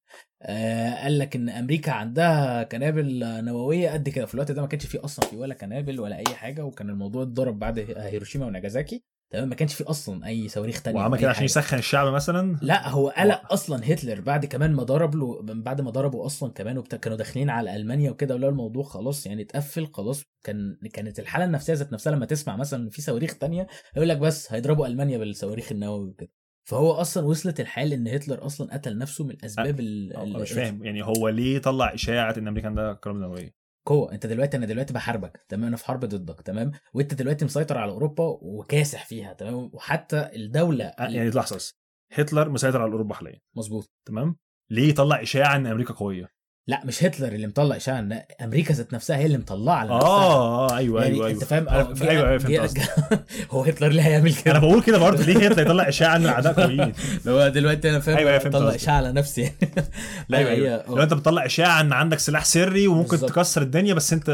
قال 1.03 1.19
لك 1.19 1.37
إن 1.37 1.49
أمريكا 1.49 1.93
عندها 1.93 2.63
قنابل 2.63 3.23
آه، 3.23 3.41
نووية 3.41 3.91
قد 3.91 4.09
كده. 4.09 4.27
في 4.27 4.35
الوقت 4.35 4.53
ده 4.53 4.63
ما 4.63 4.69
كانش 4.69 4.87
فيه 4.87 5.05
أصلا 5.05 5.27
في 5.29 5.37
ولا 5.37 5.55
قنابل 5.55 6.01
ولا 6.01 6.19
أي 6.19 6.35
حاجة 6.35 6.65
وكان 6.65 6.91
الموضوع 6.91 7.23
اتضرب 7.23 7.59
بعد 7.59 7.79
هيروشيما 7.79 8.47
وناجازاكي. 8.47 9.05
تمام؟ 9.31 9.49
ما 9.49 9.55
كانش 9.55 9.75
فيه 9.75 9.91
أصلا 9.91 10.27
أي 10.27 10.49
صواريخ 10.49 10.83
تانية 10.83 10.99
وعمل 10.99 11.19
كده 11.19 11.31
عشان. 11.31 11.45
يسخن 11.45 11.79
الشعب 11.79 12.13
مثلا؟ 12.13 12.59
لا 12.63 12.89
هو 12.89 13.09
قلق 13.09 13.53
أصلا 13.53 13.93
هتلر 13.93 14.21
بعد 14.21 14.47
كمان 14.47 14.73
ما 14.73 14.83
ضرب 14.83 15.15
له 15.15 15.43
بعد 15.43 15.81
ما 15.81 15.91
ضربوا 15.91 16.27
أصلا 16.27 16.53
كمان 16.53 16.79
وبتاع 16.79 16.99
كانوا 16.99 17.19
داخلين 17.19 17.51
على 17.51 17.77
ألمانيا 17.77 18.11
وكده 18.11 18.35
ولو 18.35 18.49
الموضوع 18.49 18.83
خلاص 18.83 19.27
يعني 19.27 19.43
اتقفل 19.43 19.87
خلاص. 19.87 20.25
كان 20.45 20.77
كانت 20.93 21.19
الحالة 21.19 21.45
النفسية 21.45 21.73
ذات 21.75 21.93
نفسها 21.93 22.13
لما 22.13 22.27
تسمع 22.27 22.57
مثلا 22.57 22.91
في 22.91 23.03
صواريخ 23.03 23.39
تانية 23.39 23.67
يقول 23.97 24.09
لك 24.09 24.19
بس 24.19 24.53
هيضربوا 24.53 24.87
ألمانيا 24.87 25.19
بالصواريخ 25.19 25.73
النووي 25.73 26.09
وكده. 26.09 26.31
فهو 26.69 26.93
أصلا 26.93 27.27
وصلت 27.27 27.61
الحال 27.61 27.93
إن 27.93 28.09
هتلر 28.09 28.47
أصلا 28.47 28.75
قتل 28.75 28.99
نفسه 28.99 29.25
من 29.25 29.31
الأسباب 29.31 29.81
ال- 29.81 30.33
مش 30.41 30.53
فاهم. 30.53 30.85
يعني 30.85 31.05
هو 31.05 31.29
ليه 31.29 31.59
طلع 31.59 31.95
إشاعة 31.95 32.35
إن 32.39 32.49
أمريكا 32.49 32.69
عندها 32.69 32.93
قنابل 32.93 33.21
نوويه 33.21 33.55
قوة. 33.87 34.13
أنت 34.13 34.27
دلوقتي 34.27 34.57
أنا 34.57 34.67
دلوقتي 34.67 34.93
بحاربك 34.95 35.45
تمام؟ 35.49 35.65
أنا 35.67 35.77
في 35.77 35.85
حرب 35.85 36.05
ضدك 36.05 36.41
تمام؟ 36.43 36.73
وأنت 36.95 37.15
دلوقتي 37.15 37.45
مسيطر 37.45 37.79
على 37.79 37.93
أوروبا 37.93 38.25
وكاسح 38.43 39.07
فيها 39.07 39.33
تمام؟ 39.33 39.71
وحتى 39.73 40.31
الدولة 40.37 40.93
يعني 40.99 41.31
لحظة 41.31 41.75
هتلر 42.13 42.49
مسيطر 42.49 42.83
على 42.83 42.93
أوروبا 42.93 43.15
حاليا. 43.15 43.41
مظبوط. 43.57 43.91
تمام؟ 44.09 44.37
ليه 44.71 44.89
يطلع 44.89 45.23
إشاعة 45.23 45.57
إن 45.57 45.67
أمريكا 45.67 45.95
قوية؟ 45.95 46.29
لا 46.69 46.81
مش 46.85 47.05
هتلر 47.05 47.29
اللي 47.29 47.47
مطلع 47.47 47.77
اشاعه 47.77 47.99
ان 47.99 48.23
أمريكا 48.43 48.75
ذات 48.75 48.95
نفسها 48.95 49.17
هي 49.17 49.27
اللي 49.27 49.39
مطلعة 49.39 49.75
على 49.75 49.95
نفسها. 49.95 50.09
آه 50.09 50.71
آه 50.71 50.77
أيوه 50.77 51.03
يعني 51.03 51.15
أيوه 51.15 51.27
أيوه. 51.27 51.37
انت 51.37 51.45
فاهم؟ 51.45 51.67
أنا- 51.69 51.73
آه 51.73 51.93
جه- 51.93 52.11
أيوه 52.11 52.29
أيوه 52.29 52.37
جه- 52.37 52.67
فهمت. 52.67 52.81
هو 53.51 53.63
هتلر 53.63 53.89
ليه 53.89 54.03
هيعمل 54.03 54.31
أنا 54.33 54.41
كده 54.43 54.59
بقول 54.59 54.83
كده 54.83 54.99
برضه 54.99 55.23
ليه 55.25 55.47
هتلر 55.49 55.63
يطلع 55.63 55.89
إشاعة 55.89 56.17
ان 56.17 56.23
الاعداء 56.23 56.53
قويين 56.61 56.93
هو 57.29 57.49
دلوقتي 57.49 57.91
أنا 57.91 58.01
فاهم 58.01 58.17
أيوة، 58.17 58.31
أيوة، 58.31 58.41
فهمت 58.43 58.53
طلع 58.57 58.67
قصدك. 58.67 58.81
إشاعة 58.81 58.97
على 58.97 59.13
نفسي. 59.13 59.41
يعني 59.43 59.57
لا 60.29 60.39
أيوه 60.39 60.51
هي 60.51 60.55
أيوه 60.57 60.85
لو 60.97 61.03
أنت 61.03 61.15
بتطلع 61.15 61.47
إشاعة 61.47 61.81
إن 61.81 61.93
عندك 61.93 62.19
سلاح 62.19 62.45
سري 62.45 62.87
وممكن 62.89 63.09
بالظبط. 63.11 63.31
تكسر 63.31 63.63
الدنيا 63.63 63.95
بس 63.95 64.13
أنت 64.13 64.29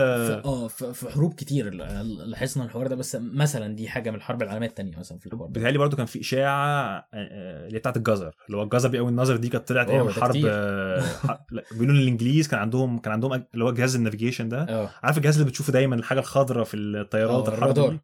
آه 0.44 0.68
في 0.68 1.10
حروب 1.14 1.34
كتير 1.34 1.74
لاحظنا 1.74 2.64
الحوار 2.64 2.86
ده 2.86 2.96
بس 2.96 3.16
مثلا 3.20 3.76
دي 3.76 3.88
حاجة 3.88 4.10
من 4.10 4.16
الحرب 4.16 4.42
العالمية 4.42 4.66
الثانية 4.68 4.98
مثلا 4.98 5.18
في 5.18 5.26
الحوار 5.26 5.46
ده. 5.46 5.52
بيتهيألي 5.52 5.78
برضه 5.78 5.96
كان 5.96 6.06
في 6.06 6.20
إشاعة 6.20 6.96
آه، 6.96 7.04
آه، 7.14 7.66
اللي 7.66 7.74
هي 7.76 7.78
بتاعت 7.78 7.96
الجزر 7.96 8.34
اللي 8.46 8.56
هو 8.58 8.62
الجزر 8.62 8.88
بيقوي 8.88 9.08
النظر 9.10 9.36
دي 9.36 9.48
كانت 9.48 9.68
طلعت 9.68 9.90
أيام 9.90 10.06
ده 10.06 10.12
حرب. 10.12 10.36
آه، 10.46 11.02
بيقولوا 11.72 11.94
الانجليز 12.24 12.48
كان 12.48 12.60
عندهم 12.60 12.98
كان 12.98 13.12
عندهم 13.12 13.32
اللي 13.54 13.64
هو 13.64 13.72
جهاز 13.72 13.96
النافيجيشن 13.96 14.48
ده. 14.48 14.62
آه. 14.62 14.90
عارف 15.02 15.16
الجهاز 15.16 15.34
اللي 15.38 15.50
بتشوفه 15.50 15.72
دايما 15.72 15.94
الحاجة 15.94 16.18
الخضراء 16.18 16.64
في 16.64 16.76
الطيارات 16.76 17.48
الحرب 17.48 17.62
الرادار. 17.62 17.98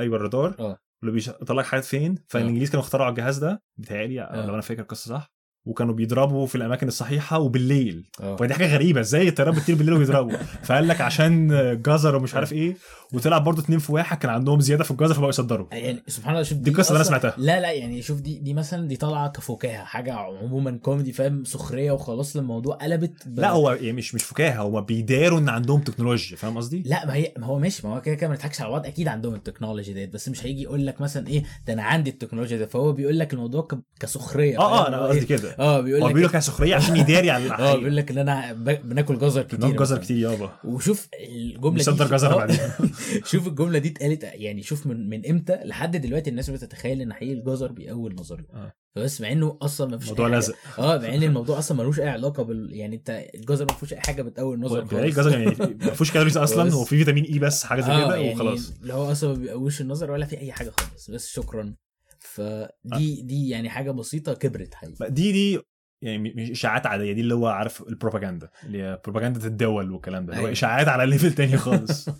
أيوه 0.00 0.16
الرادار. 0.16 0.54
آه. 0.58 0.78
اللي 1.02 1.12
بيطلع 1.12 1.56
لك 1.56 1.64
حاجات 1.64 1.84
فين؟ 1.84 2.14
فالإنجليز 2.28 2.70
كانوا 2.70 2.84
اخترعوا 2.84 3.10
الجهاز 3.10 3.38
ده 3.38 3.62
بيتهيألي. 3.76 4.14
لو 4.46 4.54
أنا 4.54 4.60
فاكر 4.62 4.82
القصة 4.82 5.08
صح. 5.08 5.32
وكانوا 5.64 5.94
بيضربوا 5.94 6.46
في 6.46 6.54
الأماكن 6.54 6.88
الصحيحة 6.88 7.38
وبالليل 7.38 8.04
آه 8.20 8.36
فدي 8.36 8.54
حاجة 8.54 8.74
غريبة 8.74 9.00
إزاي 9.00 9.28
الطيارات 9.28 9.54
بتطير 9.54 9.76
بالليل 9.76 9.94
وبيضربوا 9.94 10.36
فقال 10.62 10.88
لك 10.88 11.00
عشان 11.00 11.48
جزر 11.82 12.16
ومش 12.16 12.34
عارف 12.34 12.52
إيه 12.52 12.76
وطلع 13.12 13.38
برضه 13.38 13.62
اتنين 13.62 13.78
في 13.78 13.92
واحد 13.92 14.18
كان 14.18 14.30
عندهم 14.30 14.60
زيادة 14.60 14.84
في 14.84 14.90
الجزر 14.90 15.14
فبقوا 15.14 15.28
يصدروا 15.28 15.66
يعني 15.72 16.02
سبحان 16.06 16.32
الله 16.32 16.42
شوف 16.42 16.58
دي 16.58 16.70
القصة 16.70 16.92
اللي 16.92 17.04
أصلاً- 17.04 17.06
سمعتها. 17.08 17.34
لا 17.38 17.60
لا 17.60 17.72
يعني 17.72 18.02
شوف 18.02 18.20
دي 18.20 18.38
دي 18.38 18.54
مثلا 18.54 18.88
دي 18.88 18.96
طالعة 18.96 19.28
كفكاهة 19.28 19.84
حاجة 19.84 20.12
عموما 20.14 20.78
كوميدي 20.82 21.12
فاهم 21.12 21.44
سخرية 21.44 21.92
وخلاص 21.92 22.36
الموضوع 22.36 22.74
قلبت 22.76 23.28
ب- 23.28 23.40
لا 23.40 23.50
هو 23.50 23.70
يعني 23.72 23.92
مش 23.92 24.14
مش 24.14 24.22
فكاهة 24.24 24.58
هو 24.62 24.80
بيداروا 24.80 25.38
إن 25.38 25.48
عندهم 25.48 25.80
تكنولوجيا 25.80 26.36
فاهم 26.36 26.56
قصدي؟ 26.56 26.82
لا 26.86 27.06
ما 27.06 27.14
هي 27.14 27.32
ما 27.38 27.46
هو 27.46 27.58
ماشي 27.58 27.86
ما 27.86 27.94
هو 27.96 28.00
كده 28.00 28.14
كده 28.14 28.28
ما 28.28 28.34
نضحكش 28.34 28.60
على 28.60 28.70
بعض 28.70 28.86
أكيد 28.86 29.08
عندهم 29.08 29.34
التكنولوجي 29.34 29.92
ديت 29.92 30.12
بس 30.14 30.28
مش 30.28 30.46
هيجي 30.46 30.62
يقول 30.62 30.86
لك 30.86 31.00
مثلا 31.00 31.26
إيه 31.28 31.42
ده 31.66 31.72
أنا 31.72 31.82
عندي 31.82 32.10
التكنولوجيا 32.10 32.58
ده 32.58 32.66
فهو 32.66 32.92
بيقول 32.92 33.18
لك 33.18 33.32
الموضوع 33.32 33.68
كسخرية 34.00 34.58
آه 34.58 34.84
آه؟ 34.84 34.88
أنا 34.88 35.06
قصدي؟ 35.06 35.26
كده 35.26 35.56
آه 35.58 35.80
بيقول 35.80 36.00
لك 36.02 36.12
بيقول 36.14 36.28
لك 36.28 36.38
سخرية 36.38 36.74
عشان 36.74 36.96
يداري 37.02 37.30
على 37.30 37.50
آه 37.50 37.76
بيقول 37.76 37.96
لك 37.96 38.10
إن 38.10 38.18
أنا 38.18 38.52
بناكل 38.84 39.18
جزر 39.18 39.42
كتير 39.42 39.60
ناكل 39.60 39.76
جزر. 39.76 39.98
كتير 39.98 40.16
يابا. 40.16 40.52
وشوف 40.64 41.08
الجملة 41.28 41.70
دي 41.70 41.76
بيصدر 41.76 42.06
جزر 42.06 42.32
آه، 42.32 42.36
بعدين. 42.36 42.58
شوف 43.30 43.46
الجملة 43.46 43.78
دي 43.78 43.88
اتقالت 43.88 44.22
يعني 44.24 44.62
شوف 44.62 44.86
من 44.86 45.08
من 45.10 45.26
إمتى 45.26 45.58
لحد 45.64 45.96
دلوقتي 45.96 46.30
الناس 46.30 46.50
بتتخيل 46.50 47.00
إن 47.00 47.12
حقيقي 47.12 47.32
الجزر 47.32 47.72
بيقوي 47.72 48.10
النظرية. 48.10 48.46
آه. 48.54 48.72
فبس 48.96 49.20
مع 49.20 49.32
إنه 49.32 49.58
أصلا 49.62 49.90
ما 49.90 49.98
فيش 49.98 50.06
الموضوع 50.08 50.28
لازق 50.28 50.54
آه 50.78 50.98
مع 50.98 51.14
إن 51.14 51.22
الموضوع 51.22 51.58
أصلا 51.58 51.78
ملوش 51.78 52.00
أي 52.00 52.08
علاقة 52.08 52.42
بال 52.42 52.68
يعني 52.72 52.96
أنت 52.96 53.24
الجزر 53.34 53.64
ما 53.64 53.72
فيهوش 53.74 53.92
أي 53.92 54.00
حاجة 54.00 54.22
بتقوي 54.22 54.54
النظر 54.54 54.86
خالص. 54.86 54.92
الجزر 55.02 55.30
يعني 55.38 55.44
ما 55.84 55.90
فيهوش 55.92 56.12
calories 56.12 56.36
أصلا 56.46 56.72
هو 56.72 56.84
في 56.84 56.98
فيتامين 56.98 57.24
A 57.24 57.38
بس 57.38 57.64
حاجة 57.64 57.80
زي 57.80 57.92
آه 57.92 58.06
كده 58.06 58.16
يعني 58.16 58.34
وخلاص. 58.34 58.72
اللي 58.82 58.94
هو 58.94 59.12
أصلا 59.12 59.30
ما 59.32 59.38
بيقويش 59.38 59.80
النظر 59.80 60.10
ولا 60.10 60.26
في 60.26 60.38
أي 60.40 60.52
حاجة 60.52 60.72
خالص. 60.80 61.10
بس 61.10 61.28
شكرا. 61.28 61.74
فدي 62.20 63.22
دي 63.22 63.48
يعني 63.48 63.70
حاجة 63.70 63.90
بسيطة 63.90 64.34
كبرت 64.34 64.74
حقيقي. 64.74 65.10
دي 65.10 65.32
دي 65.32 65.60
يعني 66.02 66.34
مش 66.36 66.50
إشاعات 66.50 66.86
عادية 66.86 67.12
دي 67.12 67.20
اللي 67.20 67.34
هو 67.34 67.46
عارف 67.46 67.82
البروباجندا 67.82 68.50
اللي 68.64 68.82
هي 68.82 69.00
بروباجندا 69.04 69.46
الدول 69.46 69.92
والكلام 69.92 70.26
ده 70.26 70.32
اللي 70.32 70.36
هو 70.36 70.46
أيوة. 70.46 70.52
إشاعات 70.52 70.88
على 70.88 71.06
level 71.06 71.32
تاني 71.32 71.56
خالص. 71.56 72.10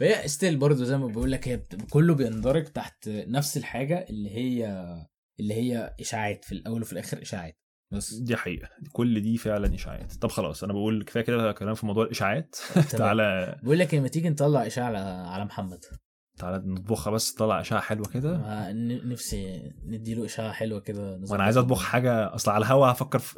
فهي 0.00 0.28
still 0.28 0.56
برضه 0.56 0.84
زي 0.84 0.98
ما 0.98 1.06
بقول 1.06 1.32
لك 1.32 1.48
هي. 1.48 1.60
كله 1.90 2.14
بيندرج 2.14 2.64
تحت 2.64 3.08
نفس 3.08 3.56
الحاجة 3.56 4.06
اللي 4.10 4.30
هي 4.30 4.66
اللي 5.40 5.54
هي 5.54 5.94
إشاعات 6.00 6.44
في 6.44 6.52
الأول 6.52 6.82
وفي 6.82 6.92
الآخر 6.92 7.22
إشاعات 7.22 7.58
بس. 7.92 8.14
دي 8.14 8.36
حقيقة. 8.36 8.68
كل 8.92 9.20
دي 9.20 9.36
فعلا 9.36 9.74
إشاعات. 9.74 10.12
طب 10.12 10.30
خلاص 10.30 10.64
أنا 10.64 10.72
بقول 10.72 11.04
كفاية 11.04 11.24
كده 11.24 11.52
كلام 11.52 11.74
في 11.74 11.86
موضوع 11.86 12.04
الإشاعات. 12.04 12.56
تعالى. 12.98 13.58
بقول 13.62 13.78
لك 13.78 13.94
لما 13.94 14.08
تيجي 14.08 14.30
نطلع 14.30 14.66
إشاعة 14.66 14.96
على 15.28 15.44
محمد؟ 15.44 15.84
تعالى 16.38 16.62
نطبخها 16.66 17.10
بس 17.10 17.34
تطلع 17.34 17.60
اشعه 17.60 17.80
حلوة 17.80 18.08
كده. 18.08 18.40
نفسي 19.04 19.72
نديله 19.86 20.24
إشاعة 20.24 20.52
حلوة 20.52 20.80
كده 20.80 21.20
وأنا 21.30 21.44
عايز 21.44 21.56
أطبخ 21.56 21.82
حاجة 21.82 22.34
أصل 22.34 22.50
على 22.50 22.64
الهوا 22.64 22.86
هفكر 22.86 23.18
في 23.18 23.34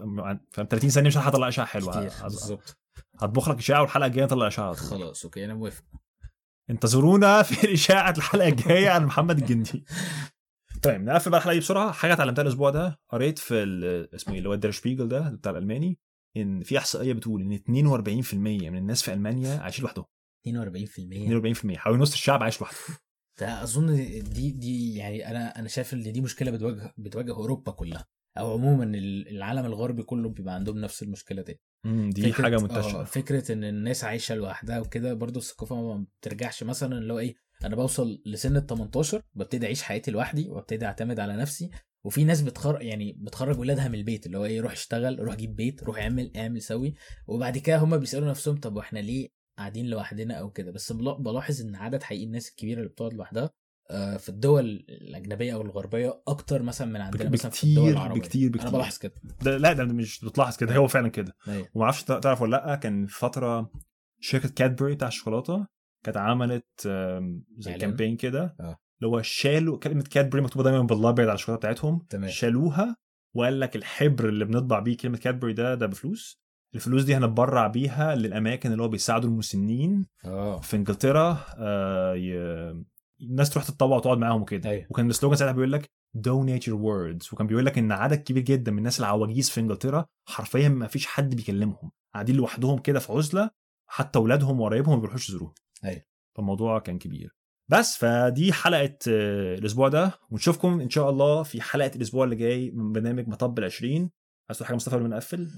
فاهم؟ 0.51 0.67
30 0.71 0.91
ثانية 0.91 1.09
مش 1.09 1.17
هلحق 1.17 1.29
اطلع 1.29 1.49
اشعه 1.49 1.67
حلوة 1.67 2.03
بالظبط. 2.23 2.79
هطبخ 3.19 3.49
لك 3.49 3.59
إشاعة 3.59 3.81
والحلقة 3.81 4.07
الجاية 4.07 4.25
اطلع 4.25 4.47
إشاعة 4.47 4.73
طول. 4.73 4.83
خلاص 4.89 5.25
أوكي 5.25 5.45
أنا 5.45 5.55
موافق. 5.55 5.83
انتظرونا 6.71 7.43
في 7.43 7.65
الاشاعه 7.67 8.11
الحلقة 8.17 8.49
الجاية 8.49 8.91
عن 8.91 9.05
محمد 9.05 9.39
الجندي. 9.39 9.85
طيب 10.83 11.01
نقفل 11.05 11.31
بقى 11.31 11.39
الحلقة 11.39 11.55
دي 11.55 11.61
بسرعة. 11.61 11.93
حاجة 11.93 12.13
اتعلمتها 12.13 12.43
الأسبوع 12.43 12.71
ده 12.71 13.01
قريت 13.09 13.39
في 13.39 13.55
اسمه 14.15 14.33
إيه 14.33 14.39
اللي 14.39 14.49
هو 14.49 14.55
الدير 14.55 14.71
شبيجل 14.71 15.09
ده 15.09 15.21
بتاع 15.31 15.53
الألماني 15.53 15.99
إن 16.37 16.63
في 16.63 16.79
أحصائية 16.79 17.13
بتقول 17.13 17.43
إن 17.43 17.59
42% 18.29 18.35
من 18.35 18.77
الناس 18.77 19.03
في 19.03 19.13
ألمانيا 19.13 19.59
عايشين 19.59 19.83
لوحدهم. 19.85 20.05
42% 20.49 21.55
42% 21.73 21.77
حوالي 21.77 21.99
نص 21.99 22.13
الشعب 22.13 22.43
عايش 22.43 22.61
لوحده. 22.61 22.77
ده 23.41 23.63
أظن 23.63 23.87
دي 24.23 24.51
دي 24.51 24.95
يعني 24.95 25.31
أنا 25.31 25.59
أنا 25.59 25.69
شايف 25.69 25.95
إن 25.95 26.13
دي 26.13 26.21
مشكلة 26.21 26.51
بتواجه 26.51 26.95
بتواجه 26.99 27.33
أوروبا 27.33 27.73
كلها. 27.73 28.07
أو 28.39 28.53
عموما 28.53 28.85
ال- 28.85 29.29
العالم 29.29 29.67
الغربي 29.67 30.03
كله 30.03 30.29
بيبقى 30.29 30.55
عندهم 30.55 30.79
نفس 30.79 31.03
المشكلة 31.03 31.43
دي. 31.43 31.61
دي 31.85 32.33
فكرة- 32.33 32.43
حاجة 32.43 32.57
آه، 32.57 32.61
منتشرة. 32.61 33.05
فكرة 33.05 33.53
إن 33.53 33.65
الناس 33.65 34.05
عايشة 34.05 34.35
لوحدها 34.35 34.81
وكده 34.81 35.15
برضو 35.15 35.39
الثقافة 35.39 35.77
ما 35.77 36.05
بترجعش. 36.21 36.63
مثلا 36.63 36.99
اللي 36.99 37.13
هو 37.13 37.19
إيه 37.19 37.35
أنا 37.65 37.77
بوصل 37.77 38.23
لسن 38.27 38.57
ال 38.57 38.67
18 38.67 39.23
ببتدي 39.35 39.67
أعيش 39.67 39.83
حياتي 39.83 40.11
لوحدي 40.11 40.49
وابتدي 40.49 40.87
أعتمد 40.87 41.21
على 41.21 41.37
نفسي. 41.37 41.71
وفي 42.05 42.25
ناس 42.25 42.41
بتخر 42.43 42.83
يعني 42.83 43.13
بتخرج 43.19 43.59
ولادها 43.59 43.89
من 43.89 43.95
البيت. 43.95 44.27
اللي 44.27 44.39
هو 44.39 44.45
إيه 44.45 44.61
روح 44.61 44.73
اشتغل 44.73 45.19
روح 45.21 45.35
جيب 45.35 45.57
بيت 45.57 45.83
روح 45.83 45.99
اعمل 45.99 46.33
اعمل 46.37 46.63
سوي. 46.63 46.95
وبعد 47.27 47.59
كده 47.59 47.79
هم 47.79 47.97
بيسألوا 47.97 48.29
نفسهم 48.31 48.57
طب 48.57 48.77
وإحنا 48.77 48.99
ليه 48.99 49.29
قاعدين 49.61 49.87
لوحدنا 49.87 50.35
أو 50.35 50.51
كده 50.51 50.71
بس 50.73 50.93
بلا- 50.93 51.13
بلاحظ 51.19 51.61
إن 51.61 51.75
عدد 51.77 52.03
حقيقي 52.03 52.25
الناس 52.25 52.49
الكبيرة 52.49 52.79
اللي 52.79 52.89
بتقعد 52.91 53.15
لوحدها 53.15 53.51
آه، 53.91 54.17
في 54.17 54.29
الدول 54.29 54.65
الأجنبية 54.89 55.55
أو 55.55 55.63
الغربية 55.63 56.23
أكتر 56.29 56.63
مثلا 56.63 56.87
من 56.89 57.01
عندنا 57.01 57.31
مثلا 57.31 57.51
في 57.51 57.65
الدول 57.65 57.89
العربية 57.91 58.21
بكتير 58.21 58.43
أنا 58.49 58.53
بكتير 58.57 58.71
بلاحظ 58.71 58.99
كده 58.99 59.13
ده 59.43 59.57
لا 59.57 59.73
ده 59.73 59.85
مش 59.85 60.25
بتلاحظ 60.25 60.57
كده 60.57 60.77
هو 60.77 60.87
فعلا 60.87 61.09
كده 61.09 61.37
أيوة. 61.49 61.69
وما 61.75 61.85
أعرفش 61.85 62.03
تعرف 62.05 62.43
ولا 62.43 62.57
لأ 62.57 62.75
كان 62.77 63.07
في 63.07 63.19
فترة 63.19 63.71
شركة 64.21 64.49
كادبري 64.49 64.95
بتاع 64.95 65.09
الشوكولاتة 65.09 65.67
كانت 66.05 66.17
عملت 66.17 66.89
زي؟ 67.59 67.75
كامبين 67.75 68.17
كده 68.17 68.57
آه. 68.61 68.79
اللي 69.03 69.09
هو 69.17 69.23
شالوا 69.23 69.79
كلمة 69.79 70.05
كادبري 70.11 70.43
مكتوبة 70.43 70.65
دايما 70.65 70.83
بالأبيض 70.83 71.27
على 71.29 71.35
الشوكولاتة 71.35 71.61
بتاعتهم 71.61 72.07
تمام. 72.11 72.31
شالوها 72.31 72.97
وقال 73.37 73.61
لك 73.61 73.77
الحبر 73.77 74.29
اللي 74.29 74.45
بنطبع 74.45 74.79
بيه 74.79 74.97
كلمة 74.97 75.19
كادبري 75.19 75.53
ده 75.53 75.75
ده 75.75 75.87
بفلوس 75.87 76.41
الفلوس 76.75 77.03
دي 77.03 77.15
هنتبرع 77.15 77.67
بيها 77.67 78.15
للأماكن 78.15 78.73
اللي 78.73 78.83
هو 78.83 78.89
بيساعدوا 78.89 79.31
المسنين 79.31 80.07
آه. 80.25 80.61
في 80.61 80.77
إنجلترا 80.77 81.45
آه 81.57 82.15
ي... 82.15 82.35
الناس 83.23 83.51
تروح 83.51 83.65
تتطوع 83.65 83.97
وتقعد 83.97 84.19
معاهم 84.19 84.43
وكده. 84.43 84.71
أيوه. 84.71 84.87
وكان 84.91 85.11
السلوجان 85.11 85.39
ساعتها 85.39 85.53
بيقول 85.53 85.73
لك 85.73 85.91
donate 86.19 86.63
your 86.63 86.79
words. 86.79 87.33
وكان 87.33 87.47
بيقول 87.47 87.67
لك 87.67 87.79
إن 87.79 87.93
عدد 87.93 88.19
كبير 88.23 88.43
جدا 88.43 88.73
من 88.73 88.79
الناس 88.79 89.01
العواجيز 89.01 89.51
في 89.51 89.61
إنجلترا 89.61 90.07
حرفيا 90.29 90.69
ما 90.69 90.87
فيش 90.87 91.07
حد 91.07 91.35
بيكلمهم. 91.35 91.91
قاعدين 92.15 92.37
لوحدهم 92.37 92.79
كده 92.79 92.99
في 92.99 93.13
عزلة 93.13 93.51
حتى 93.87 94.19
أولادهم 94.19 94.61
وقرايبهم 94.61 94.95
ما 94.95 95.01
بيروحوش 95.01 95.29
يزوروهم 95.29 95.55
أيوة. 95.85 96.03
فالموضوع 96.37 96.79
كان 96.79 96.99
كبير. 96.99 97.37
بس 97.69 97.97
فدي 97.97 98.53
حلقة 98.53 98.99
آه، 99.09 99.55
الأسبوع 99.55 99.89
ده. 99.89 100.13
ونشوفكم 100.31 100.81
إن 100.81 100.91
شاء 100.91 101.11
الله 101.11 101.43
في 101.43 101.61
حلقة 101.63 101.91
الأسبوع 101.97 102.25
اللي 102.25 102.37
جاي 102.37 102.71
من 102.71 102.93
برنامج 102.93 103.29
مطب 103.29 103.59
ال 103.59 103.65
20 103.65 104.11
عايز 104.51 104.63
حاجة 104.63 104.77
مصطفى 104.77 104.97
قبل 104.97 105.03
ما 105.05 105.09
نقفل؟ 105.09 105.51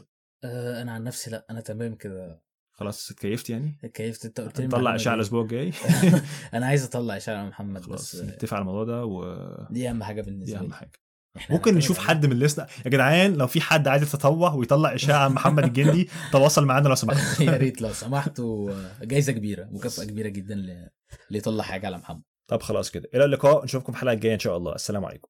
آه، 0.45 0.83
أنا 0.83 0.93
عن 0.93 1.05
نفسي 1.05 1.31
لأ 1.31 1.47
أنا 1.51 1.61
تمام 1.61 1.95
كده. 1.95 2.43
خلاص 2.73 3.11
اتكيفت 3.11 3.51
يعني؟ 3.51 3.91
كيفت 3.95 4.25
انت 4.25 4.41
قلت 4.41 4.61
لي 4.61 4.67
نطلع 4.67 4.95
إشاعة 4.95 5.15
دي. 5.15 5.21
الأسبوع 5.21 5.43
الجاي؟ 5.43 5.73
أنا 6.55 6.67
عايز 6.67 6.85
أطلع 6.85 7.17
إشاعة 7.17 7.37
على 7.39 7.49
محمد 7.49 7.83
خلاص 7.85 8.17
بس 8.17 8.23
نتفق 8.23 8.55
على 8.55 8.61
الموضوع 8.61 8.85
ده 8.85 9.05
ودي 9.05 9.67
دي 9.71 9.91
أهم 9.91 10.03
حاجة 10.03 10.23
بالنسبة 10.23 10.59
أهم 10.59 10.67
لي. 10.67 10.75
حاجة. 10.75 10.93
إحنا 11.37 11.57
ممكن 11.57 11.71
هنعتمد 11.71 11.85
نشوف 11.85 11.99
حد 11.99 12.27
من 12.27 12.33
الليسنة 12.33 12.67
يا 12.85 12.91
جدعان 12.91 13.35
لو 13.35 13.47
في 13.47 13.61
حد 13.61 13.89
عايز 13.89 14.03
يتطوع 14.03 14.55
ويطلع 14.55 14.95
إشاعة 14.95 15.25
عن 15.25 15.33
محمد 15.33 15.65
الجندي 15.65 16.09
تواصل 16.33 16.65
معانا 16.65 16.89
لو 16.89 16.95
سمحت. 16.95 17.41
يا 17.41 17.57
ريت 17.57 17.83
لو 17.83 17.93
سمحت 17.93 18.41
وجايزة 18.41 19.33
كبيرة 19.33 19.69
مكافأة 19.71 20.05
كبيرة 20.05 20.29
جدا 20.29 20.55
ل- 20.55 20.61
اللي 21.29 21.39
يطلع 21.39 21.65
حاجة 21.65 21.87
على 21.87 21.99
محمد. 21.99 22.23
طب 22.47 22.63
خلاص 22.63 22.91
كده. 22.91 23.09
إلى 23.15 23.25
اللقاء 23.25 23.65
نشوفكم 23.65 23.93
الحلقة 23.93 24.13
الجاية 24.13 24.35
إن 24.35 24.39
شاء 24.39 24.57
الله. 24.57 24.75
السلام 24.75 25.05
عليكم. 25.05 25.29